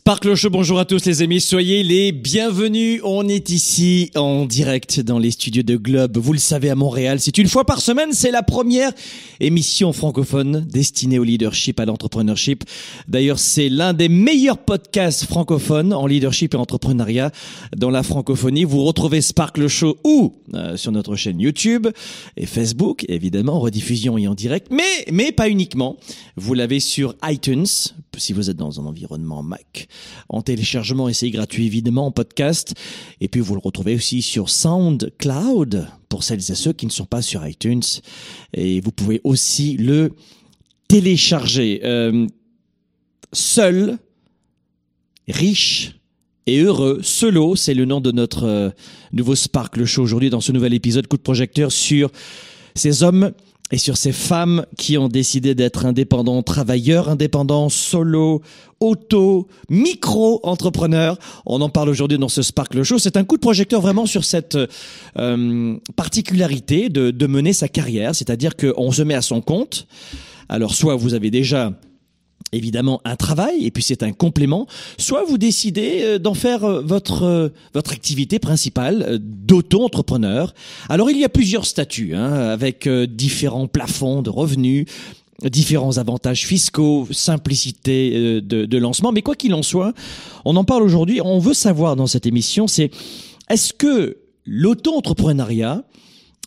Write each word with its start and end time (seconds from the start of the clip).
Sparkle 0.00 0.34
Show, 0.34 0.48
bonjour 0.48 0.78
à 0.78 0.86
tous 0.86 1.04
les 1.04 1.20
amis, 1.20 1.42
soyez 1.42 1.82
les 1.82 2.10
bienvenus. 2.10 3.02
On 3.04 3.28
est 3.28 3.50
ici 3.50 4.10
en 4.16 4.46
direct 4.46 4.98
dans 4.98 5.18
les 5.18 5.30
studios 5.30 5.62
de 5.62 5.76
Globe. 5.76 6.16
Vous 6.16 6.32
le 6.32 6.38
savez 6.38 6.70
à 6.70 6.74
Montréal, 6.74 7.20
c'est 7.20 7.36
une 7.36 7.48
fois 7.48 7.66
par 7.66 7.82
semaine, 7.82 8.14
c'est 8.14 8.30
la 8.30 8.42
première 8.42 8.92
émission 9.40 9.92
francophone 9.92 10.66
destinée 10.72 11.18
au 11.18 11.22
leadership, 11.22 11.78
à 11.80 11.84
l'entrepreneurship. 11.84 12.64
D'ailleurs, 13.08 13.38
c'est 13.38 13.68
l'un 13.68 13.92
des 13.92 14.08
meilleurs 14.08 14.56
podcasts 14.56 15.26
francophones 15.26 15.92
en 15.92 16.06
leadership 16.06 16.54
et 16.54 16.56
entrepreneuriat 16.56 17.30
dans 17.76 17.90
la 17.90 18.02
francophonie. 18.02 18.64
Vous 18.64 18.82
retrouvez 18.84 19.20
Sparkle 19.20 19.68
Show 19.68 19.98
ou 20.02 20.32
euh, 20.54 20.78
sur 20.78 20.92
notre 20.92 21.14
chaîne 21.14 21.38
YouTube 21.38 21.88
et 22.38 22.46
Facebook, 22.46 23.04
évidemment, 23.10 23.56
en 23.56 23.60
rediffusion 23.60 24.16
et 24.16 24.26
en 24.26 24.34
direct, 24.34 24.68
mais 24.70 25.04
mais 25.12 25.30
pas 25.30 25.50
uniquement. 25.50 25.98
Vous 26.36 26.54
l'avez 26.54 26.80
sur 26.80 27.14
iTunes 27.22 27.66
si 28.18 28.32
vous 28.32 28.50
êtes 28.50 28.56
dans 28.56 28.80
un 28.80 28.86
environnement 28.86 29.42
Mac 29.42 29.88
en 30.28 30.42
téléchargement 30.42 31.08
et 31.08 31.14
c'est 31.14 31.30
gratuit 31.30 31.66
évidemment 31.66 32.06
en 32.06 32.10
podcast. 32.10 32.74
Et 33.20 33.28
puis 33.28 33.40
vous 33.40 33.54
le 33.54 33.60
retrouvez 33.62 33.94
aussi 33.94 34.22
sur 34.22 34.50
SoundCloud 34.50 35.88
pour 36.08 36.24
celles 36.24 36.50
et 36.50 36.54
ceux 36.54 36.72
qui 36.72 36.86
ne 36.86 36.90
sont 36.90 37.06
pas 37.06 37.22
sur 37.22 37.46
iTunes. 37.46 37.82
Et 38.54 38.80
vous 38.80 38.92
pouvez 38.92 39.20
aussi 39.24 39.76
le 39.76 40.12
télécharger. 40.88 41.80
Euh, 41.84 42.26
seul, 43.32 43.98
riche 45.28 46.00
et 46.46 46.60
heureux, 46.60 47.00
solo, 47.02 47.54
c'est 47.54 47.74
le 47.74 47.84
nom 47.84 48.00
de 48.00 48.10
notre 48.10 48.44
euh, 48.44 48.70
nouveau 49.12 49.36
Sparkle 49.36 49.84
Show 49.84 50.02
aujourd'hui 50.02 50.30
dans 50.30 50.40
ce 50.40 50.52
nouvel 50.52 50.74
épisode 50.74 51.06
coup 51.06 51.16
de 51.16 51.22
projecteur 51.22 51.70
sur 51.70 52.10
ces 52.74 53.02
hommes 53.02 53.32
et 53.70 53.78
sur 53.78 53.96
ces 53.96 54.12
femmes 54.12 54.64
qui 54.76 54.98
ont 54.98 55.08
décidé 55.08 55.54
d'être 55.54 55.86
indépendants, 55.86 56.42
travailleurs 56.42 57.08
indépendants, 57.08 57.68
solo, 57.68 58.42
auto, 58.80 59.46
micro-entrepreneurs. 59.68 61.18
On 61.46 61.60
en 61.60 61.68
parle 61.68 61.88
aujourd'hui 61.88 62.18
dans 62.18 62.28
ce 62.28 62.42
Sparkle 62.42 62.82
Show. 62.82 62.98
C'est 62.98 63.16
un 63.16 63.24
coup 63.24 63.36
de 63.36 63.40
projecteur 63.40 63.80
vraiment 63.80 64.06
sur 64.06 64.24
cette 64.24 64.58
euh, 65.18 65.76
particularité 65.96 66.88
de, 66.88 67.10
de 67.10 67.26
mener 67.26 67.52
sa 67.52 67.68
carrière, 67.68 68.14
c'est-à-dire 68.14 68.56
qu'on 68.56 68.90
se 68.90 69.02
met 69.02 69.14
à 69.14 69.22
son 69.22 69.40
compte. 69.40 69.86
Alors 70.48 70.74
soit 70.74 70.96
vous 70.96 71.14
avez 71.14 71.30
déjà 71.30 71.72
évidemment 72.52 73.00
un 73.04 73.16
travail 73.16 73.64
et 73.64 73.70
puis 73.70 73.82
c'est 73.82 74.02
un 74.02 74.12
complément 74.12 74.66
soit 74.98 75.24
vous 75.24 75.38
décidez 75.38 76.00
euh, 76.02 76.18
d'en 76.18 76.34
faire 76.34 76.64
euh, 76.64 76.82
votre 76.82 77.22
euh, 77.24 77.48
votre 77.74 77.92
activité 77.92 78.38
principale 78.38 79.18
d'auto-entrepreneur 79.20 80.52
alors 80.88 81.10
il 81.10 81.18
y 81.18 81.24
a 81.24 81.28
plusieurs 81.28 81.66
statuts 81.66 82.14
hein, 82.14 82.32
avec 82.32 82.88
différents 82.88 83.66
plafonds 83.66 84.22
de 84.22 84.30
revenus 84.30 84.86
différents 85.42 85.96
avantages 85.96 86.46
fiscaux, 86.46 87.08
simplicité 87.10 88.42
de, 88.42 88.66
de 88.66 88.76
lancement. 88.76 89.10
Mais 89.10 89.22
quoi 89.22 89.34
qu'il 89.34 89.54
en 89.54 89.62
soit, 89.62 89.94
on 90.44 90.54
en 90.56 90.64
parle 90.64 90.82
aujourd'hui. 90.82 91.22
On 91.22 91.38
veut 91.38 91.54
savoir 91.54 91.96
dans 91.96 92.06
cette 92.06 92.26
émission, 92.26 92.66
c'est 92.66 92.90
est-ce 93.48 93.72
que 93.72 94.18
l'auto-entrepreneuriat 94.44 95.82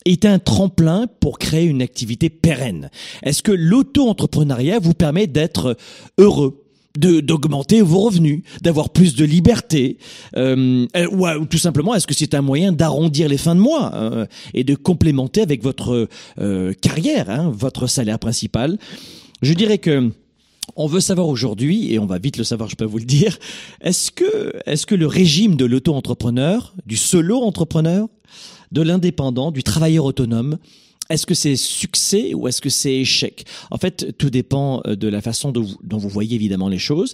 est 0.06 0.26
un 0.26 0.40
tremplin 0.40 1.08
pour 1.20 1.40
créer 1.40 1.66
une 1.66 1.82
activité 1.82 2.30
pérenne. 2.30 2.90
Est-ce 3.24 3.44
que 3.44 3.52
l'auto-entrepreneuriat 3.52 4.80
vous 4.80 4.94
permet 4.94 5.28
d'être 5.28 5.78
heureux 6.18 6.60
d'augmenter 6.96 7.82
vos 7.82 8.02
revenus, 8.02 8.44
d'avoir 8.62 8.92
plus 8.92 9.16
de 9.16 9.26
liberté, 9.26 9.98
euh, 10.38 10.86
ou, 11.12 11.28
ou, 11.28 11.46
tout 11.46 11.58
simplement 11.58 11.96
est-ce 11.96 12.06
que 12.06 12.14
c'est 12.14 12.36
un 12.36 12.42
moyen 12.42 12.72
d'arrondir 12.72 13.28
les 13.28 13.38
fins 13.38 13.56
de 13.56 13.60
mois 13.60 13.92
euh, 13.96 14.28
et 14.54 14.64
de 14.64 14.76
complémenter 14.76 15.42
avec 15.42 15.64
votre 15.64 16.08
euh, 16.40 16.74
carrière, 16.74 17.30
hein, 17.30 17.52
votre 17.52 17.88
salaire 17.88 18.20
principal? 18.20 18.78
Je 19.42 19.54
dirais 19.54 19.80
que 19.80 20.12
on 20.76 20.88
veut 20.88 21.02
savoir 21.02 21.28
aujourd'hui, 21.28 21.94
et 21.94 22.00
on 22.00 22.06
va 22.06 22.20
vite 22.20 22.38
le 22.38 22.44
savoir, 22.44 22.70
je 22.70 22.76
peux 22.76 22.86
vous 22.86 22.98
le 23.00 23.06
dire, 23.06 23.38
est-ce 23.82 24.12
que, 24.12 24.54
est-ce 24.66 24.86
que 24.86 24.96
le 24.96 25.08
régime 25.08 25.56
de 25.56 25.66
l'auto-entrepreneur, 25.66 26.74
du 26.86 26.96
solo-entrepreneur, 26.96 28.08
de 28.74 28.82
l'indépendant, 28.82 29.52
du 29.52 29.64
travailleur 29.64 30.04
autonome, 30.06 30.58
est-ce 31.10 31.26
que 31.26 31.34
c'est 31.34 31.56
succès 31.56 32.34
ou 32.34 32.48
est-ce 32.48 32.62
que 32.62 32.70
c'est 32.70 32.96
échec? 32.96 33.46
En 33.72 33.78
fait, 33.78 34.18
tout 34.18 34.30
dépend 34.30 34.82
de 34.86 35.08
la 35.08 35.22
façon 35.22 35.52
dont 35.52 35.62
vous, 35.62 35.78
dont 35.84 35.98
vous 35.98 36.10
voyez 36.10 36.36
évidemment 36.36 36.70
les 36.70 36.80
choses. 36.80 37.14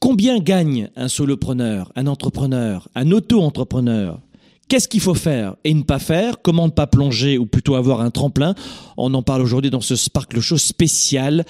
Combien 0.00 0.38
gagne 0.38 0.90
un 0.96 1.08
solopreneur, 1.08 1.92
un 1.94 2.06
entrepreneur, 2.06 2.88
un 2.94 3.10
auto-entrepreneur? 3.10 4.20
Qu'est-ce 4.68 4.88
qu'il 4.88 5.00
faut 5.00 5.14
faire 5.14 5.56
et 5.64 5.74
ne 5.74 5.82
pas 5.82 5.98
faire? 5.98 6.42
Comment 6.42 6.66
ne 6.66 6.72
pas 6.72 6.86
plonger 6.86 7.38
ou 7.38 7.46
plutôt 7.46 7.74
avoir 7.74 8.00
un 8.00 8.10
tremplin? 8.10 8.54
On 8.96 9.12
en 9.14 9.22
parle 9.22 9.42
aujourd'hui 9.42 9.70
dans 9.70 9.82
ce 9.82 9.94
Sparkle 9.94 10.40
Show 10.40 10.56
spécial 10.56 11.44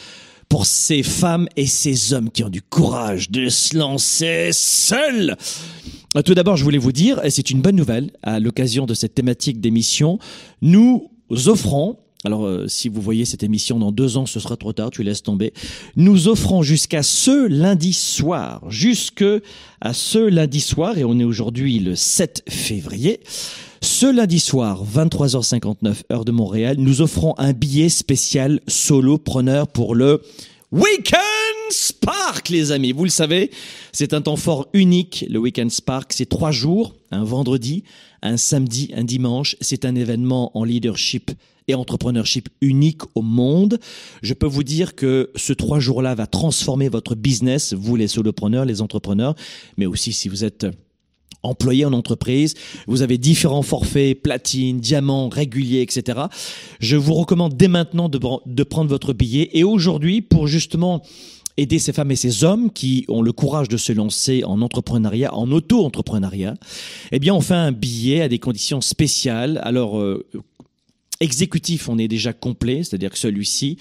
pour 0.48 0.66
ces 0.66 1.02
femmes 1.02 1.48
et 1.56 1.66
ces 1.66 2.12
hommes 2.12 2.30
qui 2.30 2.44
ont 2.44 2.48
du 2.48 2.62
courage 2.62 3.30
de 3.30 3.48
se 3.48 3.76
lancer 3.76 4.50
seuls. 4.52 5.36
Tout 6.24 6.34
d'abord, 6.34 6.56
je 6.56 6.64
voulais 6.64 6.78
vous 6.78 6.92
dire, 6.92 7.24
et 7.24 7.30
c'est 7.30 7.50
une 7.50 7.60
bonne 7.60 7.76
nouvelle, 7.76 8.10
à 8.22 8.38
l'occasion 8.38 8.86
de 8.86 8.94
cette 8.94 9.14
thématique 9.14 9.60
d'émission, 9.60 10.18
nous 10.62 11.10
offrons 11.46 11.98
alors, 12.24 12.46
euh, 12.46 12.66
si 12.68 12.88
vous 12.88 13.02
voyez 13.02 13.26
cette 13.26 13.42
émission 13.42 13.78
dans 13.78 13.92
deux 13.92 14.16
ans, 14.16 14.24
ce 14.24 14.40
sera 14.40 14.56
trop 14.56 14.72
tard, 14.72 14.90
tu 14.90 15.02
laisses 15.02 15.22
tomber. 15.22 15.52
Nous 15.96 16.26
offrons 16.26 16.62
jusqu'à 16.62 17.02
ce 17.02 17.46
lundi 17.48 17.92
soir, 17.92 18.62
jusque 18.70 19.24
à 19.82 19.92
ce 19.92 20.18
lundi 20.18 20.60
soir, 20.60 20.96
et 20.96 21.04
on 21.04 21.18
est 21.18 21.24
aujourd'hui 21.24 21.78
le 21.80 21.94
7 21.94 22.44
février. 22.48 23.20
Ce 23.84 24.06
lundi 24.06 24.40
soir, 24.40 24.82
23h59 24.82 26.04
heure 26.10 26.24
de 26.24 26.32
Montréal, 26.32 26.76
nous 26.78 27.02
offrons 27.02 27.34
un 27.36 27.52
billet 27.52 27.90
spécial 27.90 28.60
solopreneur 28.66 29.68
pour 29.68 29.94
le 29.94 30.22
Weekend 30.72 31.20
Spark, 31.68 32.48
les 32.48 32.72
amis. 32.72 32.92
Vous 32.92 33.04
le 33.04 33.10
savez, 33.10 33.50
c'est 33.92 34.14
un 34.14 34.22
temps 34.22 34.36
fort 34.36 34.68
unique. 34.72 35.26
Le 35.28 35.38
Weekend 35.38 35.70
Spark, 35.70 36.14
c'est 36.14 36.30
trois 36.30 36.50
jours, 36.50 36.94
un 37.10 37.24
vendredi, 37.24 37.84
un 38.22 38.38
samedi, 38.38 38.90
un 38.96 39.04
dimanche. 39.04 39.54
C'est 39.60 39.84
un 39.84 39.94
événement 39.94 40.50
en 40.56 40.64
leadership 40.64 41.30
et 41.68 41.74
entrepreneurship 41.74 42.48
unique 42.62 43.02
au 43.14 43.20
monde. 43.20 43.78
Je 44.22 44.32
peux 44.32 44.46
vous 44.46 44.64
dire 44.64 44.94
que 44.94 45.30
ce 45.36 45.52
trois 45.52 45.78
jours-là 45.78 46.14
va 46.14 46.26
transformer 46.26 46.88
votre 46.88 47.14
business, 47.14 47.74
vous 47.74 47.96
les 47.96 48.08
solopreneurs, 48.08 48.64
les 48.64 48.80
entrepreneurs, 48.80 49.34
mais 49.76 49.84
aussi 49.84 50.14
si 50.14 50.30
vous 50.30 50.42
êtes 50.42 50.66
employé 51.44 51.84
en 51.84 51.92
entreprise, 51.92 52.54
vous 52.86 53.02
avez 53.02 53.18
différents 53.18 53.62
forfaits, 53.62 54.20
platine, 54.22 54.80
diamant, 54.80 55.28
régulier, 55.28 55.80
etc. 55.80 56.22
Je 56.80 56.96
vous 56.96 57.14
recommande 57.14 57.56
dès 57.56 57.68
maintenant 57.68 58.08
de, 58.08 58.62
prendre 58.64 58.90
votre 58.90 59.12
billet. 59.12 59.50
Et 59.52 59.64
aujourd'hui, 59.64 60.20
pour 60.20 60.46
justement 60.46 61.02
aider 61.56 61.78
ces 61.78 61.92
femmes 61.92 62.10
et 62.10 62.16
ces 62.16 62.42
hommes 62.42 62.70
qui 62.70 63.04
ont 63.08 63.22
le 63.22 63.32
courage 63.32 63.68
de 63.68 63.76
se 63.76 63.92
lancer 63.92 64.42
en 64.44 64.60
entrepreneuriat, 64.60 65.32
en 65.34 65.50
auto-entrepreneuriat, 65.52 66.54
eh 67.12 67.18
bien, 67.18 67.34
on 67.34 67.40
fait 67.40 67.54
un 67.54 67.72
billet 67.72 68.22
à 68.22 68.28
des 68.28 68.38
conditions 68.38 68.80
spéciales. 68.80 69.60
Alors, 69.62 70.00
euh, 70.00 70.26
exécutif, 71.20 71.88
on 71.88 71.98
est 71.98 72.08
déjà 72.08 72.32
complet, 72.32 72.82
c'est-à-dire 72.82 73.10
que 73.10 73.18
celui-ci, 73.18 73.78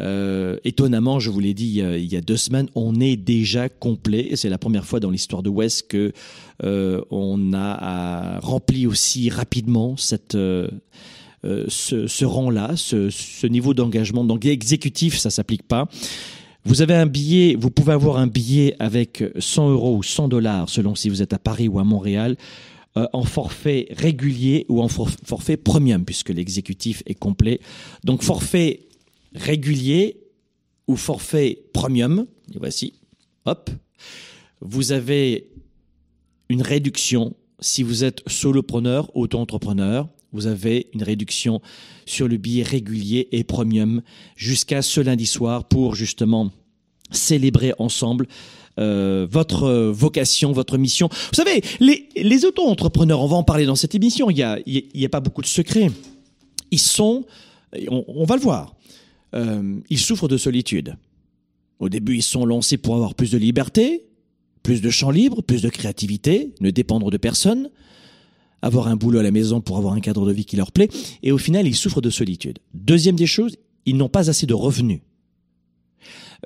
euh, 0.00 0.56
étonnamment, 0.64 1.18
je 1.18 1.30
vous 1.30 1.40
l'ai 1.40 1.54
dit 1.54 1.82
il 1.82 2.12
y, 2.12 2.16
a, 2.16 2.20
deux 2.20 2.36
semaines, 2.36 2.68
on 2.74 3.00
est 3.00 3.16
déjà 3.16 3.68
complet. 3.68 4.28
Et 4.30 4.36
c'est 4.36 4.48
la 4.48 4.58
première 4.58 4.86
fois 4.86 5.00
dans 5.00 5.10
l'histoire 5.10 5.42
de 5.42 5.50
West 5.50 5.88
que 5.88 6.12
on 6.62 7.52
a 7.54 8.38
rempli 8.40 8.86
aussi 8.86 9.30
rapidement 9.30 9.96
cette 9.96 10.36
euh, 11.46 11.64
ce, 11.68 12.24
rang-là, 12.26 12.72
ce, 12.76 13.46
niveau 13.46 13.72
d'engagement. 13.72 14.24
Donc 14.24 14.44
exécutif, 14.44 15.16
ça 15.16 15.30
s'applique 15.30 15.62
pas. 15.62 15.88
Vous 16.64 16.82
avez 16.82 16.94
un 16.94 17.06
billet, 17.06 17.56
vous 17.58 17.70
pouvez 17.70 17.94
avoir 17.94 18.18
un 18.18 18.26
billet 18.26 18.76
avec 18.78 19.24
100 19.38 19.70
euros 19.70 19.96
ou 19.96 20.02
100 20.02 20.28
dollars 20.28 20.68
selon 20.68 20.94
si 20.94 21.08
vous 21.08 21.22
êtes 21.22 21.32
à 21.32 21.38
Paris 21.38 21.68
ou 21.68 21.78
à 21.78 21.84
Montréal. 21.84 22.36
en 22.94 23.22
forfait 23.22 23.86
régulier 23.92 24.66
ou 24.68 24.82
en 24.82 24.88
forfait 24.88 25.56
premium, 25.56 26.04
puisque 26.04 26.28
l'exécutif 26.28 27.02
est 27.06 27.14
complet. 27.14 27.60
Donc 28.04 28.22
forfait 28.22 28.88
régulier 29.34 30.18
ou 30.88 30.96
forfait 30.96 31.62
premium, 31.72 32.26
et 32.54 32.58
voici, 32.58 32.92
hop, 33.46 33.70
vous 34.60 34.92
avez 34.92 35.49
une 36.50 36.62
réduction 36.62 37.34
si 37.60 37.82
vous 37.82 38.04
êtes 38.04 38.22
solopreneur, 38.28 39.14
auto-entrepreneur, 39.16 40.08
vous 40.32 40.46
avez 40.46 40.88
une 40.94 41.02
réduction 41.02 41.60
sur 42.06 42.26
le 42.26 42.38
billet 42.38 42.62
régulier 42.62 43.28
et 43.32 43.44
premium 43.44 44.02
jusqu'à 44.36 44.82
ce 44.82 45.00
lundi 45.00 45.26
soir 45.26 45.64
pour 45.64 45.94
justement 45.94 46.50
célébrer 47.10 47.72
ensemble 47.78 48.26
euh, 48.78 49.26
votre 49.30 49.90
vocation, 49.90 50.52
votre 50.52 50.76
mission. 50.76 51.08
Vous 51.08 51.34
savez, 51.34 51.62
les, 51.80 52.08
les 52.16 52.44
auto-entrepreneurs, 52.44 53.20
on 53.20 53.26
va 53.26 53.36
en 53.36 53.44
parler 53.44 53.66
dans 53.66 53.76
cette 53.76 53.94
émission, 53.94 54.30
il 54.30 54.36
n'y 54.36 54.42
a, 54.42 54.58
a 54.58 55.08
pas 55.08 55.20
beaucoup 55.20 55.42
de 55.42 55.46
secrets. 55.46 55.90
Ils 56.70 56.80
sont, 56.80 57.24
on, 57.88 58.04
on 58.08 58.24
va 58.24 58.36
le 58.36 58.42
voir, 58.42 58.74
euh, 59.34 59.78
ils 59.88 59.98
souffrent 59.98 60.28
de 60.28 60.36
solitude. 60.36 60.96
Au 61.78 61.88
début, 61.88 62.16
ils 62.16 62.22
sont 62.22 62.44
lancés 62.44 62.76
pour 62.76 62.94
avoir 62.94 63.14
plus 63.14 63.30
de 63.30 63.38
liberté, 63.38 64.09
plus 64.62 64.80
de 64.82 64.90
champ 64.90 65.10
libre, 65.10 65.42
plus 65.42 65.62
de 65.62 65.68
créativité, 65.68 66.54
ne 66.60 66.70
dépendre 66.70 67.10
de 67.10 67.16
personne, 67.16 67.70
avoir 68.62 68.88
un 68.88 68.96
boulot 68.96 69.20
à 69.20 69.22
la 69.22 69.30
maison 69.30 69.60
pour 69.60 69.78
avoir 69.78 69.94
un 69.94 70.00
cadre 70.00 70.26
de 70.26 70.32
vie 70.32 70.44
qui 70.44 70.56
leur 70.56 70.72
plaît, 70.72 70.88
et 71.22 71.32
au 71.32 71.38
final, 71.38 71.66
ils 71.66 71.74
souffrent 71.74 72.00
de 72.00 72.10
solitude. 72.10 72.58
Deuxième 72.74 73.16
des 73.16 73.26
choses, 73.26 73.56
ils 73.86 73.96
n'ont 73.96 74.08
pas 74.08 74.28
assez 74.28 74.46
de 74.46 74.54
revenus. 74.54 75.00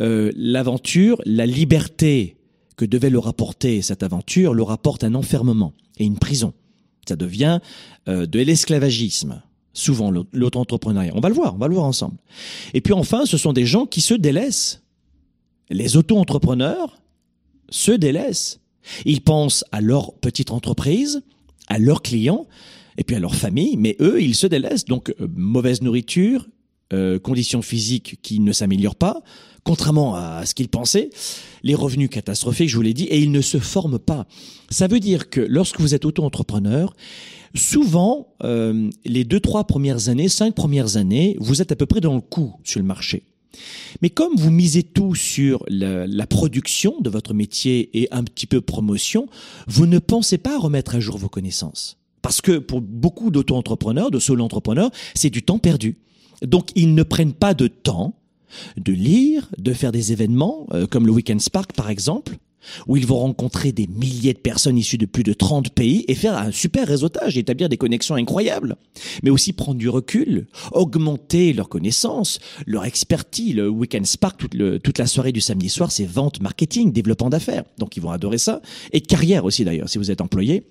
Euh, 0.01 0.33
l'aventure, 0.37 1.21
la 1.25 1.47
liberté 1.47 2.37
que 2.77 2.85
devait 2.85 3.11
leur 3.11 3.29
apporter 3.29 3.83
cette 3.83 4.03
aventure, 4.03 4.55
leur 4.55 4.71
apporte 4.71 5.05
un 5.05 5.15
enfermement 5.15 5.73
et 5.99 6.05
une 6.05 6.19
prison. 6.19 6.53
Ça 7.09 7.17
devient 7.17 7.61
euh, 8.09 8.27
de 8.27 8.41
l'esclavagisme 8.41 9.43
souvent 9.73 10.13
l'auto-entrepreneuriat. 10.33 11.13
On 11.15 11.21
va 11.21 11.29
le 11.29 11.35
voir, 11.35 11.55
on 11.55 11.59
va 11.59 11.69
le 11.69 11.75
voir 11.75 11.87
ensemble. 11.87 12.17
Et 12.73 12.81
puis 12.81 12.93
enfin, 12.93 13.27
ce 13.27 13.37
sont 13.37 13.53
des 13.53 13.67
gens 13.67 13.87
qui 13.87 14.01
se 14.01 14.15
délaissent. 14.15 14.83
Les 15.69 15.97
auto-entrepreneurs 15.97 17.01
se 17.69 17.93
délaissent. 17.93 18.61
Ils 19.05 19.23
pensent 19.23 19.65
à 19.73 19.81
leur 19.81 20.15
petite 20.15 20.51
entreprise, 20.51 21.23
à 21.69 21.79
leurs 21.79 22.03
clients, 22.03 22.47
et 22.97 23.05
puis 23.05 23.17
à 23.17 23.19
leur 23.19 23.35
famille, 23.35 23.77
mais 23.77 23.97
eux, 24.01 24.23
ils 24.23 24.35
se 24.35 24.47
délaissent. 24.47 24.85
Donc, 24.85 25.11
euh, 25.21 25.27
mauvaise 25.35 25.83
nourriture, 25.83 26.47
euh, 26.93 27.19
conditions 27.19 27.63
physiques 27.63 28.19
qui 28.23 28.41
ne 28.41 28.53
s'améliorent 28.53 28.95
pas, 28.95 29.23
contrairement 29.65 30.15
à 30.15 30.45
ce 30.45 30.55
qu'ils 30.55 30.69
pensaient, 30.69 31.11
les 31.63 31.75
revenus 31.75 32.11
catastrophiques, 32.11 32.69
je 32.69 32.77
vous 32.77 32.83
l'ai 32.83 32.95
dit, 32.95 33.05
et 33.05 33.19
ils 33.19 33.33
ne 33.33 33.41
se 33.41 33.59
forment 33.59 33.99
pas. 33.99 34.27
Ça 34.71 34.87
veut 34.87 35.01
dire 35.01 35.31
que 35.31 35.41
lorsque 35.41 35.81
vous 35.81 35.95
êtes 35.95 36.05
auto-entrepreneur, 36.05 36.95
souvent, 37.55 38.35
euh, 38.45 38.91
les 39.05 39.25
deux, 39.25 39.41
trois 39.41 39.65
premières 39.65 40.09
années, 40.09 40.29
cinq 40.29 40.55
premières 40.55 40.97
années, 40.97 41.37
vous 41.41 41.63
êtes 41.63 41.73
à 41.73 41.77
peu 41.77 41.87
près 41.87 42.01
dans 42.01 42.15
le 42.15 42.21
coup 42.21 42.55
sur 42.65 42.81
le 42.81 42.87
marché. 42.87 43.25
Mais 44.03 44.11
comme 44.11 44.35
vous 44.37 44.51
misez 44.51 44.83
tout 44.83 45.15
sur 45.15 45.65
la, 45.69 46.07
la, 46.07 46.27
production 46.27 47.01
de 47.01 47.11
votre 47.11 47.35
métier 47.35 47.91
et 47.95 48.09
un 48.13 48.25
petit 48.25 48.47
peu 48.47 48.61
promotion, 48.61 49.29
vous 49.67 49.87
ne 49.87 49.99
pensez 49.99 50.39
pas 50.39 50.59
remettre 50.59 50.95
à 50.97 51.01
jour 51.01 51.19
vos 51.19 51.29
connaissances. 51.29 51.99
Parce 52.23 52.41
que 52.41 52.59
pour 52.59 52.81
beaucoup 52.81 53.31
d'auto-entrepreneurs, 53.31 54.11
de 54.11 54.19
solo-entrepreneurs, 54.19 54.91
c'est 55.15 55.31
du 55.31 55.43
temps 55.43 55.59
perdu. 55.59 55.99
Donc 56.43 56.71
ils 56.75 56.95
ne 56.95 57.03
prennent 57.03 57.35
pas 57.35 57.55
de 57.55 57.67
temps 57.69 58.15
de 58.77 58.93
lire, 58.93 59.49
de 59.59 59.73
faire 59.73 59.93
des 59.93 60.13
événements, 60.13 60.67
euh, 60.73 60.87
comme 60.87 61.07
le 61.07 61.13
Weekend 61.13 61.41
Spark 61.41 61.73
par 61.73 61.91
exemple, 61.91 62.37
où 62.87 62.97
ils 62.97 63.07
vont 63.07 63.19
rencontrer 63.19 63.73
des 63.73 63.87
milliers 63.87 64.33
de 64.33 64.39
personnes 64.39 64.79
issues 64.79 64.99
de 64.99 65.07
plus 65.07 65.23
de 65.23 65.33
30 65.33 65.71
pays 65.71 66.05
et 66.09 66.15
faire 66.15 66.37
un 66.37 66.53
super 66.53 66.87
réseautage, 66.87 67.37
établir 67.39 67.69
des 67.69 67.77
connexions 67.77 68.15
incroyables, 68.15 68.77
mais 69.23 69.31
aussi 69.31 69.53
prendre 69.53 69.79
du 69.79 69.89
recul, 69.89 70.47
augmenter 70.73 71.53
leurs 71.53 71.69
connaissances, 71.69 72.39
leur 72.67 72.85
expertise. 72.85 73.55
Le 73.55 73.69
Weekend 73.69 74.07
Spark, 74.07 74.39
toute, 74.39 74.57
toute 74.83 74.99
la 74.99 75.07
soirée 75.07 75.33
du 75.33 75.41
samedi 75.41 75.69
soir, 75.69 75.91
c'est 75.91 76.07
vente, 76.07 76.41
marketing, 76.41 76.93
développement 76.93 77.31
d'affaires. 77.31 77.65
Donc 77.79 77.97
ils 77.97 78.03
vont 78.03 78.11
adorer 78.11 78.39
ça. 78.39 78.61
Et 78.93 79.01
carrière 79.01 79.45
aussi 79.45 79.65
d'ailleurs, 79.65 79.89
si 79.89 79.99
vous 79.99 80.11
êtes 80.11 80.21
employé. 80.21 80.65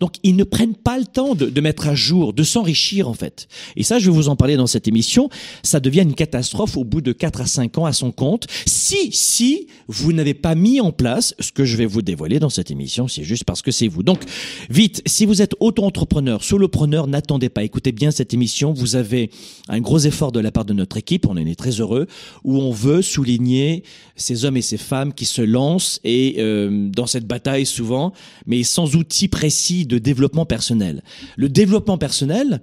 Donc 0.00 0.16
ils 0.22 0.36
ne 0.36 0.44
prennent 0.44 0.74
pas 0.74 0.98
le 0.98 1.04
temps 1.04 1.34
de, 1.34 1.60
mettre 1.60 1.88
à 1.88 1.94
jour, 1.94 2.32
de 2.32 2.42
s'enrichir 2.42 3.08
en 3.08 3.14
fait. 3.14 3.48
Et 3.76 3.82
ça, 3.82 3.98
je 3.98 4.10
vais 4.10 4.16
vous 4.16 4.28
en 4.28 4.36
parler 4.36 4.56
dans 4.56 4.66
cette 4.66 4.88
émission. 4.88 5.28
Ça 5.62 5.80
devient 5.80 6.02
une 6.02 6.14
catastrophe 6.14 6.76
au 6.76 6.84
bout 6.84 7.00
de 7.00 7.12
4 7.12 7.40
à 7.40 7.46
5 7.46 7.78
ans 7.78 7.86
à 7.86 7.92
son 7.92 8.12
compte. 8.12 8.46
Si, 8.66 9.12
si 9.12 9.68
vous 9.88 10.12
n'avez 10.12 10.34
pas 10.34 10.54
mis 10.54 10.80
en 10.80 10.92
place 10.92 11.34
ce 11.38 11.52
que 11.52 11.64
je 11.64 11.76
vais 11.76 11.86
vous 11.86 12.02
dévoiler 12.02 12.38
dans 12.38 12.50
cette 12.50 12.70
émission, 12.70 13.08
c'est 13.08 13.24
juste 13.24 13.44
parce 13.44 13.62
que 13.62 13.70
c'est 13.70 13.88
vous. 13.88 14.02
Donc 14.02 14.22
vite, 14.70 15.02
si 15.06 15.26
vous 15.26 15.42
êtes 15.42 15.54
auto-entrepreneur, 15.60 16.42
solopreneur, 16.42 17.06
n'attendez 17.06 17.48
pas. 17.48 17.64
Écoutez 17.64 17.92
bien 17.92 18.10
cette 18.10 18.34
émission. 18.34 18.72
Vous 18.72 18.96
avez 18.96 19.30
un 19.68 19.80
gros 19.80 19.98
effort 19.98 20.32
de 20.32 20.40
la 20.40 20.50
part 20.50 20.64
de 20.64 20.72
notre 20.72 20.96
équipe. 20.96 21.26
On 21.26 21.32
en 21.32 21.36
est 21.36 21.58
très 21.58 21.80
heureux. 21.80 22.06
Où 22.44 22.58
on 22.58 22.72
veut 22.72 23.02
souligner 23.02 23.84
ces 24.16 24.44
hommes 24.44 24.56
et 24.56 24.62
ces 24.62 24.76
femmes 24.76 25.12
qui 25.12 25.24
se 25.24 25.42
lancent 25.42 26.00
et 26.04 26.36
euh, 26.38 26.88
dans 26.90 27.06
cette 27.06 27.26
bataille 27.26 27.66
souvent, 27.66 28.12
mais 28.46 28.62
sans 28.62 28.96
outils 28.96 29.28
précis 29.28 29.61
de 29.86 29.98
développement 29.98 30.46
personnel. 30.46 31.02
Le 31.36 31.48
développement 31.48 31.98
personnel, 31.98 32.62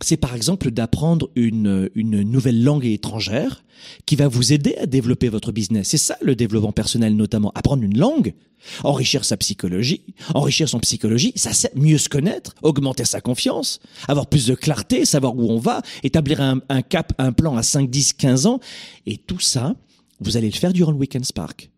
c'est 0.00 0.16
par 0.16 0.34
exemple 0.34 0.70
d'apprendre 0.70 1.30
une, 1.34 1.88
une 1.94 2.22
nouvelle 2.22 2.62
langue 2.62 2.84
étrangère 2.84 3.64
qui 4.06 4.16
va 4.16 4.28
vous 4.28 4.52
aider 4.52 4.76
à 4.76 4.86
développer 4.86 5.28
votre 5.28 5.52
business. 5.52 5.88
C'est 5.88 5.98
ça 5.98 6.16
le 6.20 6.34
développement 6.34 6.72
personnel 6.72 7.16
notamment. 7.16 7.52
Apprendre 7.54 7.82
une 7.82 7.98
langue, 7.98 8.34
enrichir 8.82 9.24
sa 9.24 9.36
psychologie, 9.36 10.02
enrichir 10.34 10.68
son 10.68 10.80
psychologie, 10.80 11.32
ça 11.36 11.52
c'est 11.52 11.74
mieux 11.76 11.98
se 11.98 12.08
connaître, 12.08 12.54
augmenter 12.62 13.04
sa 13.04 13.20
confiance, 13.20 13.80
avoir 14.08 14.26
plus 14.26 14.46
de 14.46 14.54
clarté, 14.54 15.04
savoir 15.04 15.36
où 15.36 15.50
on 15.50 15.58
va, 15.58 15.82
établir 16.02 16.40
un, 16.40 16.60
un 16.68 16.82
cap, 16.82 17.12
un 17.18 17.32
plan 17.32 17.56
à 17.56 17.62
5, 17.62 17.88
10, 17.88 18.14
15 18.14 18.46
ans. 18.46 18.60
Et 19.06 19.16
tout 19.16 19.40
ça, 19.40 19.74
vous 20.20 20.36
allez 20.36 20.50
le 20.50 20.56
faire 20.56 20.72
durant 20.72 20.92
le 20.92 20.98
Weekend 20.98 21.24
Spark. 21.24 21.70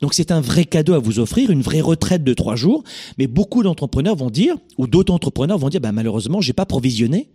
Donc 0.00 0.14
c'est 0.14 0.30
un 0.30 0.40
vrai 0.40 0.64
cadeau 0.64 0.94
à 0.94 0.98
vous 0.98 1.18
offrir, 1.18 1.50
une 1.50 1.62
vraie 1.62 1.80
retraite 1.80 2.24
de 2.24 2.34
trois 2.34 2.56
jours. 2.56 2.84
Mais 3.18 3.26
beaucoup 3.26 3.62
d'entrepreneurs 3.62 4.16
vont 4.16 4.30
dire, 4.30 4.56
ou 4.78 4.86
d'autres 4.86 5.12
entrepreneurs 5.12 5.58
vont 5.58 5.68
dire, 5.68 5.80
bah, 5.80 5.92
malheureusement, 5.92 6.40
j'ai 6.40 6.52
pas 6.52 6.66
provisionné. 6.66 7.28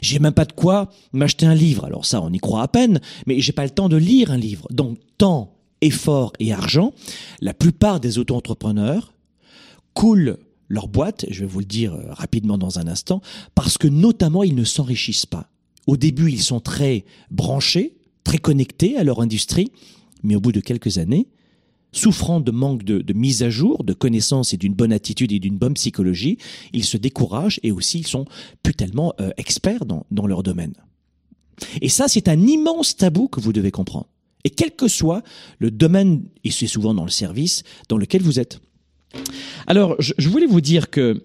J'ai 0.00 0.18
même 0.18 0.32
pas 0.32 0.46
de 0.46 0.52
quoi 0.52 0.90
m'acheter 1.12 1.44
un 1.46 1.54
livre. 1.54 1.84
Alors 1.84 2.06
ça, 2.06 2.22
on 2.22 2.32
y 2.32 2.38
croit 2.38 2.62
à 2.62 2.68
peine, 2.68 3.00
mais 3.26 3.40
j'ai 3.40 3.52
pas 3.52 3.64
le 3.64 3.70
temps 3.70 3.88
de 3.88 3.96
lire 3.96 4.30
un 4.30 4.38
livre. 4.38 4.66
Donc 4.70 4.98
temps, 5.18 5.56
effort 5.82 6.32
et 6.38 6.52
argent, 6.52 6.94
la 7.40 7.52
plupart 7.52 8.00
des 8.00 8.18
auto-entrepreneurs 8.18 9.12
coulent 9.92 10.38
leur 10.68 10.88
boîte, 10.88 11.26
je 11.28 11.40
vais 11.40 11.46
vous 11.46 11.58
le 11.58 11.66
dire 11.66 11.92
euh, 11.92 12.12
rapidement 12.12 12.56
dans 12.56 12.78
un 12.78 12.88
instant, 12.88 13.20
parce 13.54 13.76
que 13.76 13.88
notamment 13.88 14.42
ils 14.42 14.54
ne 14.54 14.64
s'enrichissent 14.64 15.26
pas. 15.26 15.50
Au 15.86 15.98
début, 15.98 16.30
ils 16.30 16.40
sont 16.40 16.60
très 16.60 17.04
branchés, 17.30 17.98
très 18.24 18.38
connectés 18.38 18.96
à 18.96 19.04
leur 19.04 19.20
industrie, 19.20 19.70
mais 20.22 20.36
au 20.36 20.40
bout 20.40 20.52
de 20.52 20.60
quelques 20.60 20.98
années, 20.98 21.28
souffrant 21.92 22.40
de 22.40 22.50
manque 22.50 22.84
de, 22.84 23.12
mise 23.12 23.42
à 23.42 23.50
jour, 23.50 23.84
de 23.84 23.92
connaissances 23.92 24.54
et 24.54 24.56
d'une 24.56 24.74
bonne 24.74 24.92
attitude 24.92 25.32
et 25.32 25.38
d'une 25.38 25.58
bonne 25.58 25.74
psychologie, 25.74 26.38
ils 26.72 26.84
se 26.84 26.96
découragent 26.96 27.60
et 27.62 27.70
aussi 27.70 28.00
ils 28.00 28.06
sont 28.06 28.24
plus 28.62 28.74
tellement 28.74 29.14
euh, 29.20 29.30
experts 29.36 29.84
dans, 29.84 30.26
leur 30.26 30.42
domaine. 30.42 30.74
Et 31.80 31.88
ça, 31.88 32.08
c'est 32.08 32.28
un 32.28 32.40
immense 32.46 32.96
tabou 32.96 33.28
que 33.28 33.40
vous 33.40 33.52
devez 33.52 33.70
comprendre. 33.70 34.08
Et 34.44 34.50
quel 34.50 34.72
que 34.72 34.88
soit 34.88 35.22
le 35.58 35.70
domaine, 35.70 36.24
et 36.44 36.50
c'est 36.50 36.66
souvent 36.66 36.94
dans 36.94 37.04
le 37.04 37.10
service, 37.10 37.62
dans 37.88 37.98
lequel 37.98 38.22
vous 38.22 38.40
êtes. 38.40 38.60
Alors, 39.66 39.94
je, 40.00 40.14
je 40.16 40.28
voulais 40.28 40.46
vous 40.46 40.62
dire 40.62 40.90
que 40.90 41.22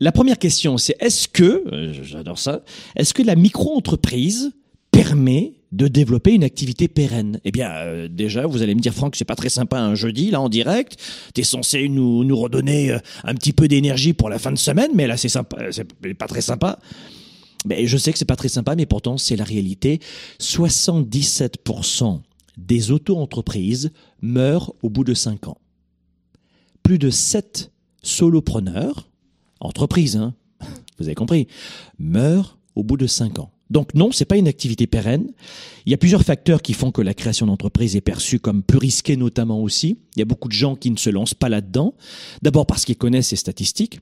la 0.00 0.12
première 0.12 0.38
question, 0.38 0.76
c'est 0.76 0.96
est-ce 1.00 1.28
que, 1.28 1.64
euh, 1.72 1.92
j'adore 2.02 2.38
ça, 2.38 2.62
est-ce 2.96 3.14
que 3.14 3.22
la 3.22 3.36
micro-entreprise 3.36 4.52
permet 4.90 5.54
de 5.74 5.88
développer 5.88 6.32
une 6.32 6.44
activité 6.44 6.86
pérenne 6.86 7.40
Eh 7.44 7.50
bien, 7.50 7.70
euh, 7.70 8.08
déjà, 8.08 8.46
vous 8.46 8.62
allez 8.62 8.76
me 8.76 8.80
dire, 8.80 8.94
Franck, 8.94 9.16
c'est 9.16 9.24
pas 9.24 9.34
très 9.34 9.48
sympa 9.48 9.80
un 9.80 9.96
jeudi, 9.96 10.30
là, 10.30 10.40
en 10.40 10.48
direct. 10.48 10.96
T'es 11.34 11.42
censé 11.42 11.88
nous, 11.88 12.36
redonner 12.36 12.92
euh, 12.92 12.98
un 13.24 13.34
petit 13.34 13.52
peu 13.52 13.66
d'énergie 13.66 14.12
pour 14.12 14.28
la 14.28 14.38
fin 14.38 14.52
de 14.52 14.58
semaine, 14.58 14.92
mais 14.94 15.08
là, 15.08 15.16
c'est 15.16 15.28
sympa, 15.28 15.56
c'est 15.72 16.14
pas 16.14 16.28
très 16.28 16.42
sympa. 16.42 16.78
Mais 17.66 17.86
je 17.86 17.96
sais 17.96 18.12
que 18.12 18.18
c'est 18.18 18.24
pas 18.24 18.36
très 18.36 18.48
sympa, 18.48 18.76
mais 18.76 18.86
pourtant, 18.86 19.18
c'est 19.18 19.34
la 19.34 19.44
réalité. 19.44 19.98
77% 20.38 22.20
des 22.56 22.92
auto-entreprises 22.92 23.90
meurent 24.22 24.74
au 24.82 24.90
bout 24.90 25.04
de 25.04 25.14
5 25.14 25.48
ans. 25.48 25.58
Plus 26.84 26.98
de 26.98 27.10
7 27.10 27.72
solopreneurs, 28.02 29.08
entreprises, 29.58 30.16
hein, 30.16 30.34
vous 30.98 31.06
avez 31.06 31.16
compris, 31.16 31.48
meurent 31.98 32.58
au 32.76 32.84
bout 32.84 32.96
de 32.96 33.08
5 33.08 33.40
ans. 33.40 33.53
Donc 33.70 33.94
non, 33.94 34.12
c'est 34.12 34.24
pas 34.24 34.36
une 34.36 34.48
activité 34.48 34.86
pérenne. 34.86 35.32
Il 35.86 35.90
y 35.90 35.94
a 35.94 35.98
plusieurs 35.98 36.22
facteurs 36.22 36.62
qui 36.62 36.74
font 36.74 36.90
que 36.90 37.02
la 37.02 37.14
création 37.14 37.46
d'entreprise 37.46 37.96
est 37.96 38.00
perçue 38.00 38.38
comme 38.38 38.62
plus 38.62 38.78
risquée 38.78 39.16
notamment 39.16 39.62
aussi. 39.62 39.98
Il 40.16 40.18
y 40.18 40.22
a 40.22 40.26
beaucoup 40.26 40.48
de 40.48 40.54
gens 40.54 40.76
qui 40.76 40.90
ne 40.90 40.96
se 40.96 41.10
lancent 41.10 41.34
pas 41.34 41.48
là-dedans. 41.48 41.94
D'abord 42.42 42.66
parce 42.66 42.84
qu'ils 42.84 42.96
connaissent 42.96 43.28
ces 43.28 43.36
statistiques. 43.36 44.00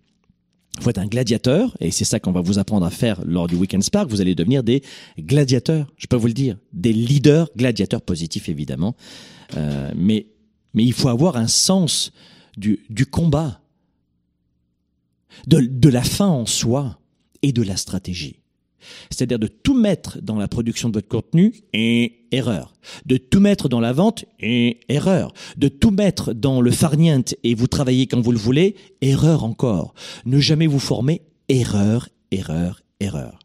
Il 0.78 0.83
faut 0.83 0.90
être 0.90 0.99
un 0.99 1.07
gladiateur, 1.07 1.76
et 1.81 1.90
c'est 1.90 2.07
ça 2.07 2.19
qu'on 2.19 2.33
va 2.33 2.40
vous 2.40 2.59
apprendre 2.59 2.87
à 2.87 2.90
faire 2.90 3.21
lors 3.26 3.47
du 3.47 3.57
Weekend 3.57 3.83
Spark. 3.83 4.09
Vous 4.09 4.23
allez 4.23 4.35
devenir 4.35 4.62
des 4.62 4.83
gladiateurs, 5.19 5.87
je 5.99 6.07
peux 6.07 6.16
vous 6.16 6.28
le 6.28 6.33
dire, 6.33 6.57
des 6.73 6.95
leaders 6.95 7.50
gladiateurs 7.54 8.00
positifs 8.00 8.49
évidemment. 8.49 8.97
Euh, 9.57 9.92
mais 9.95 10.26
il 10.75 10.95
faut 10.95 11.09
avoir 11.09 11.37
un 11.37 11.47
sens 11.47 12.11
du, 12.57 13.07
combat, 13.11 13.61
de 15.47 15.88
la 15.88 16.02
fin 16.02 16.28
en 16.28 16.47
soi 16.47 16.99
et 17.42 17.52
de 17.52 17.62
la 17.62 17.76
stratégie. 17.76 18.41
C'est-à-dire 19.10 19.38
de 19.38 19.46
tout 19.46 19.74
mettre 19.74 20.20
dans 20.22 20.36
la 20.36 20.48
production 20.48 20.88
de 20.88 20.94
votre 20.94 21.08
contenu 21.08 21.54
et 21.72 22.26
erreur. 22.32 22.74
De 23.06 23.16
tout 23.16 23.40
mettre 23.40 23.68
dans 23.68 23.80
la 23.80 23.92
vente 23.92 24.24
et 24.40 24.80
erreur. 24.88 25.32
De 25.56 25.68
tout 25.68 25.90
mettre 25.90 26.32
dans 26.32 26.60
le 26.60 26.70
farniente 26.70 27.34
et 27.44 27.54
vous 27.54 27.66
travaillez 27.66 28.06
quand 28.06 28.20
vous 28.20 28.32
le 28.32 28.38
voulez, 28.38 28.76
erreur 29.00 29.44
encore. 29.44 29.94
Ne 30.26 30.40
jamais 30.40 30.66
vous 30.66 30.78
former, 30.78 31.22
erreur, 31.48 32.08
erreur, 32.30 32.82
erreur. 33.00 33.38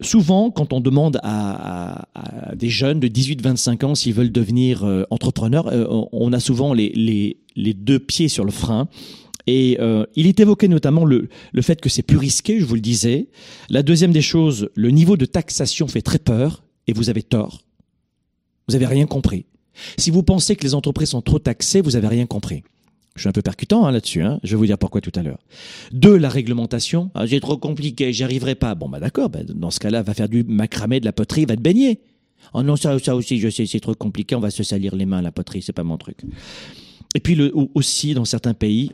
Souvent, 0.00 0.50
quand 0.50 0.72
on 0.72 0.80
demande 0.80 1.20
à, 1.22 2.06
des 2.54 2.68
jeunes 2.68 2.98
de 2.98 3.08
18-25 3.08 3.84
ans 3.84 3.94
s'ils 3.94 4.14
veulent 4.14 4.32
devenir 4.32 4.84
euh, 4.84 5.04
entrepreneurs, 5.10 5.68
euh, 5.68 5.86
on 6.10 6.32
a 6.32 6.40
souvent 6.40 6.74
les 6.74 7.36
deux 7.54 8.00
pieds 8.00 8.28
sur 8.28 8.44
le 8.44 8.50
frein 8.50 8.88
et 9.46 9.78
euh, 9.80 10.04
il 10.14 10.26
est 10.26 10.40
évoqué 10.40 10.68
notamment 10.68 11.04
le, 11.04 11.28
le 11.52 11.62
fait 11.62 11.80
que 11.80 11.88
c'est 11.88 12.02
plus 12.02 12.16
risqué, 12.16 12.60
je 12.60 12.64
vous 12.64 12.74
le 12.74 12.80
disais. 12.80 13.28
La 13.68 13.82
deuxième 13.82 14.12
des 14.12 14.22
choses, 14.22 14.68
le 14.74 14.90
niveau 14.90 15.16
de 15.16 15.24
taxation 15.24 15.88
fait 15.88 16.02
très 16.02 16.18
peur, 16.18 16.62
et 16.86 16.92
vous 16.92 17.10
avez 17.10 17.22
tort. 17.22 17.62
Vous 18.68 18.74
avez 18.74 18.86
rien 18.86 19.06
compris. 19.06 19.46
Si 19.96 20.10
vous 20.10 20.22
pensez 20.22 20.56
que 20.56 20.64
les 20.64 20.74
entreprises 20.74 21.10
sont 21.10 21.22
trop 21.22 21.38
taxées, 21.38 21.80
vous 21.80 21.96
avez 21.96 22.08
rien 22.08 22.26
compris. 22.26 22.62
Je 23.14 23.22
suis 23.22 23.28
un 23.28 23.32
peu 23.32 23.42
percutant 23.42 23.84
hein, 23.84 23.92
là-dessus, 23.92 24.22
hein. 24.22 24.40
je 24.42 24.52
vais 24.52 24.56
vous 24.56 24.66
dire 24.66 24.78
pourquoi 24.78 25.02
tout 25.02 25.12
à 25.14 25.22
l'heure. 25.22 25.38
Deux, 25.92 26.16
la 26.16 26.30
réglementation. 26.30 27.10
Ah, 27.14 27.26
j'ai 27.26 27.40
trop 27.40 27.58
compliqué, 27.58 28.12
j'y 28.12 28.24
arriverai 28.24 28.54
pas. 28.54 28.74
Bon 28.74 28.88
bah 28.88 29.00
d'accord, 29.00 29.28
bah, 29.28 29.40
dans 29.44 29.70
ce 29.70 29.80
cas-là, 29.80 30.02
va 30.02 30.14
faire 30.14 30.28
du 30.28 30.44
macramé, 30.44 30.98
de 30.98 31.04
la 31.04 31.12
poterie, 31.12 31.44
va 31.44 31.56
te 31.56 31.60
baigner. 31.60 32.00
Oh 32.54 32.62
non, 32.62 32.76
ça, 32.76 32.98
ça 32.98 33.14
aussi, 33.14 33.38
je 33.38 33.50
sais, 33.50 33.66
c'est 33.66 33.80
trop 33.80 33.94
compliqué, 33.94 34.34
on 34.34 34.40
va 34.40 34.50
se 34.50 34.62
salir 34.62 34.96
les 34.96 35.06
mains 35.06 35.20
la 35.20 35.30
poterie, 35.30 35.62
c'est 35.62 35.74
pas 35.74 35.84
mon 35.84 35.98
truc. 35.98 36.18
Et 37.14 37.20
puis 37.20 37.34
le, 37.34 37.52
aussi, 37.74 38.14
dans 38.14 38.24
certains 38.24 38.54
pays, 38.54 38.92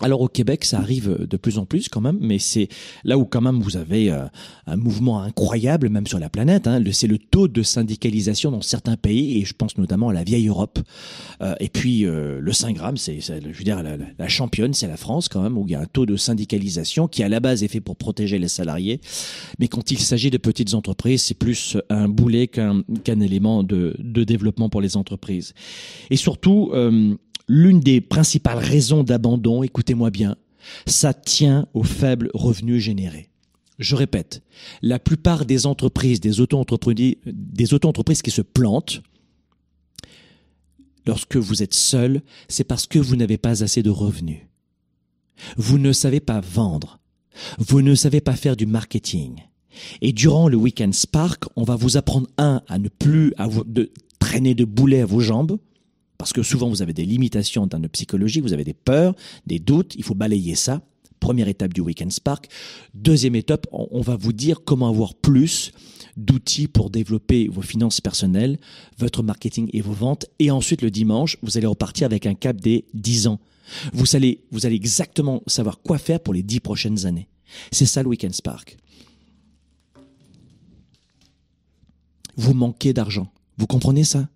alors 0.00 0.22
au 0.22 0.28
Québec, 0.28 0.64
ça 0.64 0.78
arrive 0.78 1.24
de 1.30 1.36
plus 1.36 1.56
en 1.56 1.66
plus 1.66 1.88
quand 1.88 2.00
même, 2.00 2.18
mais 2.20 2.40
c'est 2.40 2.66
là 3.04 3.16
où 3.16 3.24
quand 3.24 3.40
même 3.40 3.60
vous 3.60 3.76
avez 3.76 4.10
euh, 4.10 4.24
un 4.66 4.74
mouvement 4.74 5.22
incroyable, 5.22 5.88
même 5.88 6.08
sur 6.08 6.18
la 6.18 6.28
planète. 6.28 6.66
Hein. 6.66 6.82
C'est 6.90 7.06
le 7.06 7.16
taux 7.16 7.46
de 7.46 7.62
syndicalisation 7.62 8.50
dans 8.50 8.60
certains 8.60 8.96
pays, 8.96 9.38
et 9.38 9.44
je 9.44 9.54
pense 9.54 9.78
notamment 9.78 10.08
à 10.08 10.12
la 10.12 10.24
vieille 10.24 10.48
Europe. 10.48 10.80
Euh, 11.42 11.54
et 11.60 11.68
puis 11.68 12.06
euh, 12.06 12.40
le 12.40 12.52
Saint 12.52 12.72
Gramme, 12.72 12.96
c'est, 12.96 13.20
je 13.20 13.34
veux 13.34 13.64
dire, 13.64 13.84
la, 13.84 13.96
la 14.18 14.28
championne, 14.28 14.74
c'est 14.74 14.88
la 14.88 14.96
France 14.96 15.28
quand 15.28 15.42
même, 15.42 15.56
où 15.56 15.64
il 15.68 15.70
y 15.70 15.76
a 15.76 15.80
un 15.80 15.86
taux 15.86 16.06
de 16.06 16.16
syndicalisation 16.16 17.06
qui 17.06 17.22
à 17.22 17.28
la 17.28 17.38
base 17.38 17.62
est 17.62 17.68
fait 17.68 17.80
pour 17.80 17.94
protéger 17.94 18.40
les 18.40 18.48
salariés, 18.48 19.00
mais 19.60 19.68
quand 19.68 19.92
il 19.92 20.00
s'agit 20.00 20.30
de 20.30 20.38
petites 20.38 20.74
entreprises, 20.74 21.22
c'est 21.22 21.38
plus 21.38 21.76
un 21.88 22.08
boulet 22.08 22.48
qu'un, 22.48 22.82
élément 23.06 23.62
de, 23.62 23.94
de, 24.00 24.24
développement 24.24 24.68
pour 24.68 24.80
les 24.80 24.96
entreprises. 24.96 25.54
Et 26.10 26.16
surtout, 26.16 26.72
l'une 27.48 27.80
des 27.80 28.00
principales 28.00 28.58
raisons 28.58 29.04
d'abandon, 29.04 29.62
écoutez-moi 29.62 30.10
bien, 30.10 30.36
ça 30.86 31.12
tient 31.12 31.66
aux 31.74 31.82
faibles 31.82 32.30
revenus 32.34 32.82
générés. 32.82 33.28
Je 33.78 33.96
répète, 33.96 34.42
la 34.82 34.98
plupart 34.98 35.44
des 35.44 35.66
entreprises, 35.66 36.20
des 36.20 36.40
auto-entreprises, 36.40 37.16
des 37.26 38.22
qui 38.22 38.30
se 38.30 38.42
plantent, 38.42 39.02
lorsque 41.06 41.36
vous 41.36 41.62
êtes 41.62 41.74
seul, 41.74 42.22
c'est 42.48 42.64
parce 42.64 42.86
que 42.86 42.98
vous 42.98 43.16
n'avez 43.16 43.36
pas 43.36 43.62
assez 43.62 43.82
de 43.82 43.90
revenus. 43.90 44.42
Vous 45.56 45.78
ne 45.78 45.92
savez 45.92 46.20
pas 46.20 46.40
vendre. 46.40 47.00
Vous 47.58 47.82
ne 47.82 47.96
savez 47.96 48.20
pas 48.20 48.36
faire 48.36 48.56
du 48.56 48.66
marketing. 48.66 49.42
Et 50.00 50.12
durant 50.12 50.48
le 50.48 50.56
week-end 50.56 50.92
Spark, 50.92 51.44
on 51.56 51.64
va 51.64 51.74
vous 51.74 51.96
apprendre, 51.96 52.28
un, 52.38 52.62
à 52.68 52.78
ne 52.78 52.88
plus 52.88 53.34
avoir 53.36 53.64
de 53.64 53.90
traîner 54.20 54.54
de 54.54 54.64
boulets 54.64 55.00
à 55.00 55.06
vos 55.06 55.18
jambes, 55.18 55.58
parce 56.18 56.32
que 56.32 56.42
souvent 56.42 56.68
vous 56.68 56.82
avez 56.82 56.92
des 56.92 57.04
limitations 57.04 57.62
en 57.62 57.68
termes 57.68 57.82
de 57.82 57.88
psychologie, 57.88 58.40
vous 58.40 58.52
avez 58.52 58.64
des 58.64 58.74
peurs, 58.74 59.14
des 59.46 59.58
doutes, 59.58 59.94
il 59.96 60.04
faut 60.04 60.14
balayer 60.14 60.54
ça. 60.54 60.82
Première 61.20 61.48
étape 61.48 61.72
du 61.72 61.80
Weekend 61.80 62.12
Spark. 62.12 62.48
Deuxième 62.92 63.34
étape, 63.34 63.66
on 63.72 64.02
va 64.02 64.16
vous 64.16 64.34
dire 64.34 64.62
comment 64.62 64.88
avoir 64.88 65.14
plus 65.14 65.72
d'outils 66.16 66.68
pour 66.68 66.90
développer 66.90 67.48
vos 67.48 67.62
finances 67.62 68.00
personnelles, 68.00 68.58
votre 68.98 69.22
marketing 69.22 69.70
et 69.72 69.80
vos 69.80 69.92
ventes. 69.92 70.26
Et 70.38 70.50
ensuite, 70.50 70.82
le 70.82 70.90
dimanche, 70.90 71.38
vous 71.42 71.56
allez 71.56 71.66
repartir 71.66 72.06
avec 72.06 72.26
un 72.26 72.34
cap 72.34 72.60
des 72.60 72.84
10 72.94 73.28
ans. 73.28 73.40
Vous 73.92 74.16
allez, 74.16 74.44
vous 74.50 74.66
allez 74.66 74.76
exactement 74.76 75.42
savoir 75.46 75.80
quoi 75.80 75.98
faire 75.98 76.20
pour 76.20 76.34
les 76.34 76.42
10 76.42 76.60
prochaines 76.60 77.06
années. 77.06 77.28
C'est 77.72 77.86
ça 77.86 78.02
le 78.02 78.08
Weekend 78.08 78.34
Spark. 78.34 78.76
Vous 82.36 82.52
manquez 82.52 82.92
d'argent. 82.92 83.32
Vous 83.56 83.66
comprenez 83.66 84.04
ça? 84.04 84.28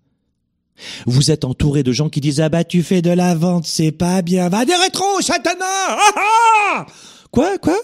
Vous 1.05 1.31
êtes 1.31 1.45
entouré 1.45 1.83
de 1.83 1.91
gens 1.91 2.09
qui 2.09 2.21
disent 2.21 2.39
ah 2.39 2.49
bah 2.49 2.63
tu 2.63 2.83
fais 2.83 3.01
de 3.01 3.09
la 3.09 3.35
vente, 3.35 3.65
c'est 3.65 3.91
pas 3.91 4.21
bien. 4.21 4.49
Va 4.49 4.65
des 4.65 4.75
rétros, 4.75 5.21
Satanas 5.21 5.65
ah, 5.65 6.11
ah 6.15 6.85
Quoi, 7.31 7.57
quoi? 7.57 7.77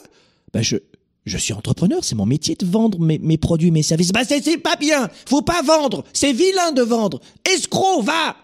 Bah 0.53 0.61
je 0.61 0.77
je 1.25 1.37
suis 1.37 1.53
entrepreneur, 1.53 2.03
c'est 2.03 2.13
mon 2.13 2.27
métier 2.27 2.55
de 2.55 2.65
vendre 2.67 2.99
mes, 2.99 3.17
mes 3.17 3.37
produits, 3.37 3.71
mes 3.71 3.81
services. 3.81 4.11
Bah 4.11 4.23
c'est 4.27 4.57
pas 4.57 4.75
bien, 4.75 5.09
faut 5.25 5.41
pas 5.41 5.61
vendre, 5.63 6.03
c'est 6.13 6.33
vilain 6.33 6.71
de 6.71 6.83
vendre. 6.83 7.19
Escroc, 7.51 8.03
va 8.03 8.35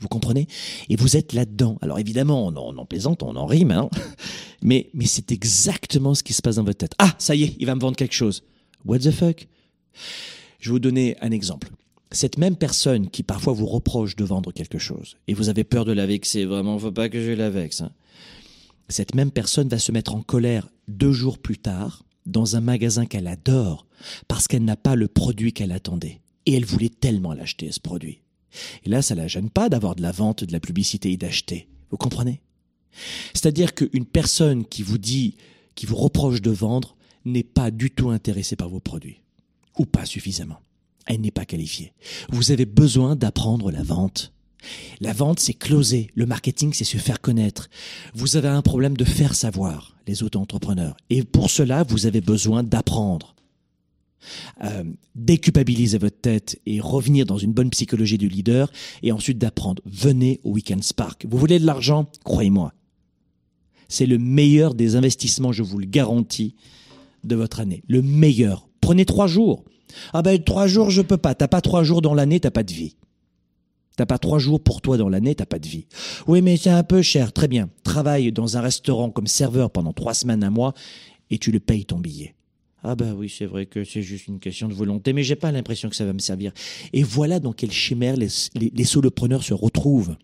vous 0.00 0.08
comprenez? 0.08 0.48
Et 0.90 0.96
vous 0.96 1.16
êtes 1.16 1.32
là-dedans. 1.32 1.78
Alors 1.80 1.98
évidemment, 1.98 2.46
on 2.46 2.56
en, 2.56 2.76
on 2.76 2.84
plaisante, 2.84 3.22
on 3.22 3.36
en 3.36 3.46
rime, 3.46 3.70
hein 3.70 3.88
mais, 4.62 4.90
mais 4.92 5.06
c'est 5.06 5.32
exactement 5.32 6.14
ce 6.14 6.22
qui 6.22 6.32
se 6.32 6.42
passe 6.42 6.56
dans 6.56 6.64
votre 6.64 6.78
tête. 6.78 6.94
Ah, 6.98 7.14
ça 7.18 7.34
y 7.34 7.44
est, 7.44 7.56
il 7.58 7.66
va 7.66 7.74
me 7.74 7.80
vendre 7.80 7.96
quelque 7.96 8.14
chose. 8.14 8.42
What 8.84 8.98
the 8.98 9.10
fuck? 9.10 9.46
Je 10.58 10.68
vais 10.68 10.72
vous 10.72 10.78
donner 10.78 11.16
un 11.20 11.30
exemple 11.30 11.68
cette 12.14 12.38
même 12.38 12.56
personne 12.56 13.10
qui 13.10 13.22
parfois 13.22 13.52
vous 13.52 13.66
reproche 13.66 14.16
de 14.16 14.24
vendre 14.24 14.52
quelque 14.52 14.78
chose 14.78 15.16
et 15.26 15.34
vous 15.34 15.48
avez 15.48 15.64
peur 15.64 15.84
de 15.84 15.92
la 15.92 16.06
vexer, 16.06 16.44
vraiment, 16.44 16.78
faut 16.78 16.92
pas 16.92 17.08
que 17.08 17.20
je 17.20 17.32
la 17.32 17.50
vexe. 17.50 17.80
Hein. 17.80 17.92
Cette 18.88 19.14
même 19.14 19.30
personne 19.30 19.68
va 19.68 19.78
se 19.78 19.92
mettre 19.92 20.14
en 20.14 20.22
colère 20.22 20.68
deux 20.88 21.12
jours 21.12 21.38
plus 21.38 21.58
tard 21.58 22.04
dans 22.26 22.56
un 22.56 22.60
magasin 22.60 23.06
qu'elle 23.06 23.26
adore 23.26 23.86
parce 24.28 24.48
qu'elle 24.48 24.64
n'a 24.64 24.76
pas 24.76 24.94
le 24.94 25.08
produit 25.08 25.52
qu'elle 25.52 25.72
attendait 25.72 26.20
et 26.46 26.54
elle 26.54 26.64
voulait 26.64 26.88
tellement 26.88 27.32
l'acheter 27.32 27.70
ce 27.72 27.80
produit. 27.80 28.20
Et 28.84 28.88
là, 28.88 29.02
ça 29.02 29.14
la 29.14 29.26
gêne 29.26 29.50
pas 29.50 29.68
d'avoir 29.68 29.96
de 29.96 30.02
la 30.02 30.12
vente, 30.12 30.44
de 30.44 30.52
la 30.52 30.60
publicité 30.60 31.10
et 31.10 31.16
d'acheter. 31.16 31.68
Vous 31.90 31.96
comprenez? 31.96 32.40
C'est-à-dire 33.32 33.74
qu'une 33.74 34.06
personne 34.06 34.64
qui 34.64 34.82
vous 34.82 34.98
dit, 34.98 35.36
qui 35.74 35.86
vous 35.86 35.96
reproche 35.96 36.40
de 36.40 36.52
vendre, 36.52 36.96
n'est 37.24 37.42
pas 37.42 37.70
du 37.70 37.90
tout 37.90 38.10
intéressée 38.10 38.54
par 38.54 38.68
vos 38.68 38.80
produits 38.80 39.22
ou 39.78 39.86
pas 39.86 40.06
suffisamment 40.06 40.60
elle 41.06 41.20
n'est 41.20 41.30
pas 41.30 41.44
qualifiée. 41.44 41.92
Vous 42.30 42.50
avez 42.50 42.66
besoin 42.66 43.16
d'apprendre 43.16 43.70
la 43.70 43.82
vente. 43.82 44.32
La 45.00 45.12
vente, 45.12 45.40
c'est 45.40 45.54
closer. 45.54 46.10
Le 46.14 46.26
marketing, 46.26 46.72
c'est 46.72 46.84
se 46.84 46.96
faire 46.96 47.20
connaître. 47.20 47.68
Vous 48.14 48.36
avez 48.36 48.48
un 48.48 48.62
problème 48.62 48.96
de 48.96 49.04
faire 49.04 49.34
savoir 49.34 49.96
les 50.06 50.22
auto-entrepreneurs. 50.22 50.96
Et 51.10 51.22
pour 51.22 51.50
cela, 51.50 51.82
vous 51.82 52.06
avez 52.06 52.20
besoin 52.20 52.62
d'apprendre. 52.62 53.34
Euh, 54.62 54.84
déculpabiliser 55.14 55.98
votre 55.98 56.18
tête 56.18 56.58
et 56.64 56.80
revenir 56.80 57.26
dans 57.26 57.36
une 57.36 57.52
bonne 57.52 57.68
psychologie 57.68 58.16
du 58.16 58.28
leader 58.28 58.72
et 59.02 59.12
ensuite 59.12 59.36
d'apprendre. 59.36 59.82
Venez 59.84 60.40
au 60.44 60.52
Weekend 60.52 60.82
Spark. 60.82 61.26
Vous 61.28 61.36
voulez 61.36 61.58
de 61.58 61.66
l'argent? 61.66 62.10
Croyez-moi. 62.24 62.72
C'est 63.88 64.06
le 64.06 64.18
meilleur 64.18 64.74
des 64.74 64.96
investissements, 64.96 65.52
je 65.52 65.62
vous 65.62 65.78
le 65.78 65.86
garantis, 65.86 66.54
de 67.22 67.36
votre 67.36 67.60
année. 67.60 67.82
Le 67.86 68.00
meilleur. 68.02 68.68
Prenez 68.80 69.04
trois 69.04 69.26
jours. 69.26 69.64
Ah 70.12 70.22
ben 70.22 70.42
trois 70.42 70.66
jours 70.66 70.90
je 70.90 71.02
peux 71.02 71.16
pas. 71.16 71.34
T'as 71.34 71.48
pas 71.48 71.60
trois 71.60 71.84
jours 71.84 72.02
dans 72.02 72.14
l'année, 72.14 72.40
t'as 72.40 72.50
pas 72.50 72.62
de 72.62 72.72
vie. 72.72 72.96
T'as 73.96 74.06
pas 74.06 74.18
trois 74.18 74.38
jours 74.38 74.60
pour 74.60 74.80
toi 74.80 74.96
dans 74.96 75.08
l'année, 75.08 75.34
t'as 75.34 75.46
pas 75.46 75.60
de 75.60 75.68
vie. 75.68 75.86
Oui, 76.26 76.42
mais 76.42 76.56
c'est 76.56 76.70
un 76.70 76.82
peu 76.82 77.00
cher. 77.00 77.32
Très 77.32 77.46
bien. 77.46 77.70
Travaille 77.84 78.32
dans 78.32 78.56
un 78.56 78.60
restaurant 78.60 79.10
comme 79.10 79.28
serveur 79.28 79.70
pendant 79.70 79.92
trois 79.92 80.14
semaines, 80.14 80.42
un 80.42 80.50
mois, 80.50 80.74
et 81.30 81.38
tu 81.38 81.52
le 81.52 81.60
payes 81.60 81.84
ton 81.84 81.98
billet. 81.98 82.34
Ah 82.82 82.96
bah 82.96 83.14
oui, 83.16 83.32
c'est 83.34 83.46
vrai 83.46 83.66
que 83.66 83.82
c'est 83.82 84.02
juste 84.02 84.26
une 84.26 84.40
question 84.40 84.68
de 84.68 84.74
volonté, 84.74 85.14
mais 85.14 85.22
j'ai 85.22 85.36
pas 85.36 85.52
l'impression 85.52 85.88
que 85.88 85.96
ça 85.96 86.04
va 86.04 86.12
me 86.12 86.18
servir. 86.18 86.52
Et 86.92 87.02
voilà 87.02 87.40
dans 87.40 87.52
quel 87.52 87.70
chimère 87.70 88.16
les, 88.16 88.28
les, 88.54 88.84
solopreneurs 88.84 89.42
se 89.42 89.54
retrouvent. 89.54 90.16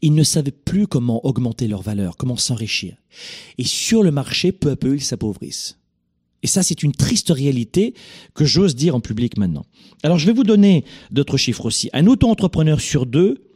Ils 0.00 0.14
ne 0.14 0.24
savaient 0.24 0.50
plus 0.50 0.88
comment 0.88 1.24
augmenter 1.24 1.68
leur 1.68 1.82
valeur, 1.82 2.16
comment 2.16 2.36
s'enrichir. 2.36 2.96
Et 3.58 3.64
sur 3.64 4.02
le 4.02 4.10
marché, 4.10 4.50
peu 4.50 4.70
à 4.70 4.76
peu, 4.76 4.96
ils 4.96 5.04
s'appauvrissent. 5.04 5.78
Et 6.42 6.46
ça, 6.46 6.62
c'est 6.62 6.82
une 6.82 6.92
triste 6.92 7.30
réalité 7.30 7.94
que 8.34 8.44
j'ose 8.44 8.74
dire 8.74 8.94
en 8.94 9.00
public 9.00 9.36
maintenant. 9.36 9.64
Alors, 10.02 10.18
je 10.18 10.26
vais 10.26 10.32
vous 10.32 10.44
donner 10.44 10.84
d'autres 11.10 11.36
chiffres 11.36 11.66
aussi. 11.66 11.88
Un 11.92 12.06
auto-entrepreneur 12.06 12.80
sur 12.80 13.06
deux 13.06 13.52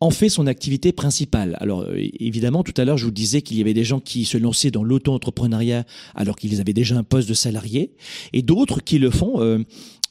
en 0.00 0.10
fait 0.10 0.30
son 0.30 0.46
activité 0.46 0.92
principale. 0.92 1.56
Alors 1.60 1.82
euh, 1.82 1.94
évidemment, 2.18 2.62
tout 2.62 2.72
à 2.76 2.84
l'heure, 2.84 2.96
je 2.96 3.04
vous 3.04 3.10
disais 3.10 3.42
qu'il 3.42 3.58
y 3.58 3.60
avait 3.60 3.74
des 3.74 3.84
gens 3.84 4.00
qui 4.00 4.24
se 4.24 4.38
lançaient 4.38 4.70
dans 4.70 4.82
l'auto-entrepreneuriat 4.82 5.84
alors 6.14 6.36
qu'ils 6.36 6.60
avaient 6.60 6.72
déjà 6.72 6.96
un 6.96 7.02
poste 7.02 7.28
de 7.28 7.34
salarié, 7.34 7.92
et 8.32 8.42
d'autres 8.42 8.80
qui 8.80 8.98
le 8.98 9.10
font 9.10 9.42
euh, 9.42 9.58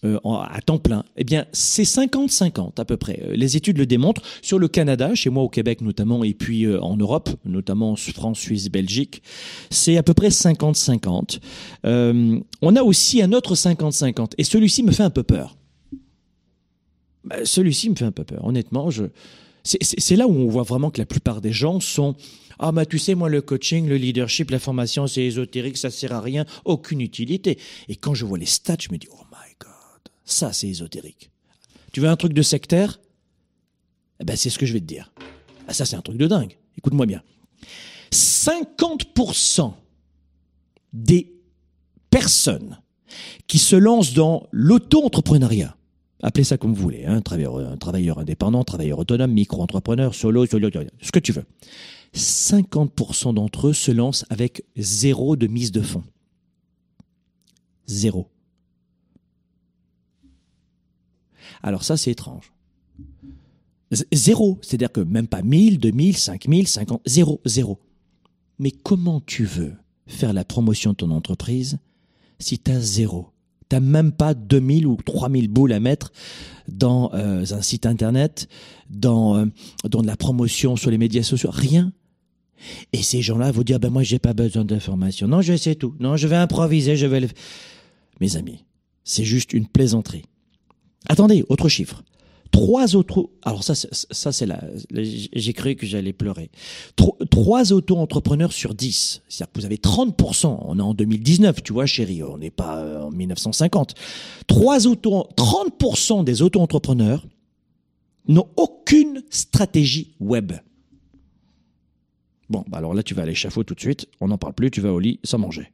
euh, 0.06 0.18
à 0.24 0.62
temps 0.62 0.77
plein 0.77 1.03
Eh 1.18 1.25
bien, 1.25 1.46
c'est 1.51 1.84
50-50 1.84 2.79
à 2.79 2.86
peu 2.86 2.96
près. 2.96 3.22
Euh, 3.22 3.36
les 3.36 3.58
études 3.58 3.77
le 3.77 3.86
démontrent. 3.86 4.22
Sur 4.41 4.58
le 4.58 4.70
Canada, 4.70 5.13
chez 5.13 5.29
moi 5.29 5.44
au 5.44 5.50
Québec 5.50 5.82
notamment, 5.82 6.24
et 6.24 6.34
puis 6.34 6.65
euh, 6.65 6.82
en 6.82 6.96
Europe, 6.96 7.29
notamment 7.44 7.96
France, 7.98 8.39
Suisse, 8.39 8.70
Belgique, 8.70 9.22
c'est 9.70 9.98
à 9.98 10.03
peu 10.03 10.13
près 10.13 10.29
50-50. 10.29 11.39
on 11.84 12.75
a 12.75 12.82
aussi 12.82 13.22
un 13.22 13.34
autre 13.34 13.56
50-50, 13.56 14.32
et 14.38 14.44
celui-ci 14.44 14.84
me 14.84 14.91
fait 14.91 15.03
un 15.03 15.10
peu 15.10 15.24
peur. 15.24 15.58
Bah, 17.25 17.38
celui-ci 17.44 17.89
me 17.89 17.96
fait 17.96 18.06
un 18.06 18.12
peu 18.12 18.24
peur. 18.24 18.46
Honnêtement, 18.46 18.89
c'est 19.63 20.15
là 20.15 20.27
où 20.27 20.32
on 20.32 20.48
voit 20.48 20.63
vraiment 20.63 20.91
que 20.91 21.00
la 21.00 21.06
plupart 21.06 21.41
des 21.41 21.51
gens 21.51 21.82
sont 21.82 22.15
ah 22.60 22.74
bah 22.74 22.86
tu 22.86 23.00
sais 23.00 23.15
moi 23.15 23.29
le 23.29 23.41
coaching, 23.41 23.88
le 23.88 23.96
leadership, 23.96 24.51
la 24.51 24.60
formation 24.60 25.08
c'est 25.08 25.24
ésotérique, 25.24 25.77
ça 25.77 25.89
sert 25.89 26.12
à 26.13 26.20
rien, 26.20 26.46
aucune 26.65 27.00
utilité. 27.00 27.58
Et 27.88 27.96
quand 27.96 28.13
je 28.13 28.25
vois 28.25 28.38
les 28.38 28.46
stats, 28.46 28.75
je 28.82 28.89
me 28.91 28.98
dis 28.98 29.08
oh 29.12 29.24
ça, 30.31 30.53
c'est 30.53 30.67
ésotérique. 30.67 31.31
Tu 31.91 32.01
veux 32.01 32.07
un 32.07 32.15
truc 32.15 32.33
de 32.33 32.41
sectaire? 32.41 33.00
Eh 34.19 34.25
ben, 34.25 34.36
c'est 34.36 34.50
ce 34.50 34.59
que 34.59 34.65
je 34.65 34.74
vais 34.74 34.79
te 34.79 34.86
dire. 34.86 35.12
Ah, 35.67 35.74
ça, 35.74 35.86
c'est 35.86 35.95
un 35.95 36.01
truc 36.01 36.17
de 36.17 36.27
dingue. 36.27 36.57
Écoute-moi 36.77 37.05
bien. 37.05 37.21
50% 38.12 39.74
des 40.93 41.33
personnes 42.09 42.79
qui 43.48 43.57
se 43.57 43.75
lancent 43.75 44.13
dans 44.13 44.48
l'auto-entrepreneuriat, 44.51 45.75
appelez 46.21 46.43
ça 46.43 46.57
comme 46.57 46.74
vous 46.74 46.81
voulez, 46.81 47.05
hein, 47.05 47.21
travailleur, 47.21 47.77
travailleur 47.77 48.19
indépendant, 48.19 48.63
travailleur 48.63 49.00
autonome, 49.00 49.31
micro-entrepreneur, 49.31 50.13
solo, 50.13 50.46
solo, 50.46 50.70
ce 51.01 51.11
que 51.11 51.20
tu 51.20 51.31
veux. 51.31 51.46
50% 52.15 53.35
d'entre 53.35 53.68
eux 53.68 53.74
se 53.74 53.92
lancent 53.92 54.25
avec 54.29 54.63
zéro 54.75 55.35
de 55.35 55.48
mise 55.48 55.72
de 55.72 55.81
fonds. 55.81 56.03
Zéro. 57.87 58.27
Alors 61.63 61.83
ça, 61.83 61.98
c'est 61.98 62.11
étrange. 62.11 62.51
Zéro. 64.13 64.57
C'est-à-dire 64.61 64.91
que 64.91 65.01
même 65.01 65.27
pas 65.27 65.41
1000, 65.41 65.79
2000, 65.79 66.17
5000, 66.17 66.67
50, 66.67 67.01
zéro, 67.05 67.41
zéro. 67.45 67.79
Mais 68.59 68.72
comment 68.72 69.22
tu 69.22 69.45
veux 69.45 69.74
faire 70.07 70.33
la 70.33 70.43
promotion 70.43 70.91
de 70.91 70.98
ton 70.98 71.11
entreprise 71.11 71.79
si 72.39 72.59
tu 72.59 72.72
as 72.72 72.79
zéro? 72.79 73.27
T'as 73.67 73.79
même 73.79 74.11
pas 74.11 74.33
2000 74.33 74.87
ou 74.87 74.95
3000 74.95 75.48
boules 75.48 75.74
à 75.74 75.79
mettre 75.79 76.11
dans 76.67 77.11
euh, 77.13 77.45
un 77.50 77.61
site 77.61 77.85
internet, 77.85 78.48
dans, 78.89 79.37
euh, 79.37 79.45
dans 79.87 80.01
de 80.01 80.07
la 80.07 80.17
promotion 80.17 80.75
sur 80.75 80.89
les 80.89 80.98
médias 80.98 81.24
sociaux, 81.24 81.51
rien. 81.51 81.91
Et 82.93 83.03
ces 83.03 83.22
gens-là 83.22 83.51
vont 83.51 83.61
dire, 83.61 83.79
ben 83.79 83.89
moi 83.89 84.03
j'ai 84.03 84.19
pas 84.19 84.33
besoin 84.33 84.65
d'informations. 84.65 85.27
Non, 85.27 85.41
je 85.41 85.55
sais 85.55 85.75
tout. 85.75 85.95
Non, 86.00 86.17
je 86.17 86.27
vais 86.27 86.35
improviser, 86.35 86.98
je 86.98 87.05
vais 87.05 87.22
le... 87.22 87.27
Mes 88.19 88.35
amis, 88.35 88.65
c'est 89.03 89.24
juste 89.24 89.53
une 89.53 89.67
plaisanterie. 89.67 90.25
Attendez, 91.07 91.46
autre 91.50 91.70
chiffre. 91.70 92.03
Trois 92.51 92.96
autres, 92.96 93.29
alors 93.44 93.64
ça, 93.64 93.74
ça 93.75 94.31
c'est 94.31 94.48
là, 94.48 94.59
j'ai 94.92 95.53
cru 95.53 95.75
que 95.75 95.85
j'allais 95.85 96.14
pleurer. 96.14 96.50
Trois, 96.96 97.74
auto-entrepreneurs 97.74 98.51
sur 98.53 98.74
10. 98.74 99.22
C'est-à-dire 99.27 99.53
que 99.53 99.59
vous 99.59 99.66
avez 99.66 99.77
30%. 99.77 100.57
On 100.62 100.79
est 100.79 100.81
en 100.81 100.96
2019, 100.96 101.62
tu 101.62 101.74
vois, 101.74 101.85
chérie. 101.85 102.24
On 102.24 102.40
n'est 102.40 102.50
pas 102.50 102.79
euh, 102.79 103.03
en 103.03 103.12
1950. 103.12 103.94
Trois 104.48 104.88
auto, 104.88 105.27
30% 105.38 106.24
des 106.24 106.42
auto-entrepreneurs 106.42 107.24
n'ont 108.27 108.48
aucune 108.57 109.24
stratégie 109.29 110.16
web. 110.20 110.53
Bon, 112.50 112.66
bah 112.68 112.79
alors 112.79 112.96
là, 112.96 113.03
tu 113.03 113.14
vas 113.14 113.22
à 113.24 113.25
l'échafaud 113.25 113.64
tout 113.64 113.75
de 113.75 113.79
suite. 113.79 114.07
On 114.22 114.29
n'en 114.29 114.40
parle 114.40 114.53
plus. 114.53 114.72
Tu 114.72 114.81
vas 114.81 114.92
au 114.92 115.00
lit 115.00 115.20
sans 115.24 115.38
manger. 115.38 115.72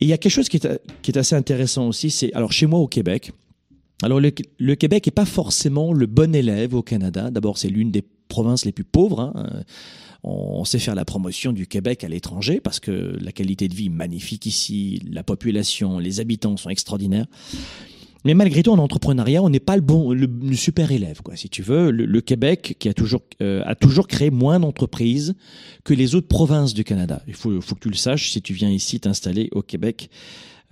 Et 0.00 0.04
il 0.04 0.08
y 0.08 0.12
a 0.12 0.18
quelque 0.18 0.32
chose 0.32 0.48
qui 0.48 0.58
est, 0.58 0.80
qui 1.02 1.10
est 1.10 1.18
assez 1.18 1.34
intéressant 1.34 1.88
aussi. 1.88 2.10
C'est, 2.10 2.32
alors 2.34 2.52
chez 2.52 2.66
moi 2.66 2.78
au 2.78 2.86
Québec, 2.86 3.32
alors 4.02 4.20
le, 4.20 4.74
Québec 4.74 5.06
n'est 5.06 5.12
pas 5.12 5.24
forcément 5.24 5.92
le 5.92 6.06
bon 6.06 6.34
élève 6.34 6.74
au 6.74 6.82
Canada. 6.82 7.30
D'abord, 7.30 7.58
c'est 7.58 7.68
l'une 7.68 7.90
des 7.90 8.04
provinces 8.28 8.64
les 8.64 8.72
plus 8.72 8.84
pauvres. 8.84 9.20
Hein. 9.20 9.62
On 10.22 10.64
sait 10.64 10.78
faire 10.78 10.94
la 10.94 11.04
promotion 11.04 11.52
du 11.52 11.66
Québec 11.66 12.04
à 12.04 12.08
l'étranger 12.08 12.60
parce 12.60 12.80
que 12.80 13.16
la 13.20 13.32
qualité 13.32 13.68
de 13.68 13.74
vie 13.74 13.86
est 13.86 13.90
magnifique 13.90 14.46
ici, 14.46 15.00
la 15.10 15.22
population, 15.22 15.98
les 15.98 16.20
habitants 16.20 16.56
sont 16.56 16.70
extraordinaires. 16.70 17.26
Mais 18.24 18.34
malgré 18.34 18.62
tout, 18.62 18.72
en 18.72 18.78
entrepreneuriat, 18.78 19.42
on 19.42 19.48
n'est 19.48 19.60
pas 19.60 19.76
le 19.76 19.82
bon, 19.82 20.12
le, 20.12 20.28
super 20.54 20.90
élève, 20.90 21.22
quoi. 21.22 21.36
Si 21.36 21.48
tu 21.48 21.62
veux, 21.62 21.90
le, 21.92 22.20
Québec 22.20 22.76
qui 22.78 22.88
a 22.88 22.94
toujours 22.94 23.22
euh, 23.40 23.62
a 23.64 23.76
toujours 23.76 24.08
créé 24.08 24.30
moins 24.30 24.58
d'entreprises 24.58 25.34
que 25.84 25.94
les 25.94 26.16
autres 26.16 26.26
provinces 26.26 26.74
du 26.74 26.82
Canada. 26.82 27.22
Il 27.28 27.34
faut, 27.34 27.60
faut 27.60 27.76
que 27.76 27.80
tu 27.80 27.88
le 27.88 27.94
saches 27.94 28.30
si 28.30 28.42
tu 28.42 28.52
viens 28.52 28.70
ici 28.70 28.98
t'installer 28.98 29.48
au 29.52 29.62
Québec. 29.62 30.10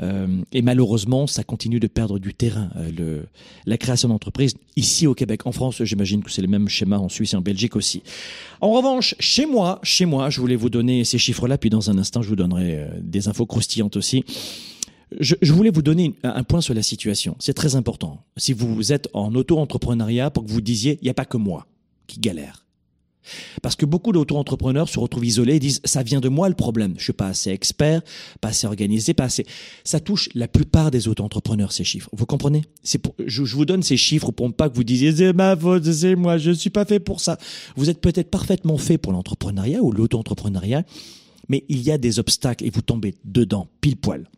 Euh, 0.03 0.43
et 0.53 0.63
malheureusement, 0.63 1.27
ça 1.27 1.43
continue 1.43 1.81
de 1.81 1.87
perdre 1.87 2.19
du 2.19 2.35
terrain. 2.35 2.71
Euh, 2.77 2.91
le, 2.97 3.27
la 3.65 3.79
création 3.79 4.09
d'entreprises 4.09 4.55
ici 4.77 5.07
au 5.07 5.15
Québec, 5.15 5.47
en 5.47 5.53
France, 5.53 5.83
j'imagine 5.83 6.23
que 6.23 6.31
c'est 6.31 6.43
le 6.43 6.49
même 6.49 6.69
schéma 6.69 6.99
en 6.99 7.09
Suisse 7.09 7.33
et 7.33 7.37
en 7.37 7.41
Belgique 7.41 7.77
aussi. 7.77 8.03
En 8.61 8.73
revanche, 8.73 9.15
chez 9.19 9.47
moi, 9.47 9.81
chez 9.83 10.05
moi, 10.05 10.29
je 10.31 10.41
voulais 10.41 10.57
vous 10.57 10.71
donner 10.71 11.05
ces 11.05 11.19
chiffres-là, 11.19 11.57
puis 11.59 11.71
dans 11.71 11.91
un 11.91 11.99
instant, 11.99 12.23
je 12.23 12.29
vous 12.29 12.37
donnerai 12.37 12.77
euh, 12.77 12.89
des 13.01 13.29
infos 13.29 13.47
croustillantes 13.47 13.97
aussi. 13.97 14.25
Je, 15.21 15.37
je, 15.41 15.53
voulais 15.53 15.71
vous 15.71 15.83
donner 15.83 16.15
un 16.25 16.43
point 16.43 16.61
sur 16.61 16.75
la 16.75 16.83
situation. 16.83 17.37
C'est 17.39 17.55
très 17.55 17.77
important. 17.77 18.25
Si 18.37 18.53
vous 18.53 18.93
êtes 18.93 19.09
en 19.15 19.35
auto-entrepreneuriat, 19.35 20.31
pour 20.31 20.45
que 20.45 20.51
vous 20.51 20.61
disiez, 20.61 20.99
il 21.01 21.05
n'y 21.05 21.11
a 21.11 21.15
pas 21.15 21.25
que 21.25 21.37
moi 21.37 21.67
qui 22.09 22.19
galère. 22.19 22.66
Parce 23.63 23.77
que 23.77 23.87
beaucoup 23.87 24.13
d'auto-entrepreneurs 24.13 24.89
se 24.89 24.99
retrouvent 24.99 25.25
isolés 25.25 25.57
et 25.57 25.59
disent 25.59 25.81
ça 25.85 26.03
vient 26.03 26.21
de 26.21 26.29
moi 26.29 26.49
le 26.49 26.55
problème. 26.55 26.95
Je 26.99 27.05
suis 27.05 27.13
pas 27.13 27.29
assez 27.29 27.51
expert, 27.51 28.03
pas 28.41 28.49
assez 28.49 28.67
organisé, 28.67 29.15
pas 29.15 29.25
assez. 29.25 29.47
Ça 29.85 30.01
touche 30.01 30.29
la 30.35 30.49
plupart 30.49 30.91
des 30.91 31.09
auto-entrepreneurs 31.09 31.73
ces 31.73 31.85
chiffres. 31.85 32.11
Vous 32.13 32.27
comprenez? 32.27 32.63
C'est 32.83 32.99
pour, 32.99 33.15
je, 33.25 33.43
vous 33.43 33.65
donne 33.65 33.83
ces 33.83 33.97
chiffres 33.97 34.33
pour 34.33 34.47
ne 34.47 34.53
pas 34.53 34.69
que 34.69 34.75
vous 34.75 34.85
disiez 34.85 35.15
c'est 35.15 35.33
ma 35.33 35.57
faute, 35.57 35.91
c'est 35.91 36.15
moi, 36.15 36.39
je 36.39 36.51
suis 36.51 36.71
pas 36.71 36.85
fait 36.85 37.01
pour 37.01 37.21
ça. 37.21 37.39
Vous 37.77 37.91
êtes 37.91 38.01
peut-être 38.01 38.31
parfaitement 38.31 38.79
fait 38.79 38.99
pour 38.99 39.13
l'entrepreneuriat 39.13 39.83
ou 39.83 39.93
l'auto-entrepreneuriat, 39.93 40.85
mais 41.49 41.65
il 41.69 41.81
y 41.81 41.91
a 41.91 41.99
des 41.99 42.19
obstacles 42.19 42.65
et 42.65 42.71
vous 42.71 42.83
tombez 42.83 43.15
dedans 43.25 43.69
pile 43.81 43.97
poil. 43.97 44.29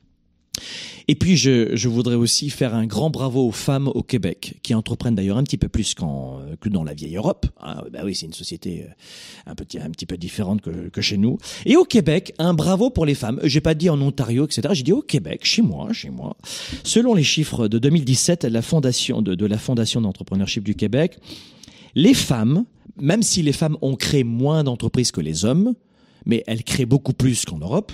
Et 1.09 1.15
puis, 1.15 1.37
je, 1.37 1.75
je, 1.75 1.89
voudrais 1.89 2.15
aussi 2.15 2.51
faire 2.51 2.75
un 2.75 2.87
grand 2.87 3.09
bravo 3.09 3.49
aux 3.49 3.53
femmes 3.53 3.89
au 3.89 4.03
Québec, 4.03 4.59
qui 4.63 4.75
entreprennent 4.75 5.15
d'ailleurs 5.15 5.39
un 5.39 5.43
petit 5.43 5.57
peu 5.57 5.69
plus 5.69 5.95
qu'en, 5.95 6.41
que 6.61 6.69
dans 6.69 6.85
la 6.85 6.93
vieille 6.93 7.17
Europe. 7.17 7.47
Ah, 7.61 7.85
bah 7.91 8.01
oui, 8.05 8.15
c'est 8.15 8.27
une 8.27 8.35
société 8.35 8.83
euh, 8.83 9.51
un, 9.51 9.55
petit, 9.55 9.79
un 9.79 9.91
petit 9.91 10.07
peu 10.07 10.17
différente 10.17 10.61
que, 10.61 10.89
que 10.89 11.01
chez 11.01 11.17
nous. 11.17 11.39
Et 11.65 11.77
au 11.77 11.85
Québec, 11.85 12.35
un 12.39 12.53
bravo 12.53 12.91
pour 12.91 13.07
les 13.07 13.15
femmes. 13.15 13.41
J'ai 13.45 13.61
pas 13.61 13.75
dit 13.75 13.89
en 13.89 14.01
Ontario, 14.01 14.45
etc. 14.45 14.69
J'ai 14.73 14.83
dit 14.83 14.93
au 14.93 15.03
Québec, 15.03 15.41
chez 15.45 15.63
moi, 15.63 15.93
chez 15.93 16.11
moi. 16.11 16.37
Selon 16.85 17.15
les 17.15 17.25
chiffres 17.25 17.69
de 17.69 17.79
2017, 17.79 18.45
la 18.45 18.63
fondation 18.63 19.23
de, 19.23 19.35
de 19.35 19.47
la 19.47 19.59
Fondation 19.59 20.01
d'entrepreneurship 20.01 20.63
du 20.63 20.75
Québec, 20.75 21.19
les 21.95 22.15
femmes, 22.15 22.65
même 23.01 23.23
si 23.23 23.43
les 23.43 23.53
femmes 23.53 23.77
ont 23.83 23.97
créé 23.97 24.25
moins 24.25 24.65
d'entreprises 24.65 25.11
que 25.11 25.21
les 25.21 25.45
hommes, 25.45 25.75
mais 26.27 26.45
elles 26.47 26.65
créent 26.65 26.87
beaucoup 26.87 27.13
plus 27.13 27.45
qu'en 27.45 27.59
Europe, 27.59 27.93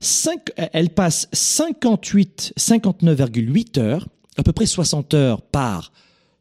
5, 0.00 0.40
elles 0.56 0.90
passent 0.90 1.28
58, 1.32 2.54
59,8 2.58 3.80
heures, 3.80 4.08
à 4.36 4.42
peu 4.42 4.52
près 4.52 4.66
60 4.66 5.14
heures 5.14 5.42
par 5.42 5.92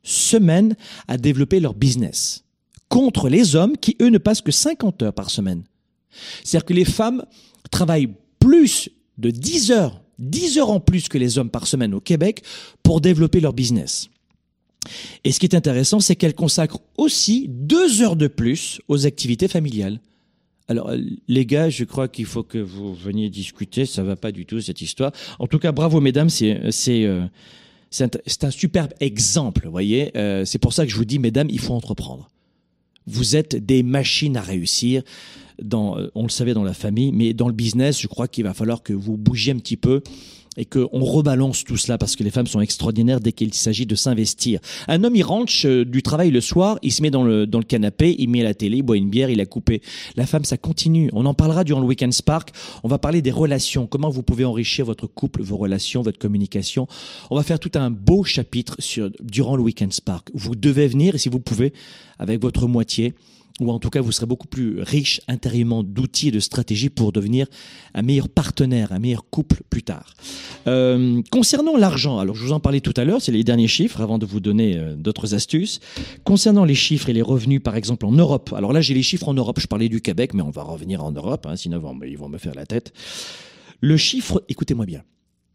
semaine 0.04 0.76
à 1.08 1.18
développer 1.18 1.60
leur 1.60 1.74
business. 1.74 2.44
Contre 2.90 3.30
les 3.30 3.56
hommes 3.56 3.78
qui, 3.78 3.96
eux, 4.02 4.10
ne 4.10 4.18
passent 4.18 4.42
que 4.42 4.52
50 4.52 5.02
heures 5.02 5.14
par 5.14 5.30
semaine. 5.30 5.64
C'est-à-dire 6.44 6.66
que 6.66 6.74
les 6.74 6.86
femmes 6.86 7.26
travaillent 7.72 8.14
plus 8.40 8.90
de 9.18 9.32
10 9.32 9.72
heures, 9.72 10.02
10 10.20 10.60
heures 10.60 10.70
en 10.70 10.80
plus 10.80 11.08
que 11.10 11.18
les 11.18 11.38
hommes 11.38 11.50
par 11.50 11.68
semaine 11.68 11.94
au 11.94 12.00
Québec 12.00 12.44
pour 12.84 13.02
développer 13.02 13.40
leur 13.40 13.54
business. 13.54 14.10
Et 15.24 15.32
ce 15.32 15.40
qui 15.40 15.48
est 15.48 15.56
intéressant, 15.56 16.00
c'est 16.00 16.16
qu'elles 16.16 16.36
consacrent 16.36 16.80
aussi 16.98 17.48
deux 17.50 18.02
heures 18.02 18.16
de 18.16 18.28
plus 18.28 18.80
aux 18.88 19.06
activités 19.06 19.48
familiales. 19.48 20.00
Alors, 20.68 20.90
euh, 20.90 20.98
les 21.28 21.46
gars, 21.46 21.70
je 21.70 21.84
crois 21.84 22.08
qu'il 22.08 22.26
faut 22.26 22.44
que 22.44 22.58
vous 22.58 22.94
veniez 22.94 23.30
discuter. 23.30 23.86
Ça 23.86 24.04
va 24.04 24.16
pas 24.16 24.32
du 24.32 24.46
tout 24.46 24.62
cette 24.62 24.82
histoire. 24.82 25.12
En 25.40 25.48
tout 25.48 25.60
cas, 25.60 25.72
bravo, 25.72 26.02
mesdames. 26.02 26.30
C'est 26.30 26.72
c'est 26.72 27.06
euh, 27.06 27.26
c'est 27.92 28.44
un, 28.44 28.52
superbe 28.52 28.94
exemple. 29.00 29.68
Voyez, 29.70 30.12
Euh, 30.18 30.44
c'est 30.46 30.60
pour 30.60 30.74
ça 30.74 30.86
que 30.86 30.92
je 30.92 30.98
vous 30.98 31.06
dis, 31.06 31.20
mesdames, 31.20 31.48
il 31.50 31.60
faut 31.60 31.74
entreprendre. 31.74 32.30
Vous 33.08 33.36
êtes 33.36 33.56
des 33.56 33.84
machines 33.84 34.36
à 34.36 34.42
réussir. 34.42 35.04
Euh, 35.62 36.10
on 36.16 36.24
le 36.24 36.30
savait 36.30 36.54
dans 36.54 36.64
la 36.64 36.74
famille, 36.74 37.12
mais 37.14 37.34
dans 37.34 37.48
le 37.48 37.54
business, 37.54 38.02
je 38.02 38.08
crois 38.08 38.28
qu'il 38.28 38.44
va 38.44 38.54
falloir 38.54 38.84
que 38.84 38.94
vous 38.94 39.16
bougiez 39.16 39.54
un 39.54 39.60
petit 39.60 39.78
peu 39.78 40.02
et 40.58 40.66
qu'on 40.66 41.04
rebalance 41.04 41.64
tout 41.64 41.78
cela 41.78 41.98
parce 41.98 42.16
que 42.16 42.24
les 42.24 42.32
femmes 42.32 42.48
sont 42.48 42.62
extraordinaires 42.62 43.20
dès 43.20 43.32
qu'il 43.32 43.54
s'agit 43.54 43.86
de 43.86 43.96
s'investir. 43.96 44.60
Un 44.88 45.04
homme, 45.04 45.16
il 45.16 45.24
rentre 45.24 45.84
du 45.84 46.02
travail 46.02 46.32
le 46.32 46.42
soir, 46.42 46.80
il 46.82 46.92
se 46.92 47.02
met 47.02 47.12
dans 47.12 47.24
le, 47.24 47.46
dans 47.46 47.60
le 47.60 47.66
canapé, 47.66 48.16
il 48.18 48.30
met 48.30 48.44
la 48.44 48.54
télé, 48.54 48.78
il 48.78 48.84
boit 48.84 48.98
une 48.98 49.10
bière, 49.10 49.30
il 49.30 49.42
a 49.42 49.46
coupé. 49.46 49.82
La 50.16 50.26
femme, 50.26 50.46
ça 50.46 50.58
continue. 50.58 51.10
On 51.14 51.26
en 51.26 51.34
parlera 51.34 51.64
durant 51.64 51.82
le 51.82 51.88
Weekend 51.88 52.14
Spark. 52.14 52.52
On 52.84 52.88
va 52.88 52.98
parler 52.98 53.22
des 53.22 53.32
relations, 53.32 53.88
comment 53.88 54.10
vous 54.10 54.24
pouvez 54.24 54.46
enrichir 54.46 54.86
votre 54.86 55.08
couple, 55.08 55.42
vos 55.42 55.58
relations, 55.58 56.02
votre 56.02 56.20
communication. 56.20 56.88
On 57.30 57.36
va 57.36 57.44
faire 57.44 57.60
tout 57.60 57.72
un 57.76 57.92
beau 57.92 58.24
chapitre 58.24 58.76
sur, 58.80 59.10
durant 59.22 59.56
le 59.56 59.64
Weekend 59.64 59.94
Spark. 59.94 60.30
Vous 60.34 60.56
devez 60.56 60.88
venir, 60.88 61.16
et 61.16 61.18
si 61.18 61.30
vous 61.30 61.40
pouvez, 61.40 61.74
avec 62.20 62.42
votre 62.42 62.68
moitié, 62.68 63.14
ou 63.62 63.72
en 63.72 63.80
tout 63.80 63.90
cas 63.90 64.02
vous 64.02 64.12
serez 64.12 64.26
beaucoup 64.26 64.48
plus 64.48 64.82
riche 64.82 65.22
intérieurement 65.28 65.82
d'outils 65.84 66.28
et 66.28 66.32
de 66.32 66.40
stratégies 66.42 66.90
pour 66.90 67.12
devenir 67.14 67.48
un 67.94 68.02
meilleur 68.02 68.28
partenaire, 68.28 68.92
un 68.92 69.00
meilleur 69.00 69.30
couple 69.30 69.62
plus 69.70 69.84
tard. 69.84 70.14
Euh, 70.68 71.22
concernant 71.32 71.78
l'argent, 71.78 72.20
alors 72.20 72.36
je 72.36 72.44
vous 72.44 72.52
en 72.52 72.60
parlais 72.60 72.82
tout 72.82 72.94
à 72.98 73.06
l'heure, 73.06 73.22
c'est 73.22 73.32
les 73.32 73.44
derniers 73.44 73.68
chiffres 73.70 74.02
avant 74.02 74.18
de 74.18 74.26
vous 74.26 74.40
donner 74.42 74.78
euh, 74.78 74.96
d'autres 74.96 75.36
astuces. 75.36 75.80
Concernant 76.26 76.66
les 76.66 76.76
chiffres 76.76 77.08
et 77.10 77.14
les 77.14 77.22
revenus, 77.22 77.62
par 77.64 77.76
exemple 77.76 78.06
en 78.06 78.12
Europe, 78.12 78.54
alors 78.56 78.74
là 78.74 78.82
j'ai 78.82 78.94
les 78.94 79.04
chiffres 79.04 79.30
en 79.30 79.34
Europe, 79.34 79.60
je 79.60 79.68
parlais 79.68 79.88
du 79.90 80.02
Québec, 80.02 80.34
mais 80.34 80.42
on 80.42 80.50
va 80.50 80.64
revenir 80.64 81.04
en 81.04 81.12
Europe, 81.12 81.46
hein, 81.46 81.56
sinon 81.56 81.78
ils 82.06 82.18
vont- 82.18 82.30
me 82.30 82.38
faire 82.38 82.56
la 82.56 82.66
tête. 82.66 82.92
Le 83.82 83.98
chiffre, 83.98 84.44
écoutez-moi 84.50 84.86
bien. 84.86 85.04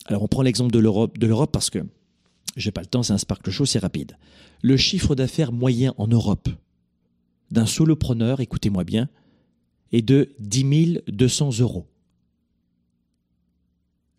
Alors 0.06 0.22
on 0.22 0.28
prend 0.28 0.42
l'exemple 0.42 0.72
de 0.72 0.78
l'Europe, 0.78 1.18
de 1.18 1.26
l'Europe 1.26 1.50
parce 1.52 1.68
que 1.68 1.80
j'ai 2.56 2.70
pas 2.70 2.80
le 2.80 2.86
temps, 2.86 3.02
c'est 3.02 3.12
un 3.12 3.18
sparkle 3.18 3.50
show, 3.50 3.66
c'est 3.66 3.78
rapide. 3.78 4.16
Le 4.62 4.76
chiffre 4.76 5.14
d'affaires 5.14 5.52
moyen 5.52 5.92
en 5.98 6.06
Europe 6.06 6.48
d'un 7.50 7.66
solopreneur, 7.66 8.40
écoutez-moi 8.40 8.84
bien, 8.84 9.08
est 9.92 10.02
de 10.02 10.34
10 10.38 11.00
200 11.08 11.58
euros. 11.60 11.86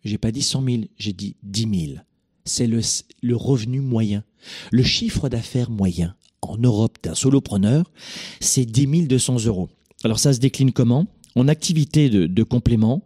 J'ai 0.04 0.18
pas 0.18 0.32
dit 0.32 0.42
100 0.42 0.64
000, 0.64 0.82
j'ai 0.96 1.12
dit 1.12 1.36
10 1.42 1.86
000. 1.86 1.98
C'est 2.44 2.66
le, 2.66 2.80
le 3.22 3.36
revenu 3.36 3.80
moyen. 3.80 4.24
Le 4.70 4.82
chiffre 4.82 5.28
d'affaires 5.28 5.70
moyen 5.70 6.16
en 6.42 6.58
Europe 6.58 6.98
d'un 7.02 7.14
solopreneur, 7.14 7.90
c'est 8.40 8.66
10 8.66 9.06
200 9.06 9.44
euros. 9.46 9.68
Alors 10.04 10.18
ça 10.18 10.32
se 10.32 10.40
décline 10.40 10.72
comment? 10.72 11.06
En 11.34 11.48
activité 11.48 12.10
de, 12.10 12.26
de 12.26 12.42
complément, 12.42 13.02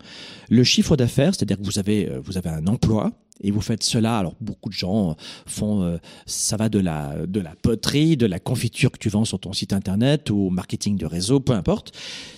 le 0.49 0.65
chiffre 0.65 0.97
d'affaires, 0.97 1.35
c'est-à-dire 1.35 1.59
que 1.59 1.63
vous 1.63 1.79
avez, 1.79 2.09
euh, 2.09 2.21
vous 2.21 2.39
avez 2.39 2.49
un 2.51 2.67
emploi, 2.67 3.13
et 3.41 3.51
vous 3.51 3.61
faites 3.61 3.83
cela. 3.83 4.19
Alors 4.19 4.35
beaucoup 4.41 4.69
de 4.69 4.75
gens 4.75 5.17
font, 5.47 5.83
euh, 5.83 5.99
ça 6.27 6.57
va 6.57 6.69
de 6.69 6.79
la 6.79 7.27
de 7.27 7.41
la 7.41 7.55
poterie, 7.55 8.17
de 8.17 8.27
la 8.27 8.39
confiture 8.39 8.91
que 8.91 8.99
tu 8.99 9.09
vends 9.09 9.25
sur 9.25 9.39
ton 9.39 9.53
site 9.53 9.73
internet 9.73 10.31
ou 10.31 10.47
au 10.47 10.51
marketing 10.51 10.97
de 10.97 11.07
réseau, 11.07 11.41
peu 11.41 11.53
importe. 11.53 11.93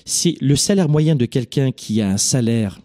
C'est 0.05 0.37
le 0.41 0.57
salaire 0.57 0.89
moyen 0.89 1.17
de 1.17 1.25
quelqu'un 1.25 1.73
qui 1.73 2.01
a 2.01 2.09
un 2.09 2.19
salaire, 2.19 2.81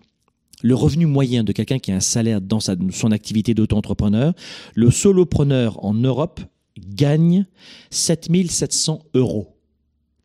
le 0.61 0.75
revenu 0.75 1.05
moyen 1.05 1.43
de 1.43 1.51
quelqu'un 1.51 1.79
qui 1.79 1.91
a 1.91 1.95
un 1.95 2.01
salaire 2.01 2.41
dans 2.41 2.59
sa, 2.59 2.75
son 2.91 3.11
activité 3.11 3.53
d'auto-entrepreneur. 3.53 4.33
Le 4.75 4.91
solopreneur 4.91 5.83
en 5.83 5.93
Europe 5.93 6.41
gagne 6.77 7.45
7700 7.91 9.03
euros 9.13 9.55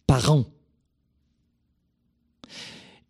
par 0.06 0.32
an. 0.32 0.44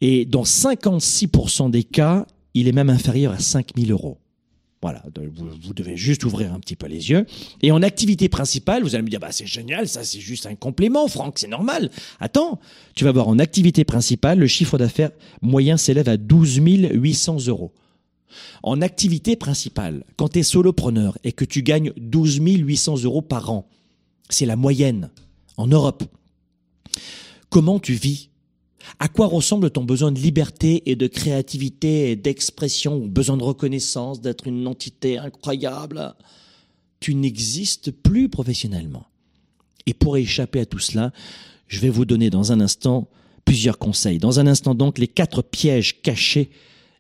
Et 0.00 0.24
dans 0.24 0.44
56% 0.44 1.70
des 1.70 1.82
cas, 1.84 2.26
il 2.54 2.68
est 2.68 2.72
même 2.72 2.90
inférieur 2.90 3.32
à 3.32 3.38
5000 3.38 3.90
euros. 3.90 4.18
Voilà, 4.80 5.02
vous, 5.34 5.74
devez 5.74 5.96
juste 5.96 6.24
ouvrir 6.24 6.52
un 6.52 6.60
petit 6.60 6.76
peu 6.76 6.86
les 6.86 7.10
yeux. 7.10 7.26
Et 7.62 7.72
en 7.72 7.82
activité 7.82 8.28
principale, 8.28 8.84
vous 8.84 8.94
allez 8.94 9.02
me 9.02 9.08
dire, 9.08 9.18
bah, 9.18 9.32
c'est 9.32 9.46
génial, 9.46 9.88
ça 9.88 10.04
c'est 10.04 10.20
juste 10.20 10.46
un 10.46 10.54
complément, 10.54 11.08
Franck, 11.08 11.40
c'est 11.40 11.48
normal. 11.48 11.90
Attends, 12.20 12.60
tu 12.94 13.04
vas 13.04 13.10
voir 13.10 13.26
en 13.26 13.40
activité 13.40 13.84
principale, 13.84 14.38
le 14.38 14.46
chiffre 14.46 14.78
d'affaires 14.78 15.10
moyen 15.42 15.76
s'élève 15.76 16.08
à 16.08 16.16
12 16.16 16.60
800 16.92 17.46
euros. 17.48 17.72
En 18.62 18.80
activité 18.80 19.34
principale, 19.34 20.04
quand 20.16 20.28
tu 20.28 20.40
es 20.40 20.42
solopreneur 20.44 21.18
et 21.24 21.32
que 21.32 21.44
tu 21.44 21.62
gagnes 21.62 21.92
12 21.96 22.38
800 22.40 23.02
euros 23.02 23.22
par 23.22 23.50
an, 23.50 23.68
c'est 24.28 24.46
la 24.46 24.56
moyenne 24.56 25.10
en 25.56 25.66
Europe. 25.66 26.04
Comment 27.50 27.80
tu 27.80 27.94
vis 27.94 28.30
à 28.98 29.08
quoi 29.08 29.26
ressemble 29.26 29.70
ton 29.70 29.84
besoin 29.84 30.12
de 30.12 30.18
liberté 30.18 30.82
et 30.90 30.96
de 30.96 31.06
créativité 31.06 32.10
et 32.10 32.16
d'expression, 32.16 32.96
ou 32.96 33.08
besoin 33.08 33.36
de 33.36 33.42
reconnaissance, 33.42 34.20
d'être 34.20 34.46
une 34.46 34.66
entité 34.66 35.18
incroyable? 35.18 36.14
Tu 37.00 37.14
n'existes 37.14 37.90
plus 37.90 38.28
professionnellement. 38.28 39.06
Et 39.86 39.94
pour 39.94 40.16
échapper 40.16 40.60
à 40.60 40.66
tout 40.66 40.78
cela, 40.78 41.12
je 41.66 41.80
vais 41.80 41.90
vous 41.90 42.04
donner 42.04 42.30
dans 42.30 42.52
un 42.52 42.60
instant 42.60 43.08
plusieurs 43.44 43.78
conseils. 43.78 44.18
Dans 44.18 44.40
un 44.40 44.46
instant 44.46 44.74
donc, 44.74 44.98
les 44.98 45.08
quatre 45.08 45.42
pièges 45.42 46.02
cachés 46.02 46.50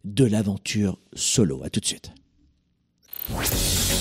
de 0.04 0.24
l'aventure 0.24 0.98
solo. 1.14 1.62
À 1.64 1.70
tout 1.70 1.80
de 1.80 1.86
suite. 1.86 2.12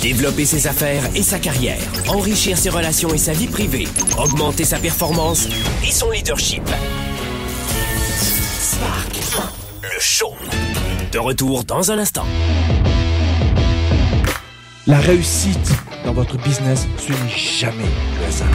Développer 0.02 0.46
ses 0.46 0.68
affaires 0.68 1.04
et 1.16 1.24
sa 1.24 1.40
carrière, 1.40 1.82
enrichir 2.08 2.58
ses 2.58 2.70
relations 2.70 3.13
et 3.13 3.18
sa 3.18 3.34
vie 3.34 3.48
privée, 3.48 3.88
augmenter 4.18 4.63
sa 4.63 4.80
performance 4.80 5.48
et 5.86 5.92
son 5.92 6.12
leadership. 6.12 6.63
Spark, 8.78 9.18
le 9.82 10.00
show. 10.00 10.36
De 11.12 11.18
retour 11.18 11.63
dans 11.63 11.92
un 11.92 11.98
instant. 11.98 12.26
La 14.86 15.00
réussite 15.00 15.72
dans 16.06 16.13
votre 16.13 16.38
business, 16.38 16.86
ce 17.00 17.12
n'est 17.12 17.36
jamais 17.36 17.90
le 18.20 18.28
hasard. 18.28 18.48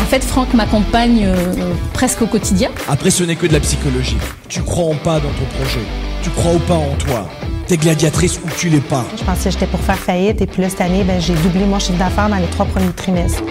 En 0.00 0.06
fait, 0.06 0.24
Franck 0.24 0.54
m'accompagne 0.54 1.26
euh, 1.26 1.74
presque 1.92 2.22
au 2.22 2.26
quotidien. 2.26 2.70
Après, 2.88 3.10
ce 3.10 3.24
n'est 3.24 3.36
que 3.36 3.46
de 3.46 3.52
la 3.52 3.60
psychologie. 3.60 4.16
Tu 4.48 4.62
crois 4.62 4.86
en 4.86 4.94
pas 4.94 5.20
dans 5.20 5.28
ton 5.32 5.44
projet. 5.58 5.84
Tu 6.22 6.30
crois 6.30 6.54
ou 6.54 6.58
pas 6.60 6.76
en 6.76 6.94
toi. 6.94 7.28
T'es 7.66 7.76
gladiatrice 7.76 8.40
ou 8.42 8.48
tu 8.56 8.70
l'es 8.70 8.80
pas. 8.80 9.04
Je 9.18 9.22
pensais 9.22 9.50
que 9.50 9.50
j'étais 9.50 9.66
pour 9.66 9.80
faire 9.80 9.98
faillite 9.98 10.40
et 10.40 10.46
puis 10.46 10.62
là, 10.62 10.70
cette 10.70 10.80
année, 10.80 11.04
ben, 11.04 11.20
j'ai 11.20 11.34
doublé 11.34 11.66
mon 11.66 11.78
chiffre 11.78 11.98
d'affaires 11.98 12.30
dans 12.30 12.36
les 12.36 12.48
trois 12.48 12.64
premiers 12.64 12.92
trimestres. 12.92 13.42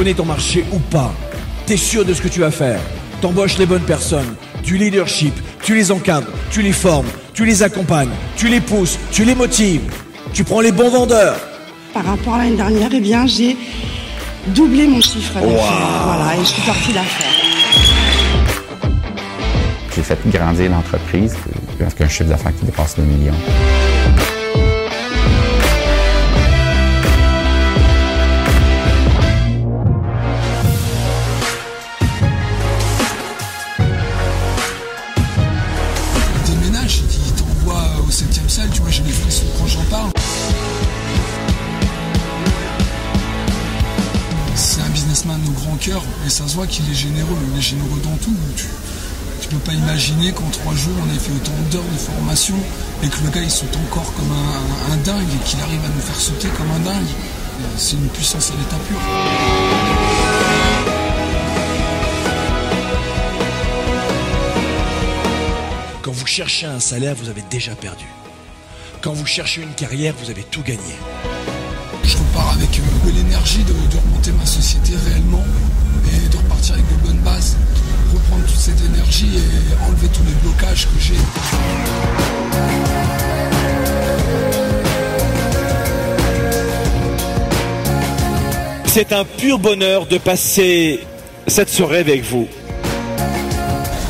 Connais 0.00 0.14
ton 0.14 0.24
marché 0.24 0.64
ou 0.72 0.78
pas. 0.78 1.12
T'es 1.66 1.76
sûr 1.76 2.06
de 2.06 2.14
ce 2.14 2.22
que 2.22 2.28
tu 2.28 2.40
vas 2.40 2.50
faire. 2.50 2.80
T'embauches 3.20 3.58
les 3.58 3.66
bonnes 3.66 3.82
personnes. 3.82 4.34
Du 4.64 4.78
leadership. 4.78 5.34
Tu 5.62 5.74
les 5.74 5.92
encadres. 5.92 6.30
Tu 6.50 6.62
les 6.62 6.72
formes. 6.72 7.08
Tu 7.34 7.44
les 7.44 7.62
accompagnes. 7.62 8.08
Tu 8.34 8.48
les 8.48 8.62
pousses. 8.62 8.98
Tu 9.12 9.26
les 9.26 9.34
motives. 9.34 9.82
Tu 10.32 10.42
prends 10.42 10.62
les 10.62 10.72
bons 10.72 10.88
vendeurs. 10.88 11.38
Par 11.92 12.02
rapport 12.06 12.36
à 12.36 12.38
l'année 12.38 12.56
dernière, 12.56 12.88
eh 12.90 13.00
bien, 13.00 13.26
j'ai 13.26 13.58
doublé 14.46 14.86
mon 14.86 15.02
chiffre 15.02 15.34
d'affaires. 15.34 16.02
Voilà, 16.06 16.34
et 16.34 16.40
je 16.40 16.46
suis 16.46 16.62
sortie 16.62 16.92
d'affaires. 16.94 17.26
J'ai 19.94 20.02
fait 20.02 20.18
grandir 20.30 20.70
l'entreprise 20.70 21.36
avec 21.78 22.00
un 22.00 22.08
chiffre 22.08 22.30
d'affaires 22.30 22.56
qui 22.58 22.64
dépasse 22.64 22.96
le 22.96 23.04
million. 23.04 23.34
Ça 46.40 46.48
se 46.48 46.54
voit 46.54 46.66
qu'il 46.66 46.90
est 46.90 46.94
généreux, 46.94 47.36
il 47.52 47.58
est 47.58 47.62
généreux 47.62 48.00
dans 48.02 48.16
tout. 48.16 48.34
Tu, 48.56 48.64
tu 49.42 49.48
peux 49.48 49.58
pas 49.58 49.74
imaginer 49.74 50.32
qu'en 50.32 50.48
trois 50.48 50.74
jours 50.74 50.94
on 51.02 51.14
ait 51.14 51.18
fait 51.18 51.32
autant 51.32 51.52
d'heures 51.70 51.82
de 51.92 51.98
formation 51.98 52.54
et 53.02 53.08
que 53.08 53.16
le 53.24 53.30
gars 53.30 53.42
il 53.42 53.50
saute 53.50 53.76
encore 53.76 54.10
comme 54.14 54.32
un, 54.32 54.94
un 54.94 54.96
dingue 54.98 55.28
et 55.34 55.44
qu'il 55.44 55.60
arrive 55.60 55.84
à 55.84 55.88
nous 55.88 56.00
faire 56.00 56.18
sauter 56.18 56.48
comme 56.56 56.70
un 56.70 56.78
dingue. 56.78 57.12
C'est 57.76 57.96
une 57.96 58.08
puissance 58.08 58.52
à 58.52 58.54
l'état 58.54 58.76
pur. 58.88 58.96
Quand 66.00 66.12
vous 66.12 66.26
cherchez 66.26 66.64
un 66.64 66.80
salaire, 66.80 67.14
vous 67.16 67.28
avez 67.28 67.42
déjà 67.50 67.74
perdu. 67.74 68.06
Quand 69.02 69.12
vous 69.12 69.26
cherchez 69.26 69.60
une 69.60 69.74
carrière, 69.74 70.14
vous 70.22 70.30
avez 70.30 70.44
tout 70.44 70.62
gagné. 70.62 70.96
Je 72.02 72.16
repars 72.16 72.52
avec 72.54 72.78
euh, 72.78 73.10
l'énergie 73.12 73.62
de, 73.64 73.72
de 73.74 73.96
remonter 73.98 74.32
ma 74.32 74.46
société 74.46 74.94
réellement 75.06 75.44
et 76.06 76.28
de 76.28 76.36
repartir 76.36 76.74
avec 76.74 76.86
de 76.88 77.06
bonnes 77.06 77.20
bases, 77.20 77.56
reprendre 78.12 78.44
toute 78.44 78.56
cette 78.56 78.80
énergie 78.80 79.36
et 79.36 79.84
enlever 79.88 80.08
tous 80.08 80.24
les 80.24 80.34
blocages 80.42 80.86
que 80.86 81.00
j'ai. 81.00 81.14
C'est 88.86 89.12
un 89.12 89.24
pur 89.24 89.60
bonheur 89.60 90.06
de 90.06 90.18
passer 90.18 91.06
cette 91.46 91.68
soirée 91.70 91.98
avec 91.98 92.24
vous. 92.24 92.48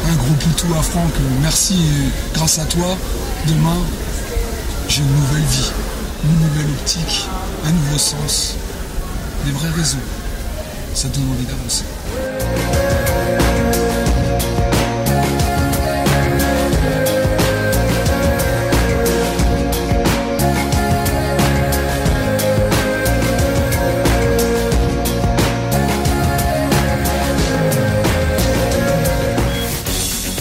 Un 0.09 0.15
gros 0.15 0.35
poutou 0.35 0.75
à 0.79 0.83
Franck, 0.83 1.13
merci 1.43 1.75
et 1.75 2.35
grâce 2.35 2.59
à 2.59 2.65
toi, 2.65 2.97
demain, 3.47 3.77
j'ai 4.89 5.03
une 5.03 5.15
nouvelle 5.15 5.43
vie, 5.51 5.71
une 6.25 6.47
nouvelle 6.47 6.71
optique, 6.81 7.27
un 7.67 7.73
nouveau 7.73 7.99
sens, 7.99 8.57
des 9.45 9.53
vraies 9.53 9.71
raisons. 9.77 9.99
Ça 10.95 11.09
donne 11.09 11.31
envie 11.31 11.47
d'avancer. 11.47 11.85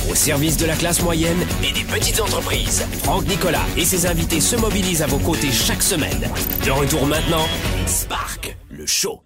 Au 0.09 0.15
service 0.15 0.57
de 0.57 0.65
la 0.65 0.75
classe 0.75 1.01
moyenne 1.01 1.37
et 1.63 1.71
des 1.71 1.83
petites 1.85 2.19
entreprises, 2.19 2.85
Franck 3.03 3.25
Nicolas 3.27 3.65
et 3.77 3.85
ses 3.85 4.05
invités 4.05 4.41
se 4.41 4.55
mobilisent 4.55 5.01
à 5.01 5.07
vos 5.07 5.19
côtés 5.19 5.51
chaque 5.51 5.81
semaine. 5.81 6.29
De 6.65 6.71
retour 6.71 7.05
maintenant, 7.05 7.47
Spark, 7.87 8.57
le 8.69 8.85
show. 8.85 9.21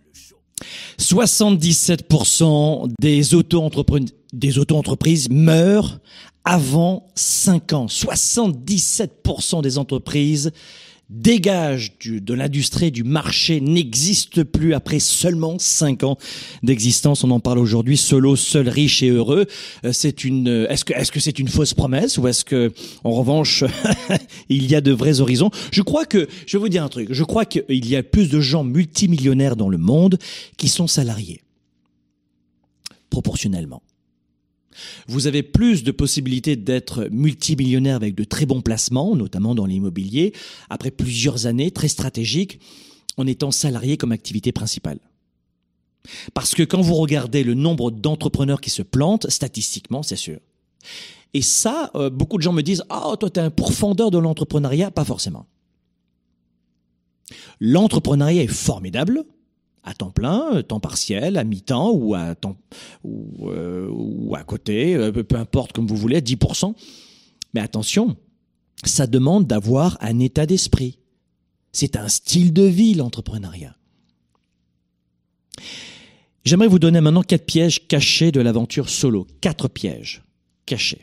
77% 1.00 2.90
des 3.00 3.34
auto-entreprises 3.34 4.14
des 4.34 4.58
auto-entreprises 4.58 5.30
meurent 5.30 6.00
avant 6.44 7.08
5 7.16 7.74
ans. 7.74 7.86
77% 7.86 9.62
des 9.62 9.78
entreprises 9.78 10.52
dégagent 11.10 11.92
du- 12.00 12.22
de 12.22 12.34
l'industrie, 12.34 12.92
du 12.92 13.04
marché, 13.04 13.62
n'existent 13.62 14.44
plus 14.46 14.74
après 14.74 15.00
seulement 15.00 15.60
5 15.60 16.04
ans 16.04 16.18
d'existence. 16.64 17.24
On 17.24 17.32
en 17.32 17.40
parle 17.40 17.60
aujourd'hui. 17.60 17.98
Solo, 17.98 18.36
seul, 18.36 18.68
riche 18.70 19.04
et 19.04 19.10
heureux. 19.10 19.46
Euh, 19.86 19.92
C'est 19.94 20.24
une. 20.24 20.48
euh, 20.48 20.68
Est-ce 20.70 20.86
que 20.86 20.94
est-ce 20.94 21.12
que 21.12 21.20
c'est 21.20 21.38
une 21.40 21.48
fausse 21.50 21.74
promesse 21.74 22.18
ou 22.18 22.28
est-ce 22.28 22.44
que 22.46 22.72
en 23.04 23.12
revanche 23.12 23.64
il 24.50 24.70
y 24.70 24.76
a 24.76 24.82
de 24.82 24.92
vrais 24.92 25.20
horizons? 25.22 25.52
Je 25.72 25.82
crois 25.82 26.06
que 26.06 26.28
je 26.48 26.58
vais 26.58 26.62
vous 26.62 26.70
dire 26.70 26.84
un 26.84 26.90
truc. 26.90 27.10
Je 27.12 27.24
crois 27.24 27.46
qu'il 27.46 27.86
y 27.88 27.96
a 27.96 28.04
plus 28.04 28.30
de 28.30 28.40
gens 28.40 28.64
multimillionnaires 28.64 29.56
dans 29.56 29.70
le 29.70 29.78
monde 29.78 30.18
qui 30.58 30.68
sont 30.70 30.88
salariés 30.88 31.42
proportionnellement. 33.10 33.84
Vous 35.08 35.28
avez 35.28 35.44
plus 35.44 35.84
de 35.84 35.92
possibilités 35.92 36.56
d'être 36.56 37.08
multimillionnaire 37.12 37.96
avec 37.96 38.16
de 38.16 38.24
très 38.24 38.46
bons 38.46 38.62
placements, 38.62 39.16
notamment 39.16 39.56
dans 39.56 39.66
l'immobilier, 39.66 40.34
après 40.70 40.92
plusieurs 40.92 41.46
années 41.46 41.72
très 41.72 41.88
stratégiques, 41.88 42.60
en 43.18 43.28
étant 43.28 43.52
salarié 43.52 43.98
comme 43.98 44.12
activité 44.12 44.52
principale. 44.52 45.00
Parce 46.34 46.56
que 46.56 46.64
quand 46.64 46.82
vous 46.82 46.96
regardez 46.96 47.44
le 47.44 47.54
nombre 47.54 47.92
d'entrepreneurs 47.92 48.62
qui 48.62 48.70
se 48.70 48.82
plantent, 48.82 49.30
statistiquement, 49.30 50.04
c'est 50.04 50.16
sûr. 50.16 50.40
Et 51.34 51.42
ça, 51.42 51.92
euh, 51.96 52.10
beaucoup 52.10 52.38
de 52.38 52.44
gens 52.44 52.54
me 52.54 52.62
disent, 52.62 52.84
ah, 52.90 53.14
toi, 53.20 53.30
t'es 53.30 53.40
un 53.40 53.50
pourfendeur 53.50 54.12
de 54.12 54.18
l'entrepreneuriat. 54.18 54.92
Pas 54.92 55.06
forcément. 55.06 55.48
L'entrepreneuriat 57.60 58.44
est 58.44 58.48
formidable, 58.48 59.24
à 59.84 59.94
temps 59.94 60.12
plein, 60.12 60.62
temps 60.64 60.80
partiel, 60.80 61.38
à 61.38 61.44
mi-temps 61.44 61.92
ou 61.92 62.16
à 62.16 62.36
temps 62.36 62.58
ou, 63.04 63.50
euh, 63.50 63.88
ou 63.92 64.36
à 64.36 64.44
côté, 64.44 64.96
euh, 64.96 65.12
peu 65.12 65.36
importe 65.36 65.74
comme 65.74 65.88
vous 65.88 65.96
voulez, 65.96 66.22
10%. 66.22 66.74
Mais 67.54 67.62
attention, 67.62 68.16
ça 68.84 69.08
demande 69.08 69.48
d'avoir 69.48 69.98
un 70.02 70.20
état 70.20 70.46
d'esprit. 70.46 71.00
C'est 71.72 71.96
un 71.96 72.08
style 72.08 72.54
de 72.54 72.64
vie 72.64 72.94
l'entrepreneuriat. 72.94 73.76
J'aimerais 76.46 76.68
vous 76.68 76.80
donner 76.80 77.00
maintenant 77.00 77.24
quatre 77.24 77.46
pièges 77.46 77.88
cachés 77.88 78.32
de 78.32 78.42
l'aventure 78.42 78.90
solo. 78.90 79.28
Quatre 79.42 79.68
pièges 79.68 80.24
cachés. 80.66 81.02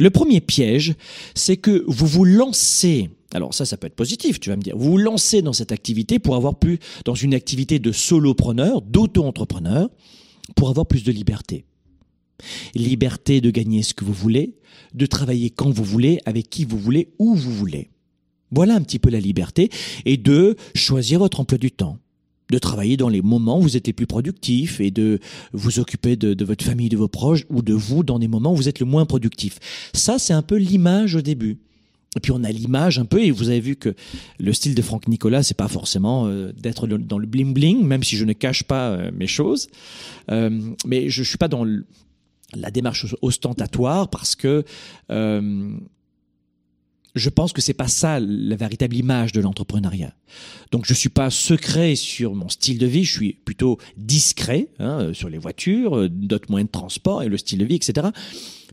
Le 0.00 0.08
premier 0.08 0.40
piège, 0.40 0.94
c'est 1.34 1.58
que 1.58 1.84
vous 1.86 2.06
vous 2.06 2.24
lancez. 2.24 3.10
Alors 3.34 3.52
ça, 3.52 3.66
ça 3.66 3.76
peut 3.76 3.86
être 3.86 3.94
positif, 3.94 4.40
tu 4.40 4.48
vas 4.48 4.56
me 4.56 4.62
dire. 4.62 4.74
Vous 4.74 4.92
vous 4.92 4.96
lancez 4.96 5.42
dans 5.42 5.52
cette 5.52 5.72
activité 5.72 6.18
pour 6.18 6.36
avoir 6.36 6.58
plus, 6.58 6.78
dans 7.04 7.14
une 7.14 7.34
activité 7.34 7.78
de 7.78 7.92
solopreneur, 7.92 8.80
d'auto-entrepreneur, 8.80 9.90
pour 10.56 10.70
avoir 10.70 10.86
plus 10.86 11.04
de 11.04 11.12
liberté. 11.12 11.66
Liberté 12.74 13.42
de 13.42 13.50
gagner 13.50 13.82
ce 13.82 13.92
que 13.92 14.06
vous 14.06 14.14
voulez, 14.14 14.56
de 14.94 15.04
travailler 15.04 15.50
quand 15.50 15.68
vous 15.68 15.84
voulez, 15.84 16.18
avec 16.24 16.48
qui 16.48 16.64
vous 16.64 16.78
voulez, 16.78 17.12
où 17.18 17.34
vous 17.34 17.52
voulez. 17.52 17.90
Voilà 18.50 18.76
un 18.76 18.80
petit 18.80 18.98
peu 18.98 19.10
la 19.10 19.20
liberté 19.20 19.68
et 20.06 20.16
de 20.16 20.56
choisir 20.74 21.18
votre 21.18 21.40
emploi 21.40 21.58
du 21.58 21.70
temps 21.70 21.98
de 22.50 22.58
travailler 22.58 22.96
dans 22.96 23.08
les 23.08 23.22
moments 23.22 23.58
où 23.58 23.62
vous 23.62 23.76
êtes 23.76 23.86
les 23.86 23.92
plus 23.92 24.06
productifs 24.06 24.80
et 24.80 24.90
de 24.90 25.18
vous 25.52 25.78
occuper 25.78 26.16
de, 26.16 26.34
de, 26.34 26.44
votre 26.44 26.64
famille, 26.64 26.88
de 26.88 26.96
vos 26.96 27.08
proches 27.08 27.44
ou 27.48 27.62
de 27.62 27.72
vous 27.72 28.02
dans 28.02 28.18
des 28.18 28.28
moments 28.28 28.52
où 28.52 28.56
vous 28.56 28.68
êtes 28.68 28.80
le 28.80 28.86
moins 28.86 29.06
productif. 29.06 29.58
Ça, 29.94 30.18
c'est 30.18 30.32
un 30.32 30.42
peu 30.42 30.56
l'image 30.56 31.14
au 31.14 31.20
début. 31.20 31.58
Et 32.16 32.20
puis 32.20 32.32
on 32.32 32.42
a 32.42 32.50
l'image 32.50 32.98
un 32.98 33.04
peu, 33.04 33.22
et 33.22 33.30
vous 33.30 33.50
avez 33.50 33.60
vu 33.60 33.76
que 33.76 33.94
le 34.40 34.52
style 34.52 34.74
de 34.74 34.82
Franck 34.82 35.06
Nicolas, 35.06 35.44
c'est 35.44 35.56
pas 35.56 35.68
forcément 35.68 36.26
euh, 36.26 36.52
d'être 36.52 36.88
dans 36.88 37.18
le 37.18 37.26
bling 37.26 37.54
bling, 37.54 37.84
même 37.84 38.02
si 38.02 38.16
je 38.16 38.24
ne 38.24 38.32
cache 38.32 38.64
pas 38.64 38.90
euh, 38.90 39.10
mes 39.14 39.28
choses. 39.28 39.68
Euh, 40.30 40.50
mais 40.84 41.08
je, 41.08 41.22
je 41.22 41.28
suis 41.28 41.38
pas 41.38 41.46
dans 41.46 41.62
le, 41.62 41.84
la 42.54 42.72
démarche 42.72 43.06
ostentatoire 43.22 44.08
parce 44.10 44.34
que 44.34 44.64
je 47.14 47.28
pense 47.28 47.52
que 47.52 47.60
c'est 47.60 47.74
pas 47.74 47.88
ça 47.88 48.20
la 48.20 48.56
véritable 48.56 48.96
image 48.96 49.32
de 49.32 49.40
l'entrepreneuriat. 49.40 50.14
Donc 50.70 50.84
je 50.86 50.94
suis 50.94 51.08
pas 51.08 51.30
secret 51.30 51.96
sur 51.96 52.34
mon 52.34 52.48
style 52.48 52.78
de 52.78 52.86
vie, 52.86 53.04
je 53.04 53.12
suis 53.12 53.32
plutôt 53.32 53.78
discret 53.96 54.68
hein, 54.78 55.10
sur 55.12 55.28
les 55.28 55.38
voitures, 55.38 56.08
d'autres 56.08 56.50
moyens 56.50 56.68
de 56.68 56.72
transport 56.72 57.22
et 57.22 57.28
le 57.28 57.36
style 57.36 57.58
de 57.58 57.64
vie, 57.64 57.76
etc. 57.76 58.08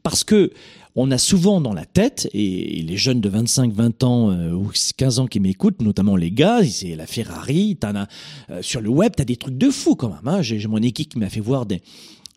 Parce 0.03 0.23
que 0.23 0.51
on 0.99 1.11
a 1.11 1.19
souvent 1.19 1.61
dans 1.61 1.73
la 1.73 1.85
tête, 1.85 2.27
et 2.33 2.81
les 2.81 2.97
jeunes 2.97 3.21
de 3.21 3.29
25, 3.29 3.71
20 3.71 4.03
ans 4.03 4.31
euh, 4.31 4.51
ou 4.53 4.71
15 4.97 5.19
ans 5.19 5.27
qui 5.27 5.39
m'écoutent, 5.39 5.79
notamment 5.79 6.15
les 6.15 6.31
gars, 6.31 6.63
c'est 6.63 6.95
la 6.95 7.05
Ferrari, 7.05 7.77
as, 7.83 8.07
euh, 8.49 8.63
sur 8.63 8.81
le 8.81 8.89
web, 8.89 9.13
t'as 9.15 9.23
des 9.23 9.35
trucs 9.35 9.59
de 9.59 9.69
fou 9.69 9.93
quand 9.93 10.09
même. 10.09 10.27
Hein. 10.27 10.41
J'ai 10.41 10.67
mon 10.67 10.81
équipe 10.81 11.09
qui 11.09 11.19
m'a 11.19 11.29
fait 11.29 11.39
voir 11.39 11.67
des, 11.67 11.83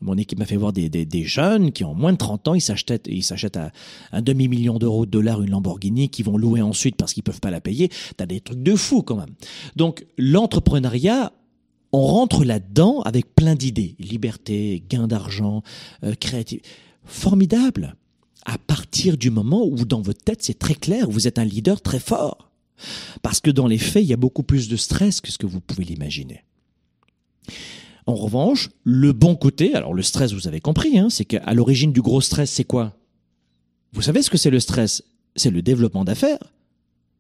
mon 0.01 0.17
équipe 0.17 0.39
m'a 0.39 0.47
fait 0.47 0.57
voir 0.57 0.73
des, 0.73 1.25
jeunes 1.25 1.73
qui 1.73 1.85
ont 1.85 1.95
moins 1.95 2.13
de 2.13 2.19
30 2.19 2.49
ans, 2.49 2.55
ils 2.55 2.61
s'achètent, 2.61 3.07
ils 3.07 3.23
s'achètent 3.23 3.57
à 3.57 3.71
un 4.13 4.23
demi-million 4.23 4.79
d'euros 4.79 5.07
de 5.07 5.11
dollars 5.11 5.43
une 5.43 5.51
Lamborghini 5.51 6.09
qu'ils 6.09 6.25
vont 6.25 6.39
louer 6.39 6.63
ensuite 6.63 6.97
parce 6.97 7.13
qu'ils 7.13 7.23
peuvent 7.23 7.41
pas 7.41 7.51
la 7.51 7.61
payer. 7.61 7.91
T'as 8.17 8.27
des 8.27 8.41
trucs 8.41 8.63
de 8.63 8.75
fou 8.77 9.03
quand 9.03 9.17
même. 9.17 9.35
Donc, 9.77 10.07
l'entrepreneuriat, 10.17 11.33
on 11.93 12.03
rentre 12.03 12.45
là-dedans 12.45 13.01
avec 13.03 13.35
plein 13.35 13.55
d'idées. 13.55 13.97
Liberté, 13.99 14.83
gain 14.89 15.07
d'argent, 15.07 15.63
euh, 16.05 16.15
créativité. 16.15 16.69
Formidable. 17.05 17.97
À 18.47 18.57
partir 18.57 19.19
du 19.19 19.31
moment 19.31 19.67
où 19.67 19.85
dans 19.85 20.01
votre 20.01 20.23
tête, 20.23 20.43
c'est 20.43 20.59
très 20.59 20.75
clair, 20.75 21.11
vous 21.11 21.27
êtes 21.27 21.39
un 21.39 21.45
leader 21.45 21.83
très 21.83 21.99
fort. 21.99 22.51
Parce 23.21 23.41
que 23.41 23.51
dans 23.51 23.67
les 23.67 23.79
faits, 23.79 24.03
il 24.03 24.09
y 24.09 24.15
a 24.15 24.17
beaucoup 24.17 24.43
plus 24.43 24.69
de 24.69 24.77
stress 24.77 25.21
que 25.21 25.31
ce 25.31 25.37
que 25.37 25.47
vous 25.47 25.61
pouvez 25.61 25.85
l'imaginer. 25.85 26.45
En 28.11 28.17
revanche, 28.17 28.71
le 28.83 29.13
bon 29.13 29.37
côté, 29.37 29.73
alors 29.77 29.95
le 29.95 30.03
stress, 30.03 30.33
vous 30.33 30.49
avez 30.49 30.59
compris, 30.59 30.99
hein, 30.99 31.11
c'est 31.11 31.25
qu'à 31.25 31.55
l'origine 31.55 31.93
du 31.93 32.03
gros 32.03 32.21
stress, 32.21 32.51
c'est 32.51 32.65
quoi? 32.65 32.97
Vous 33.93 34.03
savez 34.03 34.21
ce 34.23 34.31
que 34.31 34.37
c'est 34.37 34.51
le 34.51 34.59
stress? 34.59 35.05
C'est 35.37 35.53
le 35.53 35.63
développement 35.63 36.05
d'affaires. 36.05 36.43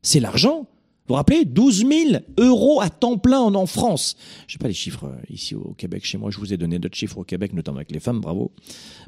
C'est 0.02 0.18
l'argent. 0.18 0.62
Vous 0.62 0.66
vous 1.10 1.14
rappelez 1.14 1.44
12 1.44 1.86
000 1.86 2.22
euros 2.38 2.80
à 2.80 2.90
temps 2.90 3.18
plein 3.18 3.38
en, 3.38 3.66
France. 3.66 4.16
Je 4.48 4.54
sais 4.54 4.58
pas 4.58 4.66
les 4.66 4.74
chiffres 4.74 5.14
ici 5.28 5.54
au 5.54 5.74
Québec, 5.74 6.04
chez 6.04 6.18
moi, 6.18 6.32
je 6.32 6.38
vous 6.38 6.52
ai 6.52 6.56
donné 6.56 6.80
d'autres 6.80 6.96
chiffres 6.96 7.18
au 7.18 7.24
Québec, 7.24 7.52
notamment 7.52 7.76
avec 7.76 7.92
les 7.92 8.00
femmes, 8.00 8.20
bravo. 8.20 8.50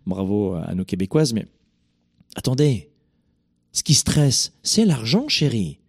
Bravo 0.06 0.54
à 0.54 0.76
nos 0.76 0.84
Québécoises, 0.84 1.32
mais 1.32 1.46
attendez, 2.36 2.90
ce 3.72 3.82
qui 3.82 3.94
stresse, 3.94 4.52
c'est 4.62 4.84
l'argent, 4.84 5.26
chérie. 5.26 5.80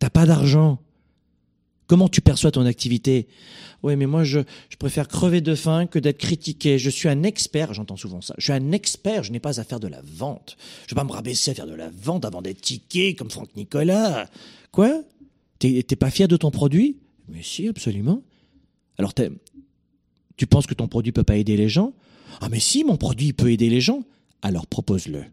T'as 0.00 0.10
pas 0.10 0.26
d'argent. 0.26 0.80
Comment 1.88 2.10
tu 2.10 2.20
perçois 2.20 2.50
ton 2.50 2.66
activité? 2.66 3.26
Oui, 3.82 3.96
mais 3.96 4.04
moi, 4.04 4.22
je, 4.22 4.40
préfère 4.78 5.08
crever 5.08 5.40
de 5.40 5.54
faim 5.54 5.86
que 5.86 5.98
d'être 5.98 6.18
critiqué. 6.18 6.78
Je 6.78 6.90
suis 6.90 7.08
un 7.08 7.22
expert, 7.22 7.72
j'entends 7.72 7.96
souvent 7.96 8.20
ça. 8.20 8.34
Je 8.36 8.44
suis 8.44 8.52
un 8.52 8.72
expert, 8.72 9.24
je 9.24 9.32
n'ai 9.32 9.40
pas 9.40 9.58
à 9.58 9.64
faire 9.64 9.80
de 9.80 9.88
la 9.88 10.02
vente. 10.04 10.58
Je 10.86 10.94
vais 10.94 10.98
pas 10.98 11.04
me 11.04 11.12
rabaisser 11.12 11.52
à 11.52 11.54
faire 11.54 11.66
de 11.66 11.74
la 11.74 11.88
vente 11.88 12.26
avant 12.26 12.42
d'être 12.42 12.60
tickets 12.60 13.16
comme 13.16 13.30
Franck 13.30 13.56
Nicolas. 13.56 14.28
Quoi? 14.70 15.02
T'es 15.58 15.82
pas 15.82 16.10
fier 16.10 16.28
de 16.28 16.36
ton 16.36 16.50
produit? 16.50 16.98
Mais 17.28 17.42
si, 17.42 17.68
absolument. 17.68 18.22
Alors, 18.98 19.14
tu 20.36 20.46
penses 20.46 20.66
que 20.66 20.74
ton 20.74 20.88
produit 20.88 21.12
peut 21.12 21.22
pas 21.22 21.36
aider 21.36 21.56
les 21.56 21.70
gens? 21.70 21.94
Ah, 22.42 22.50
mais 22.50 22.60
si, 22.60 22.84
mon 22.84 22.98
produit 22.98 23.32
peut 23.32 23.50
aider 23.50 23.70
les 23.70 23.80
gens. 23.80 24.04
Alors 24.42 24.66
propose-le. 24.66 25.24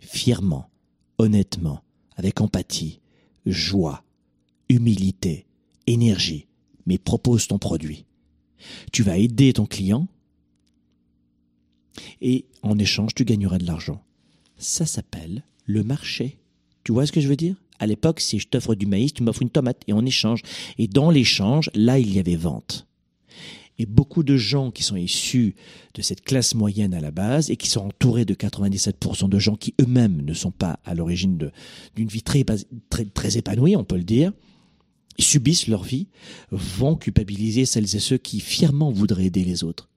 Fièrement, 0.00 0.70
honnêtement, 1.18 1.82
avec 2.16 2.40
empathie, 2.40 3.00
joie, 3.46 4.04
humilité, 4.68 5.46
énergie, 5.86 6.46
mais 6.86 6.98
propose 6.98 7.46
ton 7.46 7.58
produit. 7.58 8.04
Tu 8.92 9.02
vas 9.02 9.18
aider 9.18 9.52
ton 9.52 9.66
client 9.66 10.06
et 12.20 12.46
en 12.62 12.78
échange, 12.78 13.14
tu 13.14 13.24
gagneras 13.24 13.58
de 13.58 13.66
l'argent. 13.66 14.02
Ça 14.56 14.86
s'appelle 14.86 15.44
le 15.66 15.82
marché. 15.82 16.38
Tu 16.84 16.92
vois 16.92 17.06
ce 17.06 17.12
que 17.12 17.20
je 17.20 17.28
veux 17.28 17.36
dire? 17.36 17.56
À 17.78 17.86
l'époque, 17.86 18.20
si 18.20 18.38
je 18.38 18.48
t'offre 18.48 18.74
du 18.74 18.86
maïs, 18.86 19.12
tu 19.12 19.22
m'offres 19.22 19.42
une 19.42 19.50
tomate 19.50 19.82
et 19.88 19.92
en 19.92 20.06
échange. 20.06 20.42
Et 20.78 20.86
dans 20.86 21.10
l'échange, 21.10 21.70
là, 21.74 21.98
il 21.98 22.12
y 22.12 22.18
avait 22.18 22.36
vente. 22.36 22.86
Et 23.78 23.86
beaucoup 23.86 24.22
de 24.22 24.36
gens 24.36 24.70
qui 24.70 24.82
sont 24.82 24.96
issus 24.96 25.56
de 25.94 26.02
cette 26.02 26.22
classe 26.22 26.54
moyenne 26.54 26.94
à 26.94 27.00
la 27.00 27.10
base 27.10 27.50
et 27.50 27.56
qui 27.56 27.68
sont 27.68 27.86
entourés 27.86 28.24
de 28.24 28.34
97% 28.34 29.28
de 29.28 29.38
gens 29.38 29.56
qui 29.56 29.74
eux-mêmes 29.80 30.22
ne 30.22 30.34
sont 30.34 30.50
pas 30.50 30.78
à 30.84 30.94
l'origine 30.94 31.50
d'une 31.96 32.08
vie 32.08 32.22
très, 32.22 32.44
très, 32.90 33.04
très 33.06 33.38
épanouie, 33.38 33.74
on 33.74 33.84
peut 33.84 33.96
le 33.96 34.04
dire, 34.04 34.32
subissent 35.18 35.66
leur 35.66 35.82
vie, 35.82 36.06
vont 36.50 36.96
culpabiliser 36.96 37.64
celles 37.64 37.96
et 37.96 38.00
ceux 38.00 38.18
qui 38.18 38.40
fièrement 38.40 38.90
voudraient 38.90 39.26
aider 39.26 39.44
les 39.44 39.64
autres. 39.64 39.88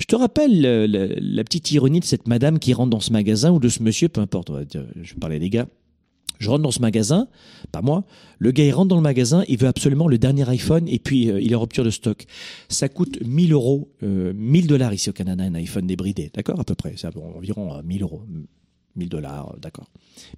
Je 0.00 0.06
te 0.06 0.16
rappelle 0.16 0.60
la, 0.60 1.44
petite 1.44 1.70
ironie 1.70 2.00
de 2.00 2.04
cette 2.04 2.26
madame 2.26 2.58
qui 2.58 2.72
rentre 2.72 2.90
dans 2.90 3.00
ce 3.00 3.12
magasin 3.12 3.52
ou 3.52 3.60
de 3.60 3.68
ce 3.68 3.82
monsieur, 3.82 4.08
peu 4.08 4.20
importe, 4.20 4.50
je 5.00 5.14
parlais 5.14 5.38
des 5.38 5.50
gars. 5.50 5.68
Je 6.42 6.50
rentre 6.50 6.62
dans 6.62 6.72
ce 6.72 6.80
magasin, 6.80 7.28
pas 7.70 7.82
moi. 7.82 8.04
Le 8.40 8.50
gars, 8.50 8.64
il 8.64 8.72
rentre 8.72 8.88
dans 8.88 8.96
le 8.96 9.02
magasin, 9.02 9.44
il 9.46 9.58
veut 9.58 9.68
absolument 9.68 10.08
le 10.08 10.18
dernier 10.18 10.48
iPhone 10.48 10.88
et 10.88 10.98
puis 10.98 11.30
euh, 11.30 11.40
il 11.40 11.52
est 11.52 11.54
en 11.54 11.60
rupture 11.60 11.84
de 11.84 11.90
stock. 11.90 12.26
Ça 12.68 12.88
coûte 12.88 13.24
1000 13.24 13.52
euros, 13.52 13.92
euh, 14.02 14.32
1000 14.34 14.66
dollars 14.66 14.92
ici 14.92 15.08
au 15.08 15.12
Canada, 15.12 15.44
un 15.44 15.54
iPhone 15.54 15.86
débridé, 15.86 16.32
d'accord 16.34 16.58
À 16.58 16.64
peu 16.64 16.74
près, 16.74 16.94
c'est 16.96 17.16
environ 17.16 17.80
1000 17.84 18.02
euh, 18.02 18.04
euros. 18.04 18.22
1000 18.96 19.08
dollars, 19.08 19.54
d'accord. 19.62 19.88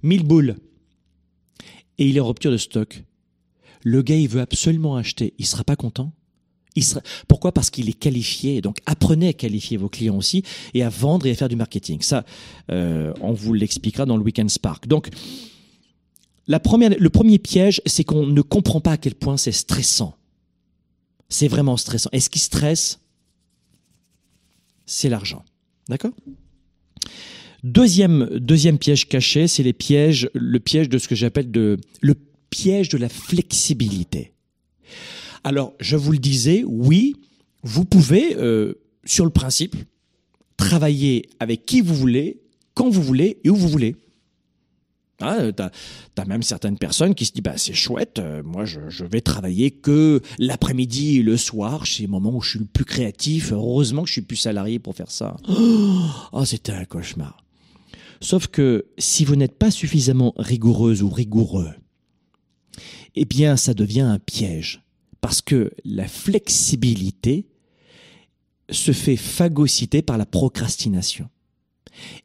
1000 0.03 0.23
boules. 0.23 0.55
Et 1.97 2.07
il 2.07 2.17
est 2.17 2.19
en 2.19 2.27
rupture 2.27 2.51
de 2.51 2.57
stock. 2.57 3.03
Le 3.85 4.01
gars, 4.01 4.17
il 4.17 4.27
veut 4.27 4.41
absolument 4.41 4.97
acheter. 4.97 5.33
Il 5.37 5.45
sera 5.45 5.63
pas 5.63 5.77
content 5.77 6.11
il 6.75 6.83
sera... 6.83 7.01
Pourquoi? 7.27 7.51
Parce 7.53 7.69
qu'il 7.69 7.89
est 7.89 7.93
qualifié. 7.93 8.61
Donc 8.61 8.77
apprenez 8.85 9.29
à 9.29 9.33
qualifier 9.33 9.77
vos 9.77 9.89
clients 9.89 10.17
aussi 10.17 10.43
et 10.73 10.83
à 10.83 10.89
vendre 10.89 11.25
et 11.25 11.31
à 11.31 11.35
faire 11.35 11.49
du 11.49 11.55
marketing. 11.55 12.01
Ça, 12.01 12.25
euh, 12.71 13.13
on 13.21 13.33
vous 13.33 13.53
l'expliquera 13.53 14.05
dans 14.05 14.17
le 14.17 14.23
Weekend 14.23 14.49
Spark. 14.49 14.87
Donc, 14.87 15.09
la 16.47 16.59
première, 16.59 16.91
le 16.99 17.09
premier 17.09 17.39
piège, 17.39 17.81
c'est 17.85 18.03
qu'on 18.03 18.27
ne 18.27 18.41
comprend 18.41 18.79
pas 18.79 18.91
à 18.91 18.97
quel 18.97 19.15
point 19.15 19.37
c'est 19.37 19.51
stressant. 19.51 20.15
C'est 21.27 21.47
vraiment 21.47 21.75
stressant. 21.75 22.09
Et 22.13 22.19
ce 22.19 22.29
qui 22.29 22.37
stresse, 22.37 22.99
c'est 24.85 25.09
l'argent. 25.09 25.43
D'accord? 25.89 26.11
Deuxième, 27.63 28.29
deuxième 28.37 28.77
piège 28.77 29.07
caché, 29.07 29.47
c'est 29.47 29.63
les 29.63 29.73
pièges, 29.73 30.29
le 30.35 30.59
piège 30.59 30.87
de 30.87 30.99
ce 30.99 31.07
que 31.07 31.15
j'appelle 31.15 31.49
de, 31.49 31.77
le 32.01 32.13
piège 32.55 32.87
de 32.87 32.97
la 32.97 33.09
flexibilité. 33.09 34.31
Alors, 35.43 35.73
je 35.81 35.97
vous 35.97 36.13
le 36.13 36.19
disais, 36.19 36.63
oui, 36.65 37.15
vous 37.63 37.83
pouvez, 37.83 38.37
euh, 38.37 38.75
sur 39.03 39.25
le 39.25 39.29
principe, 39.31 39.75
travailler 40.55 41.27
avec 41.41 41.65
qui 41.65 41.81
vous 41.81 41.93
voulez, 41.93 42.39
quand 42.73 42.89
vous 42.89 43.01
voulez 43.01 43.39
et 43.43 43.49
où 43.49 43.55
vous 43.55 43.67
voulez. 43.67 43.97
Hein, 45.19 45.51
t'as 45.51 45.69
as 46.17 46.25
même 46.25 46.43
certaines 46.43 46.77
personnes 46.77 47.13
qui 47.13 47.25
se 47.25 47.31
disent 47.31 47.43
bah 47.43 47.57
c'est 47.57 47.73
chouette, 47.73 48.19
euh, 48.19 48.43
moi 48.43 48.65
je, 48.65 49.05
vais 49.05 49.21
travailler 49.21 49.71
que 49.71 50.21
l'après-midi 50.39 51.19
et 51.19 51.23
le 51.23 51.37
soir, 51.37 51.87
c'est 51.87 52.01
les 52.01 52.07
moments 52.07 52.35
où 52.35 52.41
je 52.41 52.49
suis 52.51 52.59
le 52.59 52.65
plus 52.65 52.83
créatif. 52.83 53.51
Heureusement 53.53 54.03
que 54.03 54.07
je 54.07 54.13
suis 54.13 54.21
plus 54.21 54.35
salarié 54.35 54.79
pour 54.79 54.95
faire 54.95 55.11
ça. 55.11 55.37
Oh, 55.47 56.43
c'était 56.45 56.73
un 56.73 56.85
cauchemar. 56.85 57.43
Sauf 58.19 58.47
que 58.47 58.85
si 58.97 59.23
vous 59.23 59.35
n'êtes 59.35 59.57
pas 59.57 59.71
suffisamment 59.71 60.33
rigoureuse 60.37 61.01
ou 61.01 61.09
rigoureux, 61.09 61.71
eh 63.15 63.25
bien 63.25 63.57
ça 63.57 63.73
devient 63.73 64.01
un 64.01 64.19
piège 64.19 64.81
parce 65.21 65.41
que 65.41 65.71
la 65.83 66.07
flexibilité 66.07 67.47
se 68.69 68.91
fait 68.91 69.15
phagocyter 69.15 70.01
par 70.01 70.17
la 70.17 70.25
procrastination. 70.25 71.29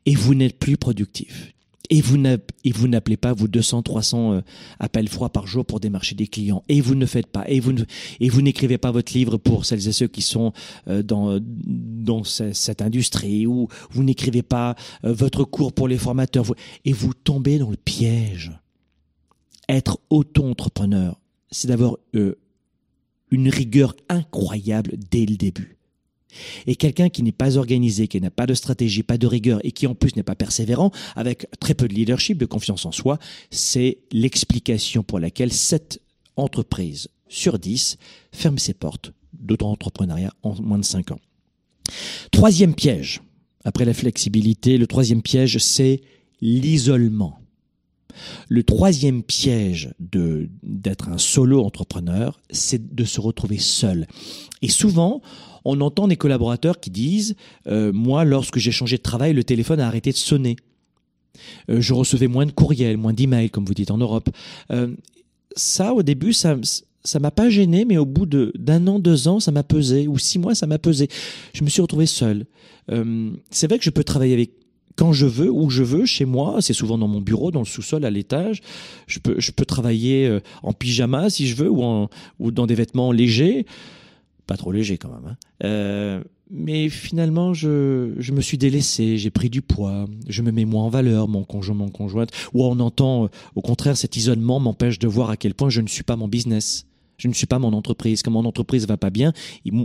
Et 0.06 0.14
vous 0.14 0.34
n'êtes 0.34 0.58
plus 0.58 0.76
productif. 0.76 1.52
Et 1.92 2.02
vous 2.02 2.18
n'appelez 2.18 3.16
pas 3.16 3.32
vos 3.32 3.48
200, 3.48 3.82
300 3.82 4.32
euh, 4.32 4.40
appels 4.78 5.08
froids 5.08 5.32
par 5.32 5.48
jour 5.48 5.66
pour 5.66 5.80
démarcher 5.80 6.14
des 6.14 6.28
clients. 6.28 6.62
Et 6.68 6.80
vous 6.80 6.94
ne 6.94 7.04
faites 7.04 7.26
pas. 7.26 7.44
Et 7.48 7.58
vous 7.58 8.42
n'écrivez 8.42 8.78
pas 8.78 8.92
votre 8.92 9.12
livre 9.12 9.38
pour 9.38 9.64
celles 9.64 9.88
et 9.88 9.92
ceux 9.92 10.06
qui 10.06 10.22
sont 10.22 10.52
euh, 10.86 11.02
dans 11.02 11.40
dans 11.42 12.22
cette 12.22 12.80
industrie 12.80 13.46
ou 13.46 13.66
vous 13.90 14.04
n'écrivez 14.04 14.42
pas 14.42 14.76
euh, 15.04 15.12
votre 15.12 15.42
cours 15.44 15.72
pour 15.72 15.88
les 15.88 15.98
formateurs. 15.98 16.44
Et 16.84 16.92
vous 16.92 17.12
tombez 17.12 17.58
dans 17.58 17.70
le 17.70 17.76
piège. 17.76 18.52
Être 19.70 20.00
auto-entrepreneur, 20.10 21.20
c'est 21.52 21.68
d'avoir 21.68 21.96
une 22.12 23.48
rigueur 23.48 23.94
incroyable 24.08 24.96
dès 25.12 25.24
le 25.24 25.36
début. 25.36 25.76
Et 26.66 26.74
quelqu'un 26.74 27.08
qui 27.08 27.22
n'est 27.22 27.30
pas 27.30 27.56
organisé, 27.56 28.08
qui 28.08 28.20
n'a 28.20 28.32
pas 28.32 28.46
de 28.46 28.54
stratégie, 28.54 29.04
pas 29.04 29.16
de 29.16 29.28
rigueur 29.28 29.60
et 29.64 29.70
qui 29.70 29.86
en 29.86 29.94
plus 29.94 30.16
n'est 30.16 30.24
pas 30.24 30.34
persévérant, 30.34 30.90
avec 31.14 31.46
très 31.60 31.74
peu 31.74 31.86
de 31.86 31.94
leadership, 31.94 32.36
de 32.36 32.46
confiance 32.46 32.84
en 32.84 32.90
soi, 32.90 33.20
c'est 33.52 33.98
l'explication 34.10 35.04
pour 35.04 35.20
laquelle 35.20 35.52
cette 35.52 36.02
entreprise 36.36 37.06
sur 37.28 37.60
10 37.60 37.96
ferme 38.32 38.58
ses 38.58 38.74
portes 38.74 39.12
d'auto-entrepreneuriat 39.34 40.34
en 40.42 40.60
moins 40.60 40.78
de 40.78 40.84
5 40.84 41.12
ans. 41.12 41.20
Troisième 42.32 42.74
piège, 42.74 43.22
après 43.64 43.84
la 43.84 43.94
flexibilité, 43.94 44.78
le 44.78 44.88
troisième 44.88 45.22
piège, 45.22 45.58
c'est 45.58 46.00
l'isolement. 46.40 47.38
Le 48.48 48.62
troisième 48.62 49.22
piège 49.22 49.92
de 49.98 50.48
d'être 50.62 51.08
un 51.08 51.18
solo 51.18 51.64
entrepreneur, 51.64 52.40
c'est 52.50 52.94
de 52.94 53.04
se 53.04 53.20
retrouver 53.20 53.58
seul. 53.58 54.06
Et 54.62 54.68
souvent, 54.68 55.20
on 55.64 55.80
entend 55.80 56.08
des 56.08 56.16
collaborateurs 56.16 56.80
qui 56.80 56.90
disent 56.90 57.36
euh, 57.66 57.92
moi, 57.92 58.24
lorsque 58.24 58.58
j'ai 58.58 58.70
changé 58.70 58.96
de 58.96 59.02
travail, 59.02 59.32
le 59.32 59.44
téléphone 59.44 59.80
a 59.80 59.86
arrêté 59.86 60.10
de 60.10 60.16
sonner. 60.16 60.56
Euh, 61.70 61.80
je 61.80 61.94
recevais 61.94 62.28
moins 62.28 62.46
de 62.46 62.52
courriels, 62.52 62.96
moins 62.96 63.12
d'emails, 63.12 63.50
comme 63.50 63.64
vous 63.64 63.74
dites 63.74 63.90
en 63.90 63.98
Europe. 63.98 64.30
Euh, 64.70 64.94
ça, 65.56 65.94
au 65.94 66.02
début, 66.02 66.32
ça 66.32 66.56
ça 67.02 67.18
m'a 67.18 67.30
pas 67.30 67.48
gêné, 67.48 67.86
mais 67.86 67.96
au 67.96 68.04
bout 68.04 68.26
d'un 68.26 68.86
an, 68.86 68.98
deux 68.98 69.26
ans, 69.26 69.40
ça 69.40 69.52
m'a 69.52 69.62
pesé, 69.62 70.06
ou 70.06 70.18
six 70.18 70.38
mois, 70.38 70.54
ça 70.54 70.66
m'a 70.66 70.78
pesé. 70.78 71.08
Je 71.54 71.64
me 71.64 71.70
suis 71.70 71.80
retrouvé 71.80 72.04
seul. 72.04 72.44
c'est 73.50 73.66
vrai 73.68 73.78
que 73.78 73.84
je 73.84 73.88
peux 73.88 74.04
travailler 74.04 74.34
avec 74.34 74.50
quand 74.96 75.12
je 75.12 75.26
veux, 75.26 75.50
où 75.50 75.70
je 75.70 75.82
veux, 75.82 76.04
chez 76.04 76.24
moi. 76.24 76.60
C'est 76.60 76.72
souvent 76.72 76.98
dans 76.98 77.08
mon 77.08 77.20
bureau, 77.20 77.50
dans 77.50 77.60
le 77.60 77.66
sous-sol, 77.66 78.04
à 78.04 78.10
l'étage. 78.10 78.60
Je 79.06 79.18
peux, 79.18 79.64
travailler 79.64 80.26
euh, 80.26 80.40
en 80.62 80.72
pyjama 80.72 81.30
si 81.30 81.46
je 81.46 81.54
veux, 81.54 81.70
ou, 81.70 81.82
en, 81.82 82.08
ou 82.38 82.50
dans 82.50 82.66
des 82.66 82.74
vêtements 82.74 83.12
légers. 83.12 83.66
Pas 84.46 84.56
trop 84.56 84.72
légers 84.72 84.98
quand 84.98 85.10
même. 85.10 85.26
Hein. 85.26 85.36
Euh, 85.64 86.22
mais 86.50 86.88
finalement, 86.88 87.54
je, 87.54 88.32
me 88.32 88.40
suis 88.40 88.58
délaissé, 88.58 89.16
j'ai 89.16 89.30
pris 89.30 89.48
du 89.48 89.62
poids, 89.62 90.06
je 90.28 90.42
me 90.42 90.50
mets 90.50 90.64
moins 90.64 90.84
en 90.84 90.88
valeur, 90.88 91.28
mon 91.28 91.44
conjoint, 91.44 91.76
mon 91.76 91.88
conjointe. 91.88 92.30
Ou 92.52 92.64
on 92.64 92.80
entend, 92.80 93.24
euh, 93.24 93.28
au 93.54 93.60
contraire, 93.60 93.96
cet 93.96 94.16
isolement 94.16 94.58
m'empêche 94.58 94.98
de 94.98 95.06
voir 95.06 95.30
à 95.30 95.36
quel 95.36 95.54
point 95.54 95.70
je 95.70 95.80
ne 95.80 95.86
suis 95.86 96.02
pas 96.02 96.16
mon 96.16 96.26
business. 96.26 96.86
Je 97.18 97.28
ne 97.28 97.34
suis 97.34 97.46
pas 97.46 97.58
mon 97.58 97.72
entreprise. 97.72 98.22
Quand 98.22 98.30
mon 98.30 98.44
entreprise 98.44 98.86
va 98.88 98.96
pas 98.96 99.10
bien, 99.10 99.32